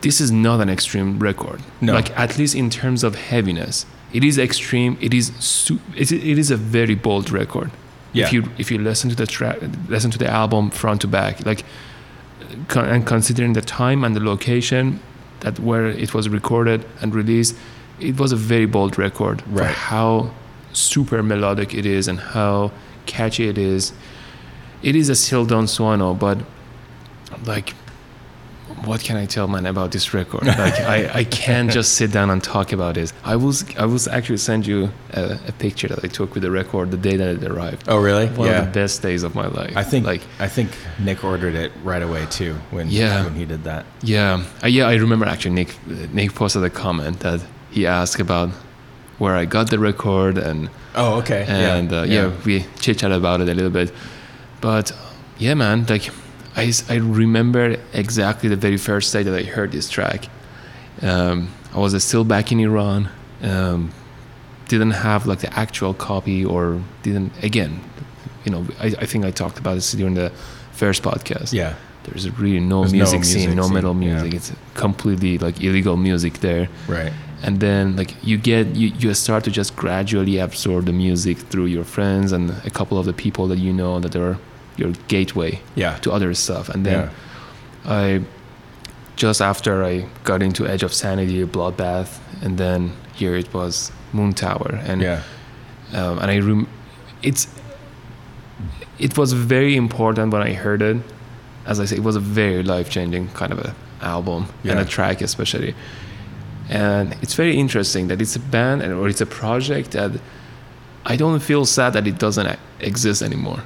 this 0.00 0.20
is 0.20 0.30
not 0.30 0.60
an 0.60 0.68
extreme 0.68 1.18
record. 1.18 1.60
No. 1.80 1.92
Like 1.92 2.16
at 2.16 2.38
least 2.38 2.54
in 2.54 2.70
terms 2.70 3.02
of 3.02 3.14
heaviness, 3.16 3.84
it 4.12 4.22
is 4.22 4.38
extreme. 4.38 4.96
It 5.00 5.12
is 5.12 5.32
su- 5.40 5.80
it, 5.96 6.12
it 6.12 6.38
is 6.38 6.50
a 6.52 6.56
very 6.56 6.94
bold 6.94 7.30
record. 7.32 7.70
Yeah. 8.12 8.26
If 8.26 8.32
you 8.32 8.42
if 8.58 8.70
you 8.70 8.78
listen 8.78 9.10
to 9.10 9.16
the 9.16 9.26
track, 9.26 9.56
listen 9.88 10.10
to 10.12 10.18
the 10.18 10.28
album 10.30 10.70
front 10.70 11.00
to 11.00 11.08
back, 11.08 11.44
like, 11.44 11.64
con- 12.68 12.88
and 12.88 13.06
considering 13.06 13.52
the 13.54 13.62
time 13.62 14.04
and 14.04 14.14
the 14.16 14.20
location 14.20 15.00
that 15.40 15.58
where 15.58 15.86
it 15.86 16.14
was 16.14 16.28
recorded 16.28 16.84
and 17.00 17.14
released, 17.14 17.56
it 18.00 18.18
was 18.18 18.32
a 18.32 18.36
very 18.36 18.66
bold 18.66 18.98
record 18.98 19.42
for 19.42 19.50
Right. 19.50 19.74
how 19.74 20.30
super 20.72 21.22
melodic 21.22 21.74
it 21.74 21.84
is 21.86 22.08
and 22.08 22.18
how 22.20 22.70
catchy 23.06 23.48
it 23.48 23.58
is. 23.58 23.92
It 24.82 24.96
is 24.96 25.08
a 25.08 25.14
still 25.14 25.44
Dan 25.44 25.64
Swano, 25.66 26.18
but 26.18 26.38
like 27.44 27.74
what 28.84 29.00
can 29.00 29.16
I 29.16 29.26
tell 29.26 29.46
man 29.48 29.66
about 29.66 29.92
this 29.92 30.12
record? 30.14 30.44
Like 30.46 30.80
I, 30.80 31.10
I 31.20 31.24
can't 31.24 31.70
just 31.70 31.94
sit 31.94 32.12
down 32.12 32.30
and 32.30 32.42
talk 32.42 32.72
about 32.72 32.94
this. 32.94 33.12
I 33.24 33.36
was 33.36 33.64
I 33.76 33.86
was 33.86 34.08
actually 34.08 34.38
send 34.38 34.66
you 34.66 34.90
a, 35.12 35.38
a 35.48 35.52
picture 35.52 35.88
that 35.88 36.04
I 36.04 36.08
took 36.08 36.34
with 36.34 36.42
the 36.42 36.50
record 36.50 36.90
the 36.90 36.96
day 36.96 37.16
that 37.16 37.28
it 37.42 37.44
arrived. 37.50 37.84
Oh, 37.88 37.98
really? 37.98 38.26
One 38.28 38.48
yeah. 38.48 38.58
of 38.60 38.66
the 38.66 38.72
best 38.80 39.02
days 39.02 39.22
of 39.22 39.34
my 39.34 39.46
life. 39.46 39.76
I 39.76 39.82
think 39.84 40.06
like 40.06 40.22
I 40.38 40.48
think 40.48 40.70
Nick 40.98 41.22
ordered 41.24 41.54
it 41.54 41.72
right 41.84 42.02
away 42.02 42.26
too 42.30 42.54
when 42.70 42.88
Yeah. 42.90 43.24
when 43.24 43.34
he 43.34 43.44
did 43.44 43.64
that. 43.64 43.84
yeah 44.02 44.44
uh, 44.62 44.66
yeah 44.66 44.86
I 44.88 44.94
remember 44.96 45.26
actually 45.26 45.54
Nick 45.54 45.70
Nick 46.12 46.34
posted 46.34 46.62
a 46.64 46.70
comment 46.70 47.20
that 47.20 47.40
he 47.70 47.86
asked 47.86 48.20
about 48.20 48.50
where 49.18 49.36
I 49.36 49.44
got 49.44 49.70
the 49.70 49.78
record 49.78 50.36
and 50.38 50.68
Oh, 50.94 51.18
okay. 51.20 51.44
and 51.48 51.90
yeah, 51.90 51.98
uh, 52.00 52.04
yeah. 52.04 52.30
we 52.44 52.66
chit 52.80 52.98
chat 52.98 53.12
about 53.12 53.40
it 53.40 53.48
a 53.48 53.54
little 53.54 53.70
bit. 53.70 53.92
But 54.60 54.92
yeah, 55.38 55.54
man, 55.54 55.86
like 55.88 56.10
I, 56.56 56.72
I 56.88 56.96
remember 56.96 57.76
exactly 57.94 58.48
the 58.48 58.56
very 58.56 58.76
first 58.76 59.12
day 59.12 59.22
that 59.22 59.34
I 59.34 59.42
heard 59.44 59.72
this 59.72 59.88
track. 59.88 60.28
Um, 61.00 61.48
I 61.74 61.78
was 61.78 62.02
still 62.04 62.24
back 62.24 62.52
in 62.52 62.60
Iran. 62.60 63.08
Um, 63.42 63.90
didn't 64.68 64.92
have 64.92 65.26
like 65.26 65.40
the 65.40 65.52
actual 65.58 65.94
copy 65.94 66.44
or 66.44 66.80
didn't 67.02 67.32
again. 67.42 67.80
You 68.44 68.52
know, 68.52 68.66
I, 68.80 68.86
I 68.86 69.06
think 69.06 69.24
I 69.24 69.30
talked 69.30 69.58
about 69.58 69.74
this 69.76 69.92
during 69.92 70.14
the 70.14 70.30
first 70.72 71.02
podcast. 71.02 71.52
Yeah. 71.52 71.74
There's 72.04 72.28
really 72.38 72.58
no 72.60 72.80
There's 72.80 72.92
no 72.92 72.98
music 72.98 73.24
scene, 73.24 73.50
music 73.50 73.56
no 73.56 73.68
metal 73.68 73.94
yeah. 73.94 74.14
music. 74.14 74.34
It's 74.34 74.52
completely 74.74 75.38
like 75.38 75.62
illegal 75.62 75.96
music 75.96 76.40
there 76.40 76.68
Right. 76.88 77.12
and 77.44 77.60
then 77.60 77.94
like 77.96 78.12
you 78.24 78.36
get 78.38 78.74
you, 78.74 78.88
you 78.98 79.14
start 79.14 79.44
to 79.44 79.50
just 79.50 79.76
gradually 79.76 80.38
absorb 80.38 80.86
the 80.86 80.92
music 80.92 81.38
through 81.38 81.66
your 81.66 81.84
friends 81.84 82.32
and 82.32 82.50
a 82.64 82.70
couple 82.70 82.98
of 82.98 83.06
the 83.06 83.12
people 83.12 83.46
that 83.48 83.58
you 83.58 83.72
know 83.72 84.00
that 84.00 84.16
are 84.16 84.36
your 84.76 84.92
gateway 85.08 85.60
Yeah. 85.74 85.96
to 85.98 86.12
other 86.12 86.34
stuff 86.34 86.68
and 86.68 86.84
then 86.86 87.10
yeah. 87.84 87.92
i 87.92 88.20
just 89.16 89.40
after 89.42 89.84
i 89.84 90.06
got 90.24 90.42
into 90.42 90.66
edge 90.66 90.82
of 90.82 90.92
sanity 90.92 91.44
bloodbath 91.44 92.18
and 92.42 92.56
then 92.58 92.92
here 93.14 93.34
it 93.36 93.52
was 93.54 93.92
moon 94.12 94.32
tower 94.32 94.80
and 94.84 95.02
Yeah. 95.02 95.22
um, 95.92 96.18
and 96.18 96.30
i 96.30 96.38
rem- 96.38 96.68
it's 97.22 97.46
it 98.98 99.16
was 99.18 99.32
very 99.32 99.76
important 99.76 100.32
when 100.32 100.42
i 100.42 100.52
heard 100.52 100.82
it 100.82 100.96
as 101.66 101.80
i 101.80 101.84
say 101.84 101.96
it 101.96 102.02
was 102.02 102.16
a 102.16 102.20
very 102.20 102.62
life-changing 102.62 103.28
kind 103.28 103.52
of 103.52 103.58
a 103.58 103.74
album 104.00 104.46
and 104.64 104.78
a 104.78 104.84
track 104.84 105.20
especially 105.20 105.74
and 106.68 107.12
it's 107.22 107.34
very 107.34 107.56
interesting 107.56 108.08
that 108.08 108.20
it's 108.20 108.34
a 108.36 108.40
band 108.40 108.82
and- 108.82 108.92
or 108.92 109.08
it's 109.08 109.20
a 109.20 109.26
project 109.26 109.90
that 109.92 110.10
i 111.04 111.16
don't 111.16 111.40
feel 111.40 111.64
sad 111.64 111.92
that 111.92 112.06
it 112.06 112.18
doesn't 112.18 112.58
exist 112.80 113.22
anymore 113.22 113.60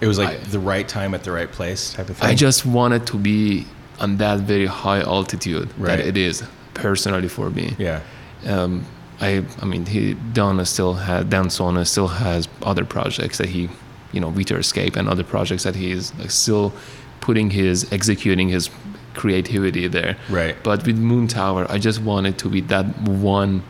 It 0.00 0.06
was 0.06 0.18
like 0.18 0.28
I- 0.30 0.36
the 0.50 0.58
right 0.60 0.86
time 0.88 1.14
at 1.14 1.22
the 1.24 1.32
right 1.32 1.50
place 1.50 1.92
type 1.94 2.08
of 2.10 2.16
thing. 2.16 2.28
i 2.30 2.34
just 2.34 2.64
wanted 2.64 3.06
to 3.06 3.16
be 3.16 3.66
on 4.00 4.16
that 4.18 4.38
very 4.40 4.66
high 4.66 5.00
altitude 5.00 5.68
Right. 5.76 5.96
that 5.98 6.00
it 6.06 6.16
is 6.16 6.42
personally 6.74 7.28
for 7.28 7.50
me 7.50 7.74
Yeah. 7.78 8.00
um, 8.46 8.84
I 9.20 9.42
I 9.62 9.64
mean 9.64 9.84
he 9.86 10.14
Donna 10.32 10.64
still 10.64 10.94
has 10.94 11.24
Dan 11.24 11.46
Swano 11.48 11.84
still 11.84 12.08
has 12.08 12.48
other 12.62 12.84
projects 12.84 13.38
that 13.38 13.48
he 13.48 13.68
you 14.12 14.20
know 14.20 14.30
Witherscape 14.30 14.94
and 14.96 15.08
other 15.08 15.24
projects 15.24 15.62
that 15.64 15.74
he 15.74 15.90
is 15.90 16.12
like, 16.20 16.30
still 16.30 16.72
putting 17.20 17.50
his 17.50 17.76
executing 17.92 18.48
his 18.48 18.70
creativity 19.14 19.88
there. 19.88 20.16
Right. 20.30 20.54
But 20.62 20.86
with 20.86 20.96
Moon 20.96 21.26
Tower, 21.26 21.66
I 21.68 21.78
just 21.78 22.00
wanted 22.00 22.38
to 22.38 22.48
be 22.48 22.60
that 22.72 22.86
one 23.08 23.62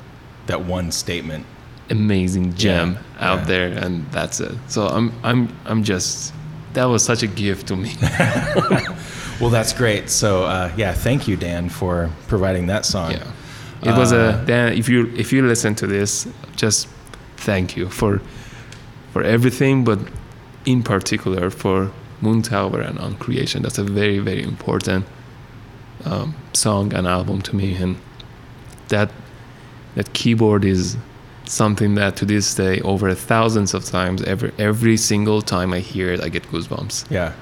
That 0.46 0.64
one 0.66 0.92
statement. 0.92 1.44
Amazing 1.90 2.54
gem 2.54 2.92
Yeah, 2.94 3.30
out 3.30 3.38
yeah. 3.40 3.44
there, 3.44 3.68
and 3.84 4.06
that's 4.12 4.40
it. 4.40 4.52
So 4.68 4.86
I'm 4.88 5.12
I'm 5.22 5.48
I'm 5.64 5.82
just 5.84 6.32
that 6.74 6.84
was 6.84 7.02
such 7.02 7.22
a 7.22 7.26
gift 7.26 7.68
to 7.68 7.76
me. 7.76 7.92
Well, 9.40 9.50
that's 9.50 9.72
great. 9.72 10.10
So, 10.10 10.42
uh, 10.46 10.72
yeah, 10.76 10.92
thank 10.92 11.28
you, 11.28 11.36
Dan, 11.36 11.68
for 11.68 12.10
providing 12.26 12.66
that 12.66 12.84
song. 12.84 13.12
Yeah. 13.12 13.24
It 13.82 13.96
was 13.96 14.10
a 14.10 14.18
Uh, 14.20 14.44
Dan. 14.46 14.72
If 14.72 14.88
you 14.88 15.06
if 15.16 15.32
you 15.32 15.46
listen 15.46 15.74
to 15.76 15.86
this, 15.86 16.26
just 16.56 16.88
thank 17.36 17.76
you 17.76 17.88
for 17.88 18.20
for 19.12 19.22
everything, 19.22 19.84
but 19.84 19.98
in 20.64 20.82
particular 20.82 21.50
for 21.50 21.90
Moon 22.20 22.42
Tower 22.42 22.80
and 22.80 22.98
Uncreation. 22.98 23.62
That's 23.62 23.78
a 23.78 23.84
very 23.84 24.18
very 24.18 24.42
important 24.42 25.04
um, 26.04 26.34
song 26.52 26.92
and 26.92 27.06
album 27.06 27.40
to 27.42 27.54
me, 27.54 27.76
and 27.82 27.96
that 28.88 29.10
that 29.94 30.12
keyboard 30.14 30.64
is 30.64 30.96
something 31.48 31.94
that 31.96 32.16
to 32.16 32.24
this 32.24 32.54
day, 32.54 32.80
over 32.80 33.12
thousands 33.14 33.74
of 33.74 33.84
times, 33.84 34.22
every 34.22 34.52
every 34.58 34.96
single 34.96 35.42
time 35.42 35.72
I 35.72 35.80
hear 35.80 36.12
it, 36.12 36.20
I 36.20 36.28
get 36.28 36.44
goosebumps. 36.44 37.10
Yeah. 37.10 37.32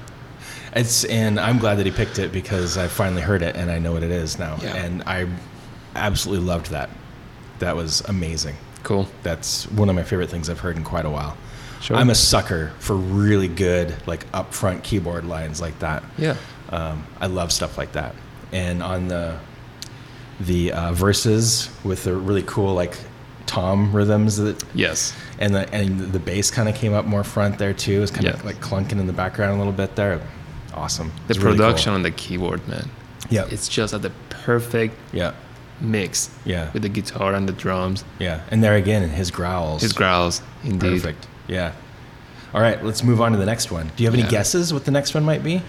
It's 0.73 1.05
and 1.05 1.39
I'm 1.39 1.57
glad 1.57 1.75
that 1.75 1.85
he 1.85 1.91
picked 1.91 2.19
it 2.19 2.31
because 2.31 2.77
I 2.77 2.87
finally 2.87 3.21
heard 3.21 3.41
it 3.41 3.55
and 3.55 3.71
I 3.71 3.79
know 3.79 3.93
what 3.93 4.03
it 4.03 4.11
is 4.11 4.37
now. 4.37 4.57
Yeah. 4.61 4.75
And 4.75 5.03
I 5.03 5.27
absolutely 5.95 6.45
loved 6.45 6.71
that. 6.71 6.89
That 7.59 7.75
was 7.75 8.01
amazing. 8.01 8.55
Cool. 8.83 9.07
That's 9.23 9.69
one 9.71 9.89
of 9.89 9.95
my 9.95 10.03
favorite 10.03 10.29
things 10.29 10.49
I've 10.49 10.59
heard 10.59 10.77
in 10.77 10.83
quite 10.83 11.05
a 11.05 11.09
while. 11.09 11.35
Sure. 11.81 11.97
I'm 11.97 12.09
a 12.09 12.15
sucker 12.15 12.73
for 12.79 12.95
really 12.95 13.47
good, 13.47 13.95
like 14.07 14.29
upfront 14.31 14.83
keyboard 14.83 15.25
lines 15.25 15.61
like 15.61 15.77
that. 15.79 16.03
yeah. 16.17 16.35
Um, 16.69 17.05
I 17.21 17.27
love 17.27 17.51
stuff 17.53 17.77
like 17.77 17.93
that. 17.93 18.13
And 18.51 18.83
on 18.83 19.07
the 19.07 19.39
the 20.39 20.71
uh, 20.71 20.91
verses 20.91 21.69
with 21.83 22.03
the 22.03 22.13
really 22.13 22.43
cool 22.43 22.73
like 22.75 22.97
tom 23.47 23.91
rhythms 23.95 24.37
that 24.37 24.63
Yes. 24.75 25.13
and 25.39 25.55
the 25.55 25.73
and 25.73 26.11
the 26.13 26.19
bass 26.19 26.51
kind 26.51 26.69
of 26.69 26.75
came 26.75 26.93
up 26.93 27.05
more 27.05 27.23
front 27.23 27.57
there 27.57 27.73
too. 27.73 27.93
It 27.97 27.99
was 28.01 28.11
kind 28.11 28.25
Yeah. 28.25 28.33
of 28.33 28.45
like 28.45 28.59
clunking 28.61 28.99
in 28.99 29.07
the 29.07 29.13
background 29.13 29.55
a 29.55 29.57
little 29.57 29.73
bit 29.73 29.95
there. 29.95 30.19
Awesome. 30.75 31.11
The 31.27 31.33
It's 31.33 31.39
really 31.43 31.57
cool. 31.57 31.65
production 31.65 31.93
on 31.93 32.03
the 32.03 32.11
keyboard, 32.11 32.67
man. 32.67 32.89
Yeah. 33.29 33.45
It's 33.49 33.67
just 33.67 33.93
at 33.95 34.01
the 34.03 34.11
perfect 34.29 34.95
yeah. 35.11 35.31
mix 35.81 36.29
Yeah. 36.45 36.69
with 36.73 36.83
the 36.83 36.89
guitar 36.89 37.33
and 37.33 37.47
the 37.49 37.53
drums. 37.53 38.03
Yeah. 38.19 38.41
And 38.51 38.63
there 38.63 38.75
again, 38.75 39.09
his 39.09 39.31
growls. 39.31 39.81
His 39.81 39.93
growls, 39.93 40.41
indeed. 40.63 41.01
Perfect. 41.01 41.25
Yeah. 41.47 41.71
All 42.53 42.61
right, 42.61 42.83
let's 42.83 43.03
move 43.03 43.19
on 43.21 43.31
to 43.33 43.37
the 43.37 43.45
next 43.45 43.71
one. 43.71 43.91
Do 43.95 44.03
you 44.03 44.07
have 44.07 44.13
any 44.13 44.23
Yeah. 44.23 44.29
guesses 44.29 44.73
what 44.73 44.85
the 44.85 44.91
next 44.91 45.13
one 45.13 45.23
might 45.25 45.43
be? 45.43 45.61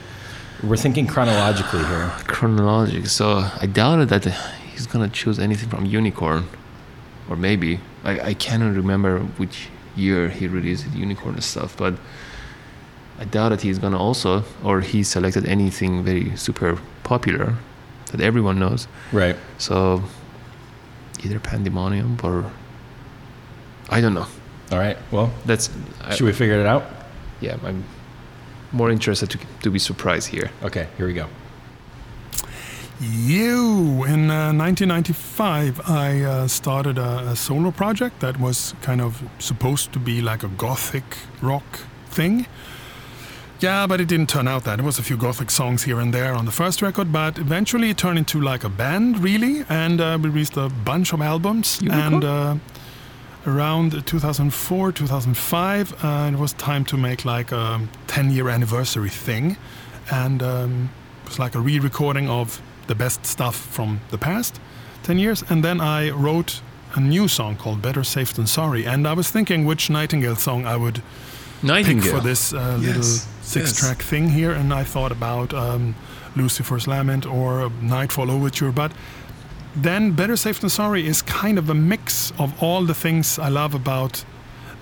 We're 0.63 0.77
thinking 0.77 1.07
chronologically 1.07 1.85
here. 1.85 2.11
Chronologic. 2.27 3.07
So 3.09 3.49
I 3.61 3.67
doubted 3.67 4.09
that 4.11 4.25
he's 4.73 4.87
gonna 4.87 5.09
choose 5.09 5.39
anything 5.39 5.69
from 5.69 5.85
Unicorn, 5.87 6.47
or 7.29 7.37
maybe 7.37 7.81
I 8.05 8.21
I 8.31 8.35
cannot 8.35 8.75
remember 8.77 9.21
which 9.39 9.69
year 9.97 10.29
he 10.29 10.47
released 10.49 10.87
Unicorn 10.95 11.35
and 11.35 11.45
stuff, 11.45 11.77
but 11.77 11.95
I 13.21 13.25
doubt 13.25 13.49
that 13.51 13.63
he's 13.63 13.79
gonna 13.79 13.99
also 13.99 14.45
or 14.65 14.81
he 14.81 15.03
selected 15.03 15.45
anything 15.47 16.05
very 16.05 16.37
super 16.37 16.79
popular 17.03 17.55
that 18.13 18.21
everyone 18.21 18.59
knows. 18.59 18.87
Right. 19.13 19.37
So 19.59 20.03
either 21.25 21.41
Pan.Thy.Monium 21.41 22.23
or 22.25 22.51
I 23.91 24.01
don't 24.01 24.15
know. 24.15 24.27
All 24.71 24.79
right. 24.79 24.97
Well, 25.11 25.31
That's 25.47 25.71
I, 26.05 26.15
should 26.15 26.27
we 26.27 26.33
figure 26.33 26.61
it 26.61 26.67
out? 26.67 26.85
yeah. 27.41 27.57
I'm 27.65 27.85
more 28.73 28.91
interested 28.93 29.31
to 29.31 29.39
to 29.63 29.71
be 29.71 29.79
surprised 29.79 30.29
here. 30.29 30.51
Okay, 30.63 30.87
here 30.97 31.07
we 31.07 31.15
go. 31.15 31.27
You, 33.01 34.05
in 34.05 34.29
uh, 34.29 34.53
1995, 34.53 35.89
I 35.89 36.21
uh, 36.23 36.49
started 36.49 36.99
a, 36.99 37.31
a 37.31 37.37
solo 37.37 37.71
project 37.71 38.19
that 38.21 38.41
was 38.41 38.75
kind 38.83 39.01
of 39.01 39.23
supposed 39.39 39.93
to 39.93 40.01
be 40.01 40.21
like 40.21 40.43
a 40.43 40.49
gothic 40.49 41.05
rock 41.41 41.79
thing. 42.07 42.47
Yeah, 43.61 43.87
but 43.87 44.01
it 44.01 44.09
didn't 44.09 44.29
turn 44.29 44.49
out 44.49 44.65
that. 44.65 44.77
There 44.77 44.85
was 44.85 44.99
a 44.99 45.03
few 45.05 45.17
gothic 45.17 45.51
songs 45.51 45.85
here 45.85 46.01
and 46.01 46.13
there 46.13 46.35
on 46.35 46.45
the 46.45 46.51
first 46.51 46.83
record, 46.83 47.13
but 47.13 47.39
eventually 47.39 47.91
it 47.91 47.99
turned 47.99 48.19
into 48.19 48.41
like 48.41 48.65
a 48.65 48.69
band, 48.69 49.21
really, 49.21 49.65
and 49.69 50.01
uh, 50.01 50.19
we 50.21 50.29
released 50.29 50.57
a 50.57 50.69
bunch 50.69 51.13
of 51.13 51.21
albums. 51.21 51.81
Unicorn? 51.81 52.15
And 52.15 52.25
uh, 52.25 52.57
around 53.47 54.07
2004, 54.07 54.93
2005, 54.93 56.05
uh, 56.05 56.31
it 56.33 56.39
was 56.39 56.53
time 56.55 56.85
to 56.87 56.97
make 56.97 57.25
like 57.25 57.53
a 57.53 57.81
10-year 58.09 58.49
anniversary 58.49 59.09
thing, 59.09 59.57
and 60.11 60.43
um, 60.43 60.91
it 61.23 61.29
was 61.29 61.39
like 61.39 61.55
a 61.55 61.61
re-recording 61.61 62.29
of 62.29 62.61
the 62.89 62.95
best 62.95 63.25
stuff 63.25 63.55
from 63.57 64.01
the 64.11 64.19
past 64.19 64.61
10 65.05 65.19
years. 65.19 65.45
And 65.49 65.63
then 65.65 65.81
I 65.81 66.11
wrote 66.11 66.61
a 66.95 67.01
new 67.01 67.29
song 67.29 67.57
called 67.57 67.81
"Better 67.83 68.03
Safe 68.05 68.33
Than 68.33 68.47
Sorry," 68.47 68.85
and 68.87 69.07
I 69.07 69.13
was 69.13 69.31
thinking 69.31 69.65
which 69.67 69.89
Nightingale 69.91 70.37
song 70.37 70.67
I 70.67 70.77
would 70.77 71.03
pick 72.03 72.13
for 72.15 72.21
this 72.21 72.53
uh, 72.53 72.77
little 72.81 73.03
Yes, 73.03 73.29
six-track 73.43 74.03
thing 74.03 74.31
here, 74.31 74.53
and 74.53 74.73
I 74.73 74.85
thought 74.85 75.13
about 75.13 75.53
um, 75.55 75.95
Lucifer's 76.37 76.87
Lament 76.87 77.27
or 77.27 77.71
Nightfall 77.83 78.31
Overture, 78.31 78.73
but 78.73 78.93
then 79.77 80.13
Better 80.13 80.37
Safe 80.37 80.61
Than 80.61 80.71
Sorry 80.71 81.07
is 81.07 81.23
kind 81.23 81.59
of 81.59 81.69
a 81.71 81.75
mix 81.75 82.33
of 82.39 82.61
all 82.63 82.85
the 82.85 82.95
things 82.95 83.39
I 83.39 83.49
love 83.49 83.75
about 83.75 84.25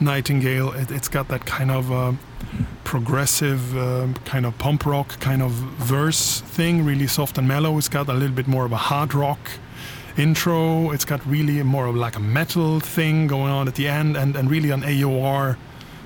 Nightingale. 0.01 0.73
It, 0.73 0.91
it's 0.91 1.09
got 1.09 1.29
that 1.29 1.45
kind 1.45 1.71
of 1.71 1.91
uh, 1.91 2.13
progressive, 2.85 3.77
uh, 3.77 4.09
kind 4.25 4.47
of 4.47 4.57
pomp 4.59 4.87
rock 4.87 5.19
kind 5.21 5.43
of 5.43 5.51
verse 5.51 6.41
thing, 6.41 6.85
really 6.85 7.07
soft 7.07 7.39
and 7.39 7.49
mellow. 7.49 7.79
It's 7.79 7.89
got 7.89 8.09
a 8.09 8.13
little 8.13 8.35
bit 8.35 8.47
more 8.47 8.65
of 8.65 8.73
a 8.73 8.77
hard 8.77 9.15
rock 9.15 9.39
intro. 10.17 10.91
It's 10.91 11.05
got 11.05 11.25
really 11.27 11.63
more 11.63 11.87
of 11.87 11.97
like 11.97 12.17
a 12.17 12.21
metal 12.21 12.81
thing 12.81 13.27
going 13.27 13.53
on 13.53 13.69
at 13.69 13.75
the 13.75 13.89
end, 13.89 14.17
and, 14.17 14.37
and 14.37 14.51
really 14.51 14.71
an 14.71 14.83
AOR 14.83 15.57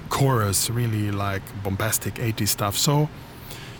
chorus, 0.08 0.70
really 0.70 1.10
like 1.10 1.42
bombastic 1.62 2.14
80s 2.14 2.48
stuff. 2.48 2.76
So, 2.76 3.08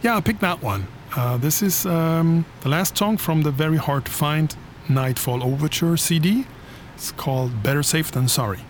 yeah, 0.02 0.16
I 0.16 0.20
picked 0.20 0.40
that 0.40 0.62
one. 0.62 0.86
Uh, 1.16 1.36
this 1.36 1.62
is 1.62 1.86
um, 1.86 2.44
the 2.60 2.68
last 2.68 2.96
song 2.96 3.16
from 3.16 3.42
the 3.42 3.50
very 3.50 3.76
hard 3.76 4.04
to 4.04 4.10
find 4.12 4.54
Nightfall 4.88 5.42
Overture 5.42 5.96
CD. 5.96 6.46
It's 6.94 7.12
called 7.12 7.62
Better 7.62 7.82
Safe 7.82 8.10
Than 8.12 8.28
Sorry. 8.28 8.60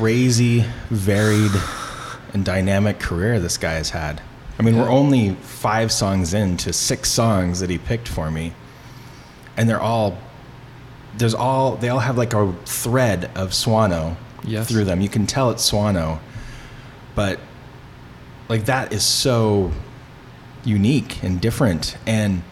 Crazy, 0.00 0.64
varied, 0.88 1.50
and 2.32 2.42
dynamic 2.42 2.98
career 2.98 3.38
this 3.38 3.58
guy 3.58 3.72
has 3.72 3.90
had. 3.90 4.22
I 4.58 4.62
mean, 4.62 4.78
we're 4.78 4.88
only 4.88 5.34
five 5.34 5.92
songs 5.92 6.32
into 6.32 6.72
six 6.72 7.10
songs 7.10 7.60
that 7.60 7.68
he 7.68 7.76
picked 7.76 8.08
for 8.08 8.30
me, 8.30 8.54
and 9.58 9.68
they're 9.68 9.80
all 9.80 10.16
there's 11.18 11.34
all 11.34 11.76
they 11.76 11.90
all 11.90 11.98
have 11.98 12.16
like 12.16 12.32
a 12.32 12.50
thread 12.64 13.30
of 13.34 13.50
Swano 13.50 14.16
Yes. 14.42 14.68
through 14.70 14.84
them. 14.84 15.02
You 15.02 15.10
can 15.10 15.26
tell 15.26 15.50
it's 15.50 15.70
Swano, 15.70 16.18
but 17.14 17.38
like 18.48 18.64
that 18.64 18.94
is 18.94 19.04
so 19.04 19.70
unique 20.64 21.22
and 21.22 21.42
different 21.42 21.98
and 22.06 22.42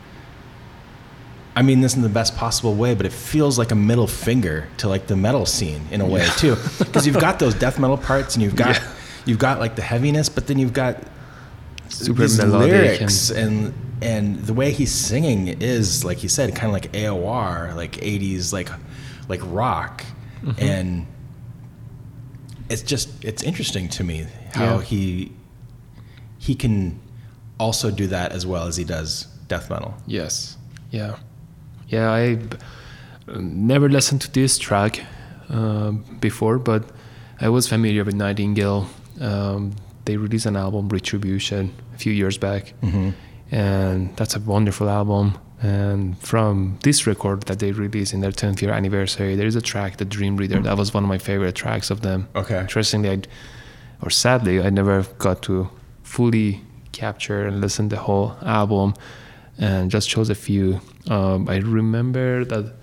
I 1.58 1.62
mean 1.62 1.80
this 1.80 1.96
in 1.96 2.02
the 2.02 2.08
best 2.08 2.36
possible 2.36 2.74
way, 2.74 2.94
but 2.94 3.04
it 3.04 3.12
feels 3.12 3.58
like 3.58 3.72
a 3.72 3.74
middle 3.74 4.06
finger 4.06 4.68
to 4.76 4.88
like 4.88 5.06
the 5.08 5.16
metal 5.16 5.44
scene 5.44 5.82
in 5.90 6.00
a 6.00 6.06
way 6.06 6.24
too, 6.36 6.56
because 6.78 7.04
you've 7.06 7.18
got 7.20 7.38
those 7.40 7.54
death 7.54 7.78
metal 7.80 7.96
parts 7.98 8.34
and 8.36 8.42
you've 8.44 8.54
got 8.56 8.76
Yeah. 8.76 8.88
you've 9.26 9.38
got 9.40 9.58
like 9.58 9.74
the 9.74 9.82
heaviness, 9.82 10.28
but 10.28 10.46
then 10.46 10.58
you've 10.60 10.72
got 10.72 10.94
Super 11.88 12.22
these 12.22 12.38
lyrics 12.38 13.30
and- 13.30 13.66
and 13.66 13.74
and 14.00 14.38
the 14.46 14.54
way 14.54 14.70
he's 14.70 14.92
singing 14.92 15.48
is 15.48 16.04
like 16.04 16.22
you 16.22 16.28
said, 16.28 16.54
kind 16.54 16.66
of 16.68 16.72
like 16.72 16.92
AOR, 16.92 17.74
like 17.74 17.92
'80s, 18.00 18.52
like 18.52 18.70
like 19.28 19.40
rock, 19.46 20.04
Mm-hmm. 20.44 20.62
and 20.62 21.06
it's 22.70 22.82
just 22.82 23.08
it's 23.24 23.42
interesting 23.42 23.88
to 23.88 24.04
me 24.04 24.26
how 24.54 24.76
Yeah. 24.76 24.82
he 24.82 25.32
he 26.38 26.54
can 26.54 27.00
also 27.58 27.90
do 27.90 28.06
that 28.06 28.30
as 28.32 28.46
well 28.46 28.68
as 28.68 28.76
he 28.76 28.84
does 28.84 29.26
death 29.48 29.68
metal. 29.70 29.94
Yes. 30.06 30.56
Yeah. 30.92 31.16
Yeah, 31.88 32.10
I 32.10 32.38
never 33.38 33.88
listened 33.88 34.20
to 34.22 34.30
this 34.32 34.58
track 34.58 35.02
uh, 35.50 35.90
before, 36.20 36.58
but 36.58 36.84
I 37.40 37.48
was 37.48 37.68
familiar 37.68 38.04
with 38.04 38.14
Nightingale. 38.14 38.86
Um, 39.20 39.72
they 40.04 40.16
released 40.16 40.46
an 40.46 40.56
album, 40.56 40.88
Retribution, 40.88 41.72
a 41.94 41.98
few 41.98 42.12
years 42.12 42.38
back, 42.38 42.72
and 43.50 44.16
that's 44.16 44.36
a 44.36 44.40
wonderful 44.40 44.88
album. 44.88 45.38
And 45.60 46.16
from 46.18 46.78
this 46.84 47.06
record 47.06 47.42
that 47.42 47.58
they 47.58 47.72
released 47.72 48.12
in 48.14 48.20
their 48.20 48.30
10th 48.30 48.62
year 48.62 48.70
anniversary, 48.72 49.34
there 49.34 49.46
is 49.46 49.56
a 49.56 49.60
track, 49.60 49.96
The 49.96 50.04
Dream 50.04 50.36
Reader. 50.36 50.60
That 50.60 50.76
was 50.76 50.94
one 50.94 51.02
of 51.04 51.08
my 51.08 51.18
favorite 51.18 51.56
tracks 51.56 51.90
of 51.90 52.00
them. 52.02 52.28
Okay. 52.36 52.60
Interestingly, 52.60 53.10
I, 53.10 53.22
or 54.02 54.10
sadly, 54.10 54.60
I 54.62 54.70
never 54.70 55.02
got 55.18 55.42
to 55.42 55.68
fully 56.04 56.60
capture 56.92 57.44
and 57.46 57.60
listen 57.60 57.88
the 57.88 57.96
whole 57.96 58.36
album, 58.42 58.94
and 59.58 59.90
just 59.90 60.08
chose 60.08 60.30
a 60.30 60.34
few. 60.34 60.80
Um, 61.08 61.48
I 61.48 61.56
remember 61.56 62.44
that 62.44 62.74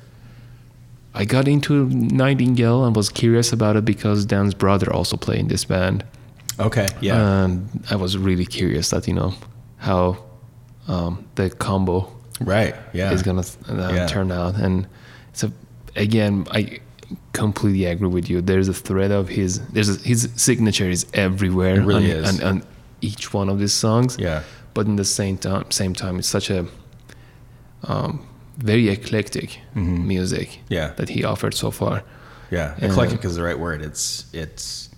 I 1.14 1.26
got 1.26 1.48
into 1.48 1.86
Nightingale 1.90 2.84
and 2.86 2.96
was 2.96 3.10
curious 3.10 3.54
about 3.54 3.76
it 3.78 3.86
because 3.86 4.26
Dan's 4.26 4.54
brother 4.54 4.92
also 4.92 5.16
played 5.18 5.40
in 5.40 5.48
this 5.48 5.64
band, 5.66 6.04
Okay, 6.60 6.88
yeah, 7.02 7.44
and 7.44 7.84
I 7.90 7.96
was 7.96 8.18
really 8.18 8.46
curious 8.46 8.90
that 8.90 9.08
you 9.08 9.14
know 9.14 9.34
how 9.78 10.18
um, 10.88 11.26
the 11.36 11.50
combo 11.50 12.12
right, 12.42 12.76
yeah, 12.94 13.12
is 13.14 13.22
gonna 13.24 13.44
uh, 13.70 13.92
Yeah. 13.94 14.08
turn 14.08 14.32
out. 14.32 14.56
And 14.56 14.88
so 15.34 15.52
again, 15.96 16.46
I 16.52 16.80
completely 17.34 17.86
agree 17.86 18.08
with 18.10 18.30
you. 18.30 18.42
There's 18.42 18.68
a 18.68 18.74
thread 18.74 19.12
of 19.12 19.28
his. 19.30 19.60
There's 19.70 19.90
a, 19.90 20.00
his 20.08 20.30
signature 20.36 20.90
is 20.90 21.06
everywhere. 21.14 21.76
It 21.76 21.86
really 21.86 22.12
on, 22.14 22.24
is. 22.24 22.42
on, 22.42 22.48
on 22.48 22.64
each 23.02 23.34
one 23.34 23.50
of 23.50 23.60
these 23.60 23.74
songs. 23.74 24.18
yeah, 24.20 24.44
But 24.76 24.86
in 24.86 24.96
the 24.98 25.06
same 25.06 25.38
time, 25.38 25.72
same 25.72 25.94
time, 25.96 26.20
it's 26.20 26.28
such 26.28 26.50
a 26.52 26.68
um, 27.84 28.28
very 28.58 28.90
eclectic 28.90 29.60
music 29.74 30.50
Mm-hmm. 30.50 30.74
Yeah. 30.74 30.94
that 30.98 31.10
he 31.10 31.24
offered 31.24 31.54
so 31.56 31.72
far. 31.72 32.04
yeah. 32.52 32.76
Yeah. 32.80 32.88
Eclectic 32.92 33.26
is 33.26 33.36
the 33.36 33.44
right 33.44 33.58
word. 33.60 33.82
It's 33.82 34.26
it's 34.34 34.90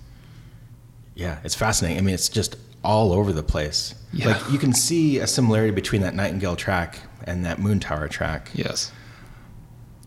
yeah, 1.16 1.40
it's 1.44 1.56
fascinating. 1.56 1.98
I 1.98 2.02
mean, 2.02 2.14
it's 2.16 2.30
just 2.30 2.56
all 2.84 3.12
over 3.14 3.32
the 3.34 3.44
place. 3.44 3.96
Yeah. 4.14 4.28
Like 4.28 4.52
you 4.52 4.60
can 4.60 4.74
see 4.74 5.20
a 5.20 5.28
similarity 5.28 5.72
between 5.74 6.02
that 6.02 6.14
Nightingale 6.14 6.56
track 6.56 7.00
and 7.24 7.46
that 7.46 7.58
Moontower 7.58 8.10
track, 8.10 8.50
Yes. 8.54 8.92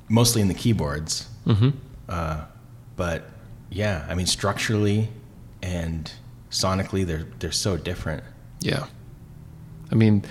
mostly 0.08 0.40
in 0.42 0.48
the 0.48 0.54
keyboards. 0.54 1.28
Mm-hmm. 1.46 1.70
Uh, 2.08 2.44
but 2.96 3.28
yeah, 3.70 4.04
I 4.08 4.14
mean, 4.14 4.26
structurally 4.26 5.08
and 5.62 6.10
sonically, 6.50 7.04
they're 7.06 7.26
they're 7.38 7.52
so 7.52 7.76
different. 7.76 8.22
Yeah. 8.60 8.86
I 9.92 9.94
mean, 9.94 10.22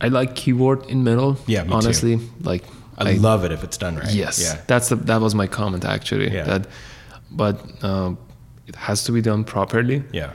I 0.00 0.08
like 0.08 0.34
keyboard 0.34 0.86
in 0.86 1.02
metal. 1.04 1.36
Yeah, 1.46 1.62
me 1.62 1.68
too. 1.70 1.74
honestly, 1.74 2.20
like 2.42 2.64
I, 2.98 3.12
love 3.12 3.44
it 3.44 3.52
if 3.52 3.64
it's 3.64 3.78
done 3.78 3.96
right. 3.96 4.12
Yes, 4.12 4.40
Yeah. 4.42 4.60
that's 4.66 4.88
the 4.88 4.96
that 4.96 5.20
was 5.20 5.34
my 5.34 5.46
comment 5.46 5.84
actually. 5.84 6.30
Yeah. 6.32 6.44
That, 6.44 6.66
but 7.30 7.84
um, 7.84 8.18
it 8.66 8.76
has 8.76 9.04
to 9.04 9.12
be 9.12 9.20
done 9.22 9.44
properly, 9.44 10.02
Yeah. 10.12 10.32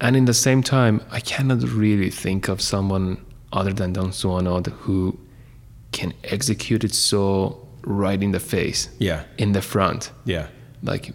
and 0.00 0.16
in 0.16 0.24
the 0.26 0.34
same 0.34 0.62
time, 0.62 1.00
I 1.10 1.20
cannot 1.20 1.62
really 1.62 2.10
think 2.10 2.48
of 2.48 2.60
someone 2.60 3.16
other 3.52 3.72
than 3.72 3.92
Dan 3.92 4.10
Swano 4.10 4.64
who 4.86 5.18
can 5.92 6.12
execute 6.24 6.84
it 6.84 6.94
so 6.94 7.58
right 7.86 8.22
in 8.22 8.32
the 8.32 8.40
face, 8.40 8.88
Yeah. 8.98 9.22
in 9.38 9.52
the 9.52 9.62
front. 9.62 10.10
Yeah. 10.24 10.46
Like 10.82 11.12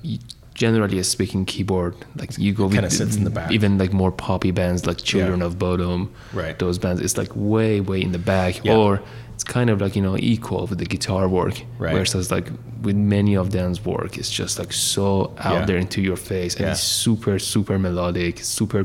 generally 0.63 1.01
speaking, 1.03 1.45
keyboard 1.45 1.93
like 2.21 2.31
you 2.37 2.51
go 2.53 2.67
Kinda 2.69 2.89
sits 2.89 3.15
in 3.19 3.23
the 3.23 3.29
back. 3.39 3.49
Even 3.57 3.77
like 3.77 3.91
more 4.03 4.11
poppy 4.11 4.51
bands 4.51 4.85
like 4.89 4.97
Children 5.11 5.41
of 5.41 5.51
Bodom, 5.63 6.09
Right. 6.33 6.55
Those 6.63 6.77
bands, 6.83 6.99
it's 7.05 7.17
like 7.21 7.31
way 7.33 7.79
way 7.89 7.99
in 8.07 8.11
the 8.17 8.23
back, 8.35 8.53
Yeah. 8.63 8.75
or 8.77 9.01
it's 9.33 9.45
kind 9.57 9.69
of 9.69 9.79
like 9.83 9.95
you 9.97 10.03
know 10.07 10.17
equal 10.33 10.63
with 10.69 10.79
the 10.83 10.89
guitar 10.95 11.25
work. 11.39 11.55
Right. 11.85 11.95
Versus 11.95 12.25
like 12.35 12.47
with 12.85 12.97
many 13.15 13.33
of 13.41 13.45
Dan's 13.55 13.79
work, 13.85 14.11
it's 14.19 14.29
just 14.41 14.59
like 14.61 14.71
so 14.73 15.05
out 15.47 15.59
Yeah. 15.59 15.65
there 15.67 15.77
into 15.85 15.99
your 16.09 16.17
face, 16.31 16.53
and 16.57 16.65
Yeah. 16.65 16.71
it's 16.73 16.83
super 17.05 17.39
super 17.39 17.79
melodic, 17.79 18.35
super 18.43 18.81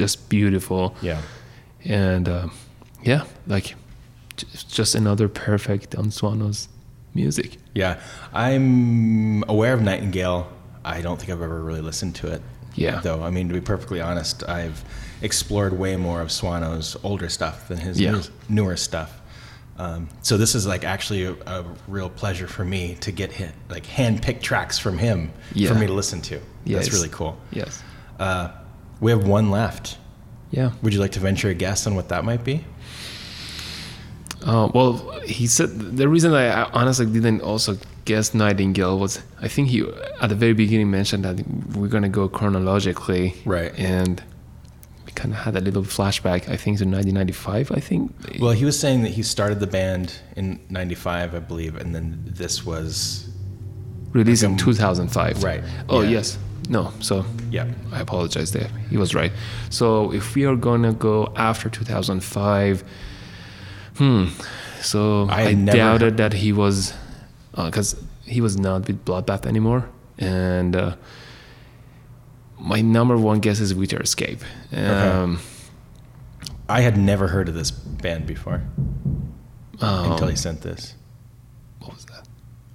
just 0.00 0.16
beautiful, 0.28 0.94
Yeah. 1.02 1.20
and 1.84 2.28
uh, 2.28 2.46
yeah, 3.10 3.22
like 3.54 3.74
just 4.78 4.94
another 4.94 5.26
perfect 5.28 5.90
Dan 5.90 6.10
Swano's 6.18 6.68
music. 7.14 7.50
Yeah. 7.74 7.94
I'm 8.32 9.42
aware 9.54 9.74
of 9.74 9.82
Nightingale. 9.82 10.46
I 10.84 11.00
don't 11.00 11.18
think 11.18 11.30
I've 11.30 11.42
ever 11.42 11.62
really 11.62 11.80
listened 11.80 12.14
to 12.16 12.28
it. 12.28 12.42
Yeah. 12.74 13.00
Though, 13.00 13.22
I 13.22 13.30
mean, 13.30 13.48
to 13.48 13.54
be 13.54 13.60
perfectly 13.60 14.00
honest, 14.00 14.48
I've 14.48 14.82
explored 15.20 15.78
way 15.78 15.96
more 15.96 16.20
of 16.20 16.28
Swano's 16.28 16.96
older 17.04 17.28
stuff 17.28 17.68
than 17.68 17.78
his 17.78 18.00
Yeah. 18.00 18.22
newer 18.48 18.76
stuff. 18.76 19.20
Um, 19.78 20.08
so 20.22 20.36
this 20.36 20.54
is 20.54 20.66
like 20.66 20.84
actually 20.84 21.24
a, 21.24 21.32
a 21.46 21.64
real 21.88 22.08
pleasure 22.10 22.46
for 22.46 22.64
me 22.64 22.96
to 23.00 23.10
get 23.12 23.32
hit 23.32 23.52
like 23.70 23.86
hand 23.86 24.22
picked 24.22 24.42
tracks 24.42 24.78
from 24.78 24.98
him 24.98 25.32
Yeah. 25.54 25.68
for 25.72 25.74
me 25.78 25.86
to 25.86 25.92
listen 25.92 26.20
to. 26.22 26.40
Yes. 26.64 26.84
That's 26.84 26.94
really 26.96 27.08
cool. 27.10 27.38
Yes. 27.50 27.82
Uh, 28.18 28.50
we 29.00 29.10
have 29.10 29.26
one 29.26 29.50
left. 29.50 29.98
Yeah. 30.50 30.72
Would 30.82 30.92
you 30.94 31.00
like 31.00 31.12
to 31.12 31.20
venture 31.20 31.48
a 31.48 31.54
guess 31.54 31.86
on 31.86 31.94
what 31.94 32.08
that 32.10 32.24
might 32.24 32.44
be? 32.44 32.64
Uh, 34.44 34.68
well, 34.74 35.20
he 35.24 35.46
said 35.46 35.96
the 35.96 36.08
reason 36.08 36.32
I 36.34 36.64
honestly 36.70 37.06
didn't 37.06 37.42
also 37.42 37.76
guess 38.04 38.34
Nightingale 38.34 38.98
was 38.98 39.20
I 39.40 39.48
think 39.48 39.68
he 39.68 39.84
at 40.20 40.28
the 40.28 40.34
very 40.34 40.52
beginning 40.54 40.90
mentioned 40.90 41.24
that 41.24 41.36
we're 41.76 41.88
gonna 41.88 42.08
go 42.08 42.28
chronologically, 42.28 43.34
Right. 43.44 43.72
And 43.78 44.22
we 45.06 45.12
kind 45.12 45.32
of 45.34 45.40
had 45.40 45.56
a 45.56 45.60
little 45.60 45.82
flashback, 45.82 46.48
I 46.48 46.56
think, 46.56 46.78
to 46.78 46.84
1995. 46.84 47.70
I 47.72 47.80
think. 47.80 48.12
Well, 48.40 48.52
he 48.52 48.64
was 48.64 48.78
saying 48.78 49.02
that 49.02 49.10
he 49.10 49.22
started 49.22 49.60
the 49.60 49.66
band 49.66 50.14
in 50.36 50.58
'95, 50.70 51.34
I 51.34 51.38
believe, 51.40 51.76
and 51.76 51.94
then 51.94 52.22
this 52.26 52.64
was 52.64 53.28
released 54.12 54.42
in 54.42 54.52
like 54.52 54.60
a- 54.60 54.64
2005. 54.64 55.42
Right, 55.44 55.62
Oh 55.88 56.00
yeah. 56.02 56.10
yes. 56.10 56.38
No. 56.68 56.92
So 57.00 57.24
yeah, 57.50 57.66
I 57.92 58.00
apologize 58.00 58.52
there. 58.52 58.68
He 58.90 58.96
was 58.96 59.14
right. 59.14 59.32
So 59.70 60.12
if 60.12 60.34
we 60.36 60.44
are 60.46 60.56
gonna 60.56 60.92
go 60.92 61.32
after 61.36 61.68
2005, 61.68 62.84
hmm. 63.98 64.26
So 64.80 65.26
I 65.30 65.42
I, 65.48 65.54
doubted 65.54 66.16
that 66.16 66.32
he 66.32 66.52
was, 66.52 66.92
because 67.54 67.96
he 68.24 68.40
was 68.40 68.56
not 68.58 68.86
with 68.86 69.04
Bloodbath 69.04 69.46
anymore. 69.46 69.88
and 70.18 70.74
uh, 70.76 70.96
my 72.58 72.80
number 72.80 73.16
one 73.16 73.40
guess 73.40 73.58
is 73.60 73.74
Witherscape. 73.74 74.40
Um, 74.72 75.40
I 76.68 76.80
had 76.82 76.96
never 76.96 77.28
heard 77.28 77.48
of 77.48 77.54
this 77.54 77.70
band 77.70 78.26
before 78.26 78.62
um, 79.80 80.12
until 80.12 80.28
he 80.28 80.36
sent 80.36 80.60
this. 80.62 80.94
what 81.80 81.92
was 81.94 82.04
that? 82.06 82.28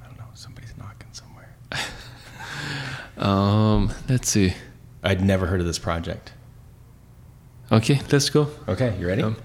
I 0.04 0.08
don't 0.08 0.18
know. 0.18 0.26
Somebody's 0.34 0.74
knocking 0.78 1.10
somewhere. 1.14 1.56
Um, 3.18 3.92
let's 4.08 4.30
see. 4.30 4.54
I'd 5.02 5.22
never 5.26 5.48
heard 5.48 5.60
of 5.60 5.66
this 5.66 5.80
project. 5.80 6.34
Okay, 7.72 8.00
let's 8.12 8.30
go. 8.30 8.48
Okay, 8.68 8.96
you 9.00 9.08
ready? 9.08 9.24
Um, 9.24 9.38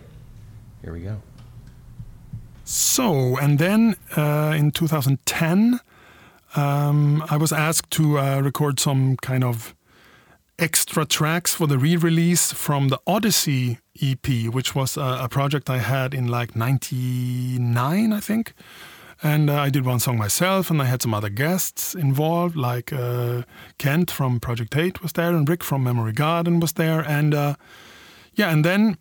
Here 0.83 0.93
we 0.93 1.01
go. 1.01 1.23
So, 2.75 3.37
and 3.37 3.59
then 3.59 3.97
uh, 4.17 4.55
in 4.57 4.71
2010, 4.71 5.79
um, 6.57 7.23
I 7.29 7.37
was 7.37 7.53
asked 7.53 7.91
to 7.91 8.19
uh, 8.19 8.41
record 8.41 8.81
some 8.81 9.19
kind 9.19 9.45
of 9.45 9.75
extra 10.59 11.05
tracks 11.05 11.53
for 11.55 11.67
the 11.67 11.77
re 11.77 11.97
release 11.97 12.51
from 12.51 12.89
the 12.89 12.99
Odyssey 13.07 13.79
EP, 14.01 14.27
which 14.51 14.75
was 14.75 14.97
a, 14.97 15.19
a 15.25 15.29
project 15.29 15.69
I 15.69 15.81
had 15.81 16.15
in 16.15 16.29
like 16.29 16.57
99, 16.57 18.11
I 18.11 18.21
think. 18.21 18.55
And 19.23 19.51
uh, 19.51 19.61
I 19.61 19.69
did 19.69 19.85
one 19.85 20.01
song 20.01 20.17
myself, 20.17 20.71
and 20.71 20.81
I 20.81 20.87
had 20.87 21.03
some 21.03 21.13
other 21.13 21.29
guests 21.29 21.95
involved, 21.95 22.57
like 22.57 22.91
uh, 22.91 23.43
Kent 23.77 24.11
from 24.11 24.41
Project 24.41 24.75
8 24.75 25.03
was 25.03 25.13
there, 25.13 25.35
and 25.35 25.47
Rick 25.47 25.63
from 25.63 25.85
Memory 25.85 26.13
Garden 26.13 26.59
was 26.59 26.73
there. 26.73 27.01
And 27.01 27.35
uh, 27.35 27.55
yeah, 28.35 28.51
and 28.51 28.65
then 28.65 28.93
the 28.93 28.97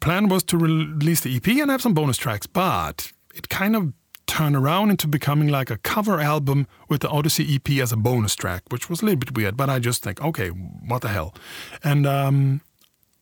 plan 0.00 0.28
was 0.28 0.42
to 0.44 0.58
release 0.58 1.20
the 1.20 1.34
EP 1.36 1.46
and 1.48 1.70
have 1.70 1.82
some 1.82 1.94
bonus 1.94 2.16
tracks, 2.16 2.46
but 2.46 3.12
it 3.34 3.48
kind 3.48 3.76
of 3.76 3.92
turned 4.26 4.56
around 4.56 4.90
into 4.90 5.06
becoming 5.06 5.48
like 5.48 5.70
a 5.70 5.78
cover 5.78 6.20
album 6.20 6.66
with 6.88 7.02
the 7.02 7.08
Odyssey 7.08 7.54
EP 7.54 7.82
as 7.82 7.92
a 7.92 7.96
bonus 7.96 8.34
track, 8.34 8.62
which 8.70 8.88
was 8.88 9.02
a 9.02 9.04
little 9.04 9.18
bit 9.18 9.36
weird. 9.36 9.56
But 9.56 9.70
I 9.70 9.78
just 9.78 10.02
think, 10.02 10.20
okay, 10.22 10.48
what 10.48 11.02
the 11.02 11.08
hell? 11.08 11.34
And 11.82 12.06
um, 12.06 12.60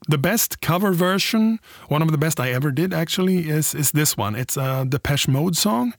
the 0.09 0.19
best 0.19 0.61
cover 0.61 0.93
version, 0.93 1.59
one 1.89 2.03
of 2.03 2.11
the 2.11 2.19
best 2.19 2.41
I 2.41 2.51
ever 2.53 2.71
did 2.71 2.93
actually, 2.93 3.49
is 3.49 3.75
is 3.75 3.93
this 3.93 4.17
one. 4.17 4.35
It's 4.35 4.57
a 4.57 4.85
Depeche 4.89 5.29
Mode 5.29 5.57
song. 5.57 5.95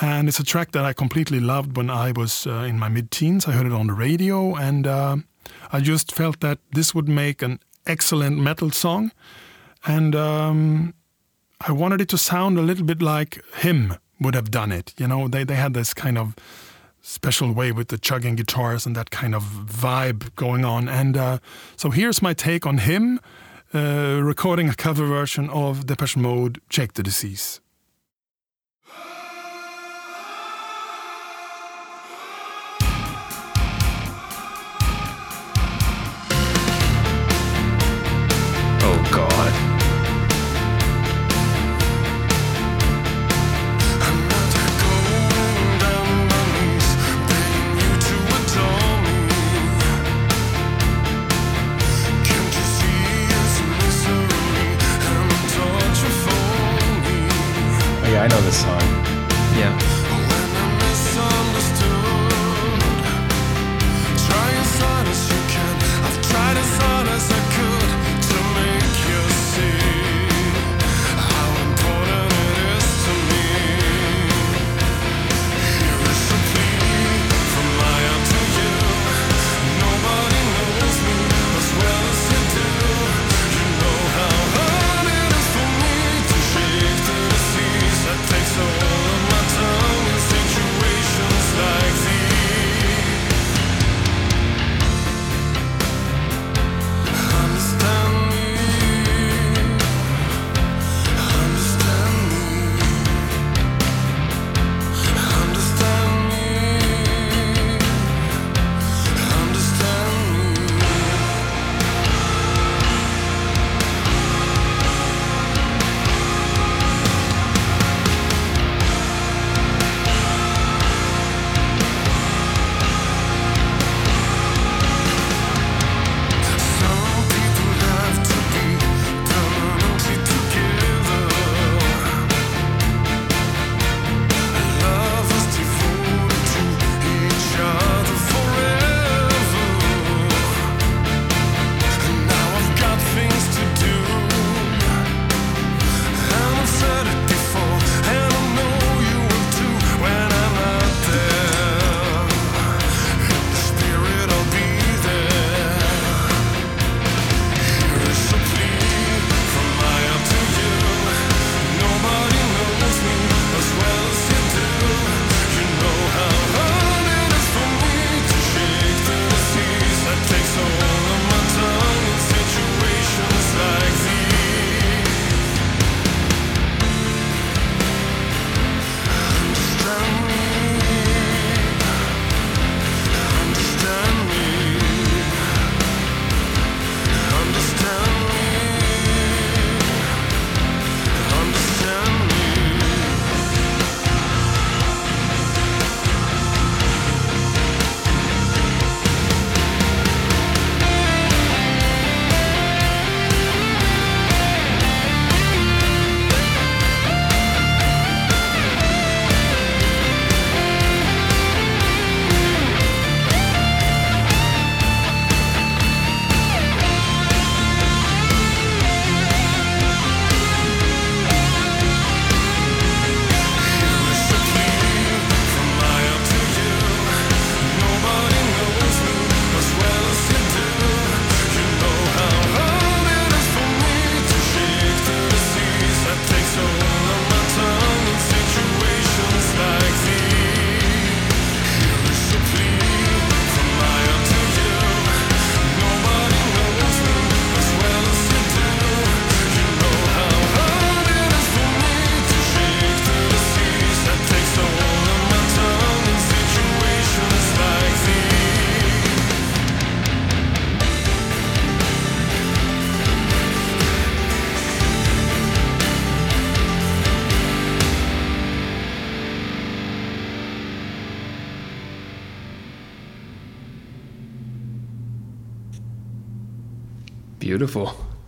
And 0.00 0.28
it's 0.28 0.40
a 0.40 0.44
track 0.44 0.72
that 0.72 0.84
I 0.84 0.92
completely 0.92 1.38
loved 1.38 1.76
when 1.76 1.88
I 1.88 2.10
was 2.10 2.48
uh, 2.48 2.66
in 2.68 2.80
my 2.80 2.88
mid 2.88 3.12
teens. 3.12 3.46
I 3.46 3.52
heard 3.52 3.66
it 3.66 3.72
on 3.72 3.86
the 3.86 3.92
radio, 3.92 4.56
and 4.56 4.88
uh, 4.88 5.16
I 5.70 5.80
just 5.80 6.12
felt 6.12 6.40
that 6.40 6.58
this 6.72 6.94
would 6.96 7.08
make 7.08 7.42
an 7.42 7.60
excellent 7.86 8.38
metal 8.38 8.70
song. 8.70 9.12
And 9.86 10.14
um, 10.14 10.94
I 11.60 11.72
wanted 11.72 12.00
it 12.00 12.08
to 12.10 12.18
sound 12.18 12.58
a 12.58 12.62
little 12.62 12.84
bit 12.84 13.02
like 13.02 13.44
him 13.56 13.96
would 14.20 14.34
have 14.34 14.50
done 14.50 14.72
it. 14.72 14.94
You 14.98 15.08
know, 15.08 15.28
they, 15.28 15.44
they 15.44 15.56
had 15.56 15.74
this 15.74 15.94
kind 15.94 16.18
of 16.18 16.34
special 17.02 17.52
way 17.52 17.70
with 17.70 17.88
the 17.88 17.98
chugging 17.98 18.34
guitars 18.34 18.86
and 18.86 18.96
that 18.96 19.10
kind 19.10 19.34
of 19.34 19.42
vibe 19.42 20.34
going 20.36 20.64
on. 20.64 20.88
And 20.88 21.16
uh, 21.16 21.38
so 21.76 21.90
here's 21.90 22.22
my 22.22 22.32
take 22.32 22.66
on 22.66 22.78
him 22.78 23.20
uh, 23.74 24.20
recording 24.22 24.68
a 24.68 24.74
cover 24.74 25.06
version 25.06 25.50
of 25.50 25.86
Depeche 25.86 26.16
Mode, 26.16 26.60
Shake 26.70 26.94
the 26.94 27.02
Disease. 27.02 27.60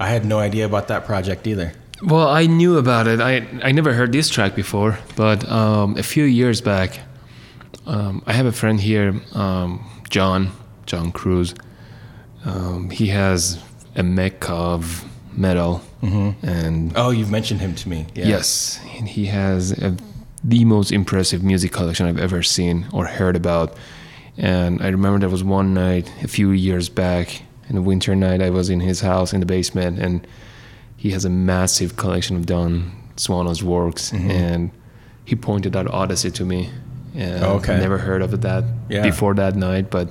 I 0.07 0.11
had 0.11 0.25
no 0.25 0.39
idea 0.39 0.65
about 0.67 0.87
that 0.89 1.05
project 1.07 1.47
either. 1.47 1.73
Well, 2.03 2.29
I 2.29 2.47
knew 2.47 2.79
about 2.79 3.07
it. 3.07 3.21
I 3.21 3.47
I 3.69 3.73
never 3.73 3.93
heard 3.93 4.13
this 4.13 4.29
track 4.29 4.55
before, 4.55 4.99
but 5.17 5.39
um, 5.51 5.97
a 5.99 6.03
few 6.03 6.25
years 6.25 6.61
back, 6.61 7.01
um, 7.87 8.23
I 8.27 8.33
have 8.33 8.47
a 8.47 8.53
friend 8.53 8.81
here, 8.81 9.15
um, 9.33 9.81
John 10.11 10.51
John 10.87 11.11
Cruz. 11.13 11.55
Um, 12.45 12.91
he 12.91 13.07
has 13.09 13.59
a 13.97 14.03
mecca 14.03 14.53
of 14.53 15.05
metal, 15.33 15.81
and 16.43 16.93
Oh, 16.95 17.11
you've 17.11 17.31
mentioned 17.31 17.61
him 17.61 17.75
to 17.75 17.89
me. 17.89 18.07
Yeah. 18.15 18.29
yes, 18.29 18.79
and 18.99 19.09
he 19.09 19.27
has 19.27 19.73
a, 19.73 19.97
the 20.45 20.65
most 20.65 20.93
impressive 20.93 21.43
music 21.43 21.73
collection 21.73 22.07
I've 22.07 22.21
ever 22.21 22.43
seen 22.43 22.87
or 22.93 23.07
heard 23.07 23.37
about. 23.37 23.77
And 24.39 24.81
I 24.83 24.89
remember 24.91 25.19
there 25.19 25.31
was 25.31 25.43
one 25.43 25.75
night 25.75 26.13
a 26.23 26.29
few 26.29 26.51
years 26.53 26.89
back, 26.91 27.43
in 27.69 27.77
a 27.77 27.83
winter 27.83 28.15
night, 28.15 28.41
I 28.43 28.51
was 28.51 28.71
in 28.71 28.81
his 28.81 29.01
house 29.01 29.33
in 29.33 29.41
the 29.41 29.47
basement, 29.47 29.99
and 29.99 30.27
he 30.97 31.11
has 31.11 31.25
a 31.25 31.31
massive 31.31 31.97
collection 31.97 32.37
of 32.37 32.47
Dan 32.47 32.93
Swano's 33.17 33.63
works, 33.63 34.11
Mm-hmm. 34.11 34.31
and 34.31 34.71
he 35.25 35.35
pointed 35.37 35.75
out 35.77 35.89
Odyssey 35.89 36.31
to 36.31 36.45
me. 36.45 36.71
And 37.15 37.43
Okay. 37.43 37.75
I 37.77 37.81
never 37.81 37.99
heard 37.99 38.23
of 38.23 38.41
that 38.43 38.65
Yeah. 38.89 39.03
before 39.03 39.35
that 39.35 39.57
night, 39.57 39.91
but 39.91 40.09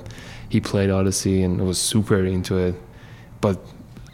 he 0.48 0.60
played 0.60 0.90
Odyssey 0.90 1.42
and 1.42 1.60
I 1.60 1.64
was 1.64 1.78
super 1.78 2.24
into 2.24 2.56
it. 2.58 2.74
But 3.40 3.58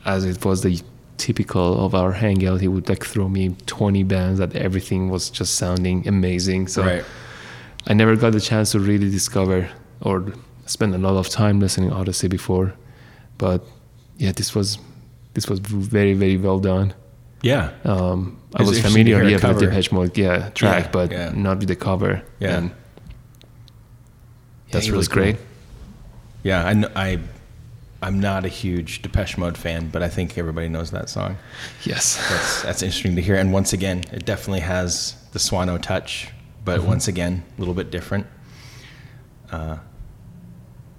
as 0.05 0.25
it 0.25 0.45
was 0.45 0.61
the 0.63 0.81
typical 1.17 1.85
of 1.85 1.95
our 1.95 2.13
hangout, 2.13 2.61
he 2.61 2.69
would 2.69 2.89
like 2.89 3.05
throw 3.05 3.29
me 3.29 3.57
20 3.67 4.03
bands 4.05 4.39
that 4.39 4.55
everything 4.55 5.09
was 5.11 5.31
just 5.31 5.55
sounding 5.55 6.07
amazing. 6.07 6.69
So 6.69 6.83
Right. 6.85 7.05
I 7.87 7.95
never 7.95 8.15
got 8.17 8.33
the 8.33 8.41
chance 8.41 8.73
to 8.73 8.79
really 8.79 9.11
discover 9.11 9.69
or 10.03 10.25
spend 10.67 10.95
a 10.95 10.99
lot 10.99 11.17
of 11.17 11.29
time 11.29 11.61
listening 11.61 11.91
Odyssey 11.93 12.29
before. 12.29 12.75
But 13.39 13.65
yeah, 14.19 14.33
this 14.33 14.55
was 14.55 14.79
this 15.35 15.49
was 15.49 15.59
very 15.61 16.15
very 16.15 16.37
well 16.37 16.59
done. 16.61 16.95
Yeah. 17.43 17.73
Um, 17.85 18.39
I 18.55 18.63
was 18.63 18.79
familiar, 18.81 19.23
yeah, 19.25 19.33
with 19.33 19.59
the 19.59 19.67
Depeche 19.67 19.91
Mode, 19.91 20.17
yeah, 20.17 20.51
track, 20.51 20.85
Yeah, 20.85 20.91
but 20.93 21.11
yeah. 21.11 21.33
not 21.35 21.59
with 21.59 21.69
the 21.69 21.75
cover. 21.77 22.23
Yeah. 22.39 22.59
And 22.59 22.71
That's 24.71 24.87
really 24.89 24.99
was 24.99 25.09
cool. 25.09 25.23
great. 25.23 25.37
Yeah. 26.45 26.67
I, 26.67 26.73
kn- 26.73 26.93
I, 26.95 27.19
I'm 28.01 28.21
not 28.21 28.45
a 28.45 28.49
huge 28.49 29.03
Depeche 29.03 29.39
Mode 29.39 29.57
fan, 29.59 29.89
but 29.91 30.03
I 30.03 30.09
think 30.09 30.39
everybody 30.39 30.69
knows 30.69 30.91
that 30.93 31.09
song. 31.11 31.37
Yes. 31.85 32.17
That's 32.29 32.63
that's 32.63 32.83
interesting 32.83 33.17
to 33.17 33.23
hear. 33.23 33.37
And 33.37 33.53
once 33.53 33.73
again, 33.73 34.05
it 34.13 34.25
definitely 34.25 34.61
has 34.61 35.15
the 35.33 35.39
Swano 35.39 35.81
touch, 35.81 36.29
but 36.65 36.79
Mm-hmm. 36.79 36.89
once 36.89 37.09
again, 37.09 37.43
a 37.57 37.61
little 37.61 37.75
bit 37.75 37.91
different. 37.91 38.27
Uh, 39.51 39.79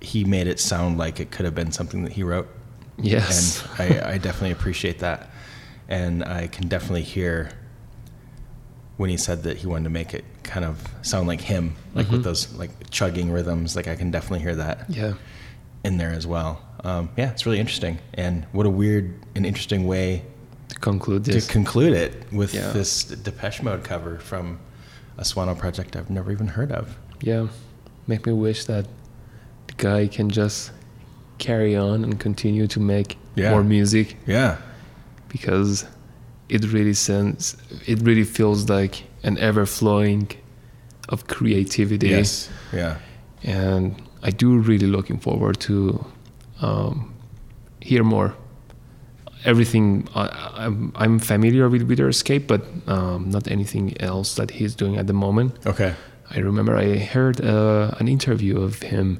he 0.03 0.23
made 0.23 0.47
it 0.47 0.59
sound 0.59 0.97
like 0.97 1.19
it 1.19 1.31
could 1.31 1.45
have 1.45 1.55
been 1.55 1.71
something 1.71 2.03
that 2.03 2.11
he 2.13 2.23
wrote, 2.23 2.47
Yes. 2.97 3.63
and 3.79 4.03
I, 4.03 4.11
I 4.13 4.17
definitely 4.17 4.51
appreciate 4.51 4.99
that. 4.99 5.29
And 5.87 6.23
I 6.23 6.47
can 6.47 6.67
definitely 6.67 7.03
hear 7.03 7.49
when 8.97 9.09
he 9.09 9.17
said 9.17 9.43
that 9.43 9.57
he 9.57 9.67
wanted 9.67 9.85
to 9.85 9.89
make 9.89 10.13
it 10.13 10.23
kind 10.43 10.65
of 10.65 10.87
sound 11.01 11.27
like 11.27 11.41
him, 11.41 11.75
like 11.95 12.05
Mm-hmm. 12.05 12.15
with 12.15 12.23
those 12.23 12.53
like 12.55 12.69
chugging 12.89 13.31
rhythms. 13.31 13.75
Like 13.75 13.87
I 13.87 13.95
can 13.95 14.11
definitely 14.11 14.39
hear 14.39 14.55
that 14.55 14.85
yeah. 14.89 15.13
in 15.83 15.97
there 15.97 16.11
as 16.11 16.27
well. 16.27 16.61
Um, 16.83 17.09
yeah, 17.17 17.31
it's 17.31 17.45
really 17.45 17.59
interesting. 17.59 17.97
And 18.13 18.45
what 18.51 18.65
a 18.65 18.69
weird 18.69 19.13
and 19.35 19.45
interesting 19.45 19.87
way 19.87 20.23
To 20.69 20.75
conclude 20.79 21.23
this. 21.25 21.47
to 21.47 21.51
conclude 21.51 21.93
it 21.93 22.31
with 22.31 22.53
Yeah. 22.53 22.71
this 22.71 23.03
Depeche 23.05 23.61
Mode 23.63 23.83
cover 23.83 24.19
from 24.19 24.59
a 25.17 25.23
Swano 25.23 25.57
project 25.57 25.95
I've 25.95 26.09
never 26.09 26.31
even 26.31 26.47
heard 26.47 26.71
of. 26.71 26.97
yeah. 27.21 27.47
Make 28.05 28.25
me 28.25 28.33
wish 28.33 28.65
that 28.65 28.85
the 29.77 29.83
guy 29.83 30.07
can 30.07 30.29
just 30.29 30.71
carry 31.37 31.75
on 31.75 32.03
and 32.03 32.19
continue 32.19 32.67
to 32.67 32.79
make 32.79 33.17
Yeah. 33.35 33.51
more 33.51 33.63
music 33.63 34.15
Yeah. 34.27 34.57
because 35.29 35.85
it 36.49 36.63
really 36.73 36.93
sends 36.93 37.55
it 37.87 37.99
really 38.01 38.23
feels 38.23 38.69
like 38.69 39.03
an 39.23 39.37
ever 39.37 39.65
flowing 39.65 40.27
of 41.09 41.25
creativity 41.27 42.07
Yes. 42.09 42.49
Yeah. 42.71 42.95
and 43.43 43.95
I 44.21 44.31
do 44.31 44.57
really 44.57 44.87
looking 44.87 45.19
forward 45.19 45.59
to 45.61 46.05
um, 46.61 47.13
hear 47.81 48.03
more. 48.03 48.33
Everything 49.45 50.07
I, 50.15 50.29
I'm, 50.55 50.93
I'm 50.95 51.19
familiar 51.19 51.67
with 51.67 51.85
Witherscape, 51.89 52.47
but 52.47 52.61
um, 52.87 53.29
not 53.29 53.47
anything 53.51 53.99
else 54.01 54.35
that 54.35 54.51
he's 54.51 54.73
doing 54.75 54.95
at 54.97 55.07
the 55.07 55.13
moment. 55.13 55.51
Okay. 55.65 55.93
I 56.31 56.37
remember 56.39 56.77
I 56.77 56.97
heard 56.99 57.41
uh, 57.41 57.91
an 57.99 58.07
interview 58.07 58.61
of 58.61 58.81
him 58.81 59.19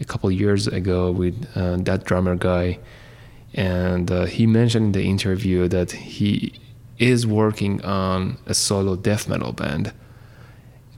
a 0.00 0.04
couple 0.04 0.30
years 0.30 0.66
ago 0.66 1.10
with 1.10 1.46
uh, 1.54 1.76
that 1.78 2.04
drummer 2.04 2.36
guy, 2.36 2.78
and 3.54 4.10
uh, 4.10 4.24
he 4.26 4.46
mentioned 4.46 4.86
in 4.86 4.92
the 4.92 5.04
interview 5.08 5.68
that 5.68 5.92
he 5.92 6.52
is 6.98 7.26
working 7.26 7.82
on 7.84 8.36
a 8.46 8.54
solo 8.54 8.96
death 8.96 9.28
metal 9.28 9.52
band. 9.52 9.92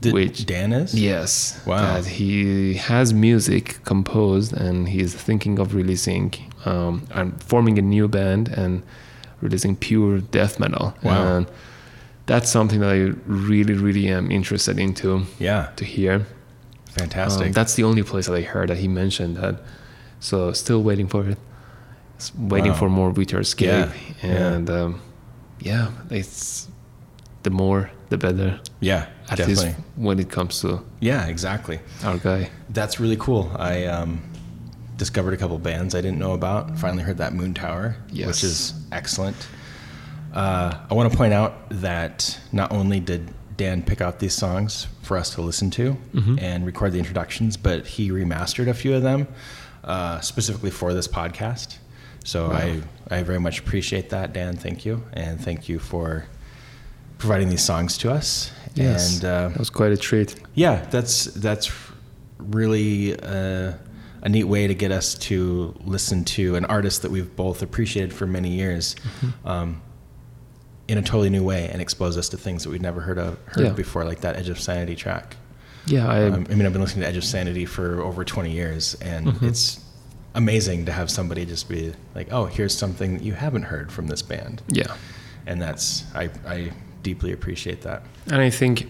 Did 0.01 0.13
Which- 0.13 0.45
Dan 0.45 0.71
is? 0.71 0.93
Yes. 0.93 1.61
Wow. 1.65 2.01
He 2.01 2.75
has 2.75 3.13
music 3.13 3.79
composed 3.83 4.53
and 4.53 4.87
he's 4.87 5.13
thinking 5.13 5.59
of 5.59 5.75
releasing 5.75 6.33
um, 6.65 7.05
and 7.11 7.41
forming 7.43 7.77
a 7.77 7.81
new 7.81 8.07
band 8.07 8.47
and 8.47 8.81
releasing 9.41 9.75
pure 9.75 10.19
death 10.19 10.57
metal. 10.57 10.93
Wow. 11.03 11.37
And 11.37 11.47
that's 12.27 12.49
something 12.49 12.79
that 12.79 12.91
I 12.91 13.11
really, 13.25 13.73
really 13.73 14.07
am 14.07 14.31
interested 14.31 14.79
into 14.79 15.25
Yeah. 15.37 15.71
to 15.75 15.83
hear. 15.83 16.25
Fantastic. 16.97 17.47
Um, 17.47 17.51
that's 17.53 17.75
the 17.75 17.83
only 17.83 18.03
place 18.03 18.27
that 18.27 18.35
I 18.35 18.41
heard 18.41 18.69
that 18.69 18.77
he 18.77 18.87
mentioned 18.87 19.37
that. 19.37 19.61
So 20.19 20.51
still 20.53 20.83
waiting 20.83 21.07
for 21.07 21.27
it. 21.29 21.37
Waiting 22.37 22.71
Wow. 22.71 22.77
for 22.77 22.89
more 22.89 23.11
Witherscape. 23.13 23.61
Yeah. 23.65 23.91
Yeah. 24.23 24.53
And 24.53 24.69
um, 24.69 25.01
yeah, 25.59 25.91
it's 26.09 26.67
the 27.43 27.49
more 27.49 27.89
the 28.09 28.17
better. 28.17 28.59
yeah. 28.81 29.07
At 29.29 29.37
definitely. 29.37 29.65
least 29.65 29.77
when 29.95 30.19
it 30.19 30.29
comes 30.31 30.59
to 30.61 30.83
Yeah, 30.99 31.27
exactly. 31.27 31.79
our 32.03 32.17
guy. 32.17 32.49
That's 32.69 32.99
really 32.99 33.15
cool. 33.17 33.51
I 33.57 33.85
um, 33.85 34.21
discovered 34.97 35.33
a 35.33 35.37
couple 35.37 35.57
bands 35.59 35.93
I 35.95 36.01
didn't 36.01 36.17
know 36.19 36.33
about. 36.33 36.77
Finally 36.79 37.03
heard 37.03 37.17
that 37.19 37.33
Moontower, 37.33 37.95
Yes. 38.11 38.27
which 38.27 38.43
is 38.43 38.73
excellent. 38.91 39.37
Uh, 40.33 40.73
I 40.89 40.93
want 40.95 41.11
to 41.11 41.17
point 41.17 41.33
out 41.33 41.69
that 41.69 42.39
not 42.51 42.71
only 42.71 42.99
did 42.99 43.29
Dan 43.59 43.83
pick 43.83 43.99
out 44.01 44.19
these 44.19 44.33
songs 44.33 44.87
for 45.03 45.17
us 45.17 45.33
to 45.35 45.41
listen 45.41 45.69
to 45.71 45.97
and 46.39 46.65
record 46.65 46.93
the 46.93 46.99
introductions, 46.99 47.57
but 47.57 47.85
he 47.85 48.09
remastered 48.09 48.67
a 48.69 48.73
few 48.73 48.95
of 48.95 49.03
them 49.03 49.27
uh, 49.83 50.19
specifically 50.21 50.71
for 50.71 50.93
this 50.93 51.07
podcast. 51.07 51.77
So 52.23 52.51
I, 52.51 52.81
I 53.09 53.23
very 53.23 53.39
much 53.39 53.59
appreciate 53.59 54.09
that, 54.09 54.33
Dan. 54.33 54.55
Thank 54.55 54.85
you. 54.85 55.03
And 55.13 55.39
thank 55.39 55.67
you 55.69 55.77
for 55.79 56.25
providing 57.17 57.49
these 57.49 57.63
songs 57.63 57.97
to 57.99 58.11
us. 58.11 58.51
Yes, 58.75 59.15
And 59.15 59.25
uh, 59.25 59.49
that 59.49 59.57
was 59.59 59.69
quite 59.69 59.91
a 59.91 59.97
treat. 59.97 60.35
yeah, 60.53 60.85
that's 60.89 61.25
that's 61.25 61.71
really 62.37 63.19
uh, 63.19 63.73
a 64.21 64.29
neat 64.29 64.45
way 64.45 64.67
to 64.67 64.75
get 64.75 64.91
us 64.91 65.15
to 65.15 65.73
listen 65.85 66.23
to 66.23 66.55
an 66.55 66.65
artist 66.65 67.01
that 67.01 67.11
we've 67.11 67.35
both 67.35 67.61
appreciated 67.61 68.13
for 68.13 68.25
many 68.27 68.49
years 68.49 68.95
Mm-hmm. 68.95 69.47
um, 69.47 69.81
in 70.89 70.97
a 70.97 71.01
totally 71.01 71.29
new 71.29 71.43
way 71.43 71.69
and 71.71 71.81
expose 71.81 72.17
us 72.17 72.29
to 72.29 72.37
things 72.37 72.63
that 72.63 72.69
we'd 72.71 72.81
never 72.81 72.99
heard 73.01 73.19
of 73.19 73.37
heard 73.45 73.65
Yeah. 73.65 73.71
before, 73.73 74.03
like 74.05 74.21
that 74.21 74.35
Edge 74.37 74.49
of 74.49 74.59
Sanity 74.59 74.95
track. 74.95 75.35
Yeah, 75.85 76.07
I 76.07 76.23
Um, 76.25 76.45
I 76.49 76.55
mean, 76.55 76.65
I've 76.65 76.73
been 76.73 76.81
listening 76.81 77.03
to 77.03 77.07
Edge 77.09 77.17
of 77.17 77.23
Sanity 77.23 77.65
for 77.65 78.01
over 78.01 78.23
20 78.25 78.51
years, 78.51 78.95
and 79.01 79.27
Mm-hmm. 79.27 79.45
it's 79.45 79.79
amazing 80.35 80.85
to 80.85 80.91
have 80.91 81.09
somebody 81.09 81.45
just 81.45 81.69
be 81.69 81.93
like, 82.15 82.27
"Oh, 82.31 82.45
here's 82.45 82.75
something 82.75 83.13
that 83.17 83.23
you 83.23 83.33
haven't 83.33 83.63
heard 83.63 83.91
from 83.91 84.07
this 84.07 84.21
band," 84.23 84.61
yeah, 84.67 84.93
and 85.47 85.61
that's 85.61 86.03
I, 86.15 86.29
I 86.47 86.71
deeply 87.03 87.31
appreciate 87.33 87.81
that. 87.83 88.01
and 88.31 88.41
I 88.41 88.49
think 88.49 88.87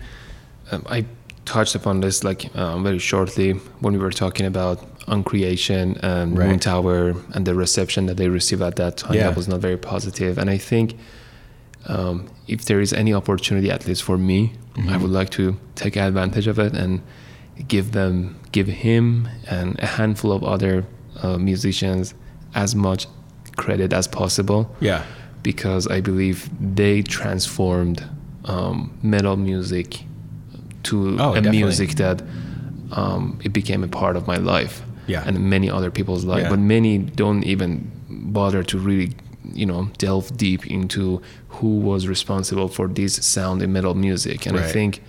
um, 0.72 0.84
I 0.90 1.06
touched 1.46 1.76
upon 1.76 2.00
this 2.02 2.24
like 2.24 2.42
um, 2.56 2.84
very 2.84 3.00
shortly 3.00 3.52
when 3.82 3.94
we 3.94 4.00
were 4.00 4.12
talking 4.12 4.46
about 4.46 4.78
Uncreation 5.08 5.98
and 6.04 6.38
Right. 6.38 6.50
Moontower 6.50 7.16
and 7.36 7.46
the 7.46 7.56
reception 7.56 8.06
that 8.08 8.18
they 8.18 8.30
received 8.30 8.62
at 8.62 8.76
that 8.76 8.98
time. 8.98 9.14
Yeah. 9.16 9.28
That 9.28 9.36
was 9.38 9.48
not 9.48 9.60
very 9.60 9.78
positive, 9.78 10.38
and 10.38 10.50
I 10.50 10.58
think 10.58 10.96
um, 11.96 12.16
if 12.48 12.60
there 12.66 12.80
is 12.80 12.92
any 12.94 13.14
opportunity, 13.14 13.70
at 13.72 13.86
least 13.88 14.04
for 14.04 14.18
me, 14.18 14.40
I 14.88 14.96
would 15.02 15.12
like 15.20 15.30
to 15.32 15.58
take 15.76 15.98
advantage 15.98 16.48
of 16.48 16.58
it 16.66 16.74
and 16.74 17.02
give 17.68 17.92
them, 17.92 18.40
give 18.54 18.68
him 18.68 19.28
and 19.56 19.78
a 19.80 19.86
handful 20.00 20.32
of 20.32 20.42
other 20.44 20.86
uh, 21.22 21.38
musicians 21.38 22.14
as 22.56 22.74
much 22.76 23.06
credit 23.58 23.92
as 23.92 24.08
possible. 24.08 24.62
Yeah, 24.80 25.04
because 25.44 25.84
I 25.88 26.00
believe 26.02 26.50
they 26.76 27.02
transformed 27.02 28.00
um, 28.46 28.98
metal 29.04 29.36
music 29.36 30.04
to 30.84 31.18
Oh, 31.20 31.32
a 31.34 31.36
definitely. 31.36 31.58
music 31.64 31.90
that 31.96 32.22
um, 32.92 33.40
it 33.44 33.52
became 33.54 33.84
a 33.84 33.88
part 33.88 34.16
of 34.16 34.26
my 34.28 34.38
life 34.38 34.82
Yeah. 35.08 35.24
and 35.28 35.38
many 35.50 35.70
other 35.70 35.92
people's 35.92 36.24
life. 36.24 36.44
Yeah. 36.44 36.50
But 36.50 36.60
many 36.60 36.98
don't 37.00 37.44
even 37.44 37.92
bother 38.10 38.64
to 38.64 38.78
really, 38.78 39.12
you 39.54 39.66
know, 39.66 39.90
delve 39.98 40.36
deep 40.38 40.66
into 40.68 41.22
who 41.50 41.80
was 41.80 42.08
responsible 42.08 42.68
for 42.68 42.88
this 42.88 43.16
sound 43.26 43.62
in 43.62 43.72
metal 43.74 43.94
music. 43.96 44.46
And 44.46 44.58
I 44.58 44.68
think, 44.72 45.02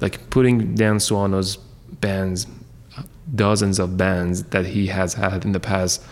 like 0.00 0.30
putting 0.30 0.74
Dan 0.74 0.96
Swano's 0.98 1.56
bands, 2.00 2.46
dozens 3.34 3.78
of 3.78 3.96
bands 3.96 4.42
that 4.44 4.66
he 4.66 4.86
has 4.88 5.14
had 5.14 5.44
in 5.44 5.52
the 5.52 5.60
past 5.60 6.02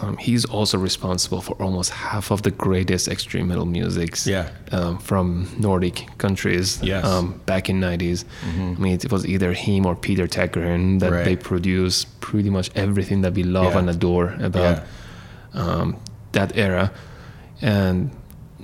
um, 0.00 0.16
he's 0.16 0.44
also 0.44 0.78
responsible 0.78 1.40
for 1.40 1.54
almost 1.60 1.90
half 1.90 2.30
of 2.30 2.42
the 2.42 2.52
greatest 2.52 3.08
extreme 3.08 3.48
metal 3.48 3.64
musics 3.66 4.28
Yeah. 4.28 4.48
um, 4.70 4.98
from 4.98 5.48
Nordic 5.58 6.06
countries 6.18 6.78
Yes. 6.84 7.04
um, 7.04 7.40
back 7.46 7.68
in 7.68 7.80
90s. 7.80 8.24
I 8.46 8.80
mean, 8.80 8.92
it 8.94 9.10
was 9.10 9.26
either 9.26 9.52
him 9.54 9.86
or 9.86 9.96
Peter 9.96 10.28
Tägtgren 10.28 11.00
that 11.00 11.10
Right. 11.10 11.24
they 11.24 11.34
produce 11.34 12.04
pretty 12.20 12.48
much 12.48 12.70
everything 12.76 13.22
that 13.22 13.34
we 13.34 13.42
love 13.42 13.72
Yeah. 13.72 13.78
and 13.80 13.90
adore 13.90 14.34
about 14.40 14.84
Yeah. 15.54 15.90
That 16.32 16.56
era. 16.56 16.92
And 17.60 18.10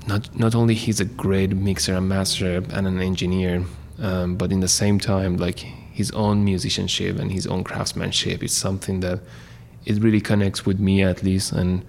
not 0.06 0.38
not 0.38 0.54
only 0.54 0.74
he's 0.74 1.00
a 1.00 1.04
great 1.04 1.50
mixer 1.54 1.94
and 1.94 2.08
master 2.08 2.56
and 2.56 2.86
an 2.86 3.00
engineer, 3.00 3.64
um, 4.00 4.36
but 4.36 4.52
in 4.52 4.60
the 4.60 4.68
same 4.68 4.98
time, 4.98 5.36
like 5.36 5.58
his 5.60 6.10
own 6.10 6.44
musicianship 6.44 7.18
and 7.18 7.30
his 7.30 7.46
own 7.46 7.62
craftsmanship 7.64 8.42
is 8.42 8.52
something 8.52 9.00
that 9.00 9.20
it 9.84 10.02
really 10.02 10.20
connects 10.20 10.66
with 10.66 10.80
me 10.80 11.02
at 11.02 11.22
least. 11.22 11.52
And 11.52 11.84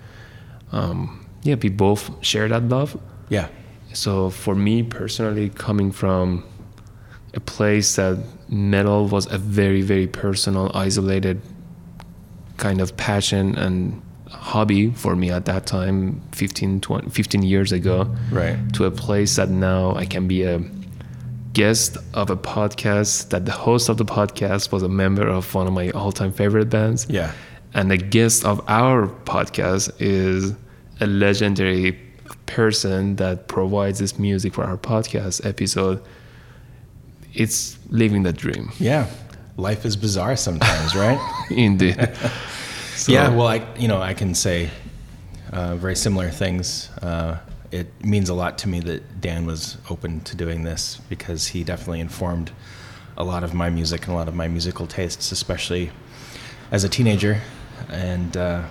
um, 0.71 1.25
yeah, 1.43 1.55
we 1.61 1.69
both 1.69 2.11
share 2.23 2.47
that 2.49 2.63
love. 2.69 2.99
Yeah. 3.29 3.47
So 3.93 4.29
for 4.29 4.55
me 4.55 4.83
personally, 4.83 5.49
coming 5.49 5.91
from 5.91 6.43
a 7.33 7.39
place 7.39 7.95
that 7.95 8.17
metal 8.49 9.07
was 9.07 9.31
a 9.31 9.37
very, 9.37 9.81
very 9.81 10.07
personal, 10.07 10.71
isolated 10.73 11.41
kind 12.57 12.81
of 12.81 12.95
passion 12.95 13.55
and 13.57 14.01
hobby 14.35 14.91
for 14.91 15.15
me 15.15 15.29
at 15.31 15.45
that 15.45 15.65
time, 15.65 16.21
15, 16.31 16.81
20, 16.81 17.09
15 17.09 17.43
years 17.43 17.71
ago, 17.71 18.07
Right. 18.31 18.57
to 18.73 18.85
a 18.85 18.91
place 18.91 19.35
that 19.37 19.49
now 19.49 19.95
I 19.95 20.05
can 20.05 20.27
be 20.27 20.43
a 20.43 20.61
guest 21.53 21.97
of 22.13 22.29
a 22.29 22.35
podcast, 22.35 23.29
that 23.29 23.45
the 23.45 23.51
host 23.51 23.89
of 23.89 23.97
the 23.97 24.05
podcast 24.05 24.71
was 24.71 24.83
a 24.83 24.89
member 24.89 25.27
of 25.27 25.53
one 25.55 25.67
of 25.67 25.73
my 25.73 25.89
all 25.91 26.11
time 26.11 26.31
favorite 26.31 26.69
bands. 26.69 27.05
Yeah. 27.09 27.31
And 27.73 27.89
the 27.91 27.97
guest 27.97 28.45
of 28.45 28.61
our 28.67 29.07
podcast 29.25 29.91
is 29.99 30.53
a 31.01 31.07
legendary 31.07 31.99
person 32.45 33.15
that 33.17 33.47
provides 33.47 33.99
this 33.99 34.17
music 34.19 34.53
for 34.53 34.63
our 34.63 34.77
podcast 34.77 35.45
episode. 35.45 36.01
It's 37.33 37.77
living 37.89 38.23
the 38.23 38.33
dream, 38.33 38.71
Yeah. 38.79 39.07
Life 39.57 39.85
is 39.85 39.95
bizarre 39.95 40.35
sometimes, 40.35 40.95
right? 40.95 41.19
indeed. 41.49 41.97
So- 42.95 43.11
yeah. 43.11 43.29
Well, 43.29 43.47
I 43.47 43.65
you 43.77 43.87
know 43.87 44.01
I 44.01 44.13
can 44.13 44.33
say 44.35 44.69
uh, 45.51 45.75
very 45.75 45.95
similar 45.95 46.29
things. 46.29 46.89
Uh, 47.01 47.37
it 47.71 47.87
means 48.03 48.29
a 48.29 48.33
lot 48.33 48.57
to 48.59 48.69
me 48.69 48.79
that 48.81 49.21
Dan 49.21 49.45
was 49.45 49.77
open 49.89 50.21
to 50.21 50.35
doing 50.35 50.63
this 50.63 51.01
because 51.09 51.47
he 51.47 51.63
definitely 51.63 51.99
informed 51.99 52.51
a 53.17 53.23
lot 53.23 53.43
of 53.43 53.53
my 53.53 53.69
music 53.69 54.05
and 54.05 54.13
a 54.13 54.15
lot 54.15 54.27
of 54.27 54.35
my 54.35 54.47
musical 54.47 54.87
tastes, 54.87 55.31
especially 55.31 55.91
as 56.71 56.83
a 56.83 56.89
teenager. 56.89 57.41
And 57.89 58.35
uh, 58.37 58.63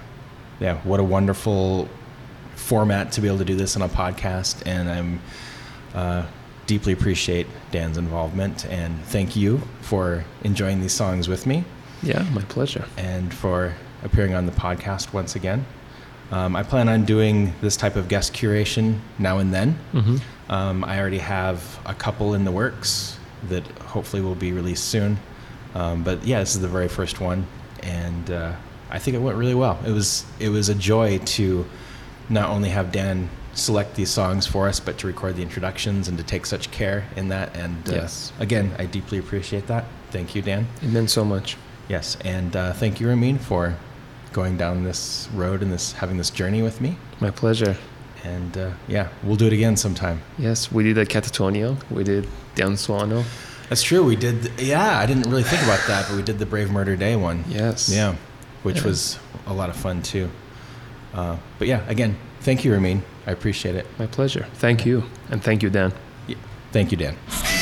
yeah, 0.60 0.76
what 0.84 1.00
a 1.00 1.04
wonderful 1.04 1.88
format 2.54 3.12
to 3.12 3.20
be 3.20 3.28
able 3.28 3.38
to 3.38 3.44
do 3.44 3.56
this 3.56 3.76
on 3.76 3.82
a 3.82 3.88
podcast. 3.88 4.62
And 4.66 4.88
I'm 4.88 5.20
uh, 5.94 6.26
deeply 6.66 6.92
appreciate 6.92 7.46
Dan's 7.70 7.98
involvement 7.98 8.64
and 8.66 9.02
thank 9.06 9.36
you 9.36 9.60
for 9.80 10.24
enjoying 10.42 10.80
these 10.80 10.92
songs 10.92 11.28
with 11.28 11.46
me 11.46 11.64
yeah, 12.02 12.22
my 12.32 12.42
pleasure. 12.42 12.84
and 12.96 13.32
for 13.32 13.74
appearing 14.04 14.34
on 14.34 14.46
the 14.46 14.52
podcast 14.52 15.12
once 15.12 15.34
again. 15.36 15.64
Um, 16.30 16.56
I 16.56 16.62
plan 16.62 16.88
on 16.88 17.04
doing 17.04 17.52
this 17.60 17.76
type 17.76 17.96
of 17.96 18.08
guest 18.08 18.32
curation 18.32 18.98
now 19.18 19.38
and 19.38 19.52
then. 19.52 19.72
hmm 19.92 20.16
Um, 20.48 20.84
I 20.84 20.98
already 21.00 21.18
have 21.18 21.58
a 21.86 21.94
couple 21.94 22.34
in 22.34 22.44
the 22.44 22.52
works 22.52 23.18
that 23.48 23.66
hopefully 23.94 24.22
will 24.22 24.34
be 24.34 24.52
released 24.52 24.84
soon. 24.84 25.18
Um, 25.74 26.02
but 26.02 26.24
yeah, 26.24 26.40
this 26.40 26.54
is 26.54 26.60
the 26.60 26.68
very 26.68 26.88
first 26.88 27.18
one, 27.20 27.46
and 27.82 28.30
uh, 28.30 28.52
I 28.90 28.98
think 28.98 29.16
it 29.16 29.20
went 29.20 29.36
really 29.38 29.54
well. 29.54 29.78
It 29.86 29.90
was 29.90 30.24
it 30.38 30.50
was 30.50 30.68
a 30.68 30.74
joy 30.74 31.18
to 31.36 31.64
not 32.28 32.48
only 32.50 32.68
have 32.70 32.92
Dan 32.92 33.28
select 33.54 33.94
these 33.94 34.10
songs 34.10 34.46
for 34.46 34.68
us, 34.68 34.80
but 34.80 34.98
to 34.98 35.06
record 35.06 35.36
the 35.36 35.42
introductions 35.42 36.08
and 36.08 36.18
to 36.18 36.24
take 36.24 36.44
such 36.46 36.70
care 36.70 37.04
in 37.16 37.28
that. 37.28 37.56
And 37.56 37.76
uh, 37.88 37.94
Yes. 38.02 38.32
again, 38.38 38.72
I 38.78 38.86
deeply 38.86 39.18
appreciate 39.18 39.66
that. 39.68 39.84
Thank 40.10 40.34
you, 40.34 40.42
Dan. 40.42 40.66
It 40.82 40.90
meant 40.90 41.10
so 41.10 41.24
much. 41.24 41.56
Yes, 41.88 42.16
and 42.24 42.54
uh, 42.56 42.72
thank 42.72 43.00
you, 43.00 43.08
Ramin, 43.08 43.38
for 43.38 43.74
going 44.34 44.58
down 44.58 44.84
this 44.84 45.28
road 45.32 45.62
and 45.62 45.72
this 45.72 45.92
having 45.92 46.18
this 46.18 46.28
journey 46.28 46.60
with 46.60 46.80
me. 46.82 46.96
My 47.20 47.30
pleasure. 47.30 47.76
And 48.24 48.56
uh, 48.58 48.70
yeah, 48.88 49.08
we'll 49.22 49.36
do 49.36 49.46
it 49.46 49.52
again 49.52 49.76
sometime. 49.76 50.20
Yes, 50.38 50.70
we 50.72 50.82
did 50.82 50.98
a 50.98 51.06
Katatonia. 51.06 51.76
We 51.90 52.04
did 52.04 52.26
Dan 52.54 52.72
Swano. 52.72 53.24
That's 53.68 53.82
true. 53.82 54.04
We 54.04 54.16
did. 54.16 54.50
Yeah, 54.58 54.98
I 54.98 55.06
didn't 55.06 55.30
really 55.30 55.42
think 55.42 55.62
about 55.62 55.80
that, 55.86 56.06
but 56.08 56.16
we 56.16 56.22
did 56.22 56.38
the 56.38 56.46
Brave 56.46 56.70
Murder 56.70 56.96
Day 56.96 57.16
one. 57.16 57.44
Yes. 57.48 57.88
Yeah, 57.88 58.16
which 58.62 58.78
Yeah. 58.78 58.84
was 58.88 59.18
a 59.46 59.54
lot 59.54 59.70
of 59.70 59.76
fun 59.76 60.02
too. 60.02 60.28
Uh, 61.14 61.36
but 61.58 61.68
yeah, 61.68 61.82
again, 61.88 62.16
thank 62.40 62.64
you, 62.64 62.72
Ramin. 62.72 63.02
I 63.26 63.30
appreciate 63.30 63.74
it. 63.76 63.86
My 63.98 64.06
pleasure. 64.06 64.46
Thank 64.54 64.84
you. 64.84 65.04
And 65.30 65.42
thank 65.42 65.62
you, 65.62 65.70
Dan. 65.70 65.92
Thank 66.72 66.90
you, 66.90 66.98
Dan. 66.98 67.53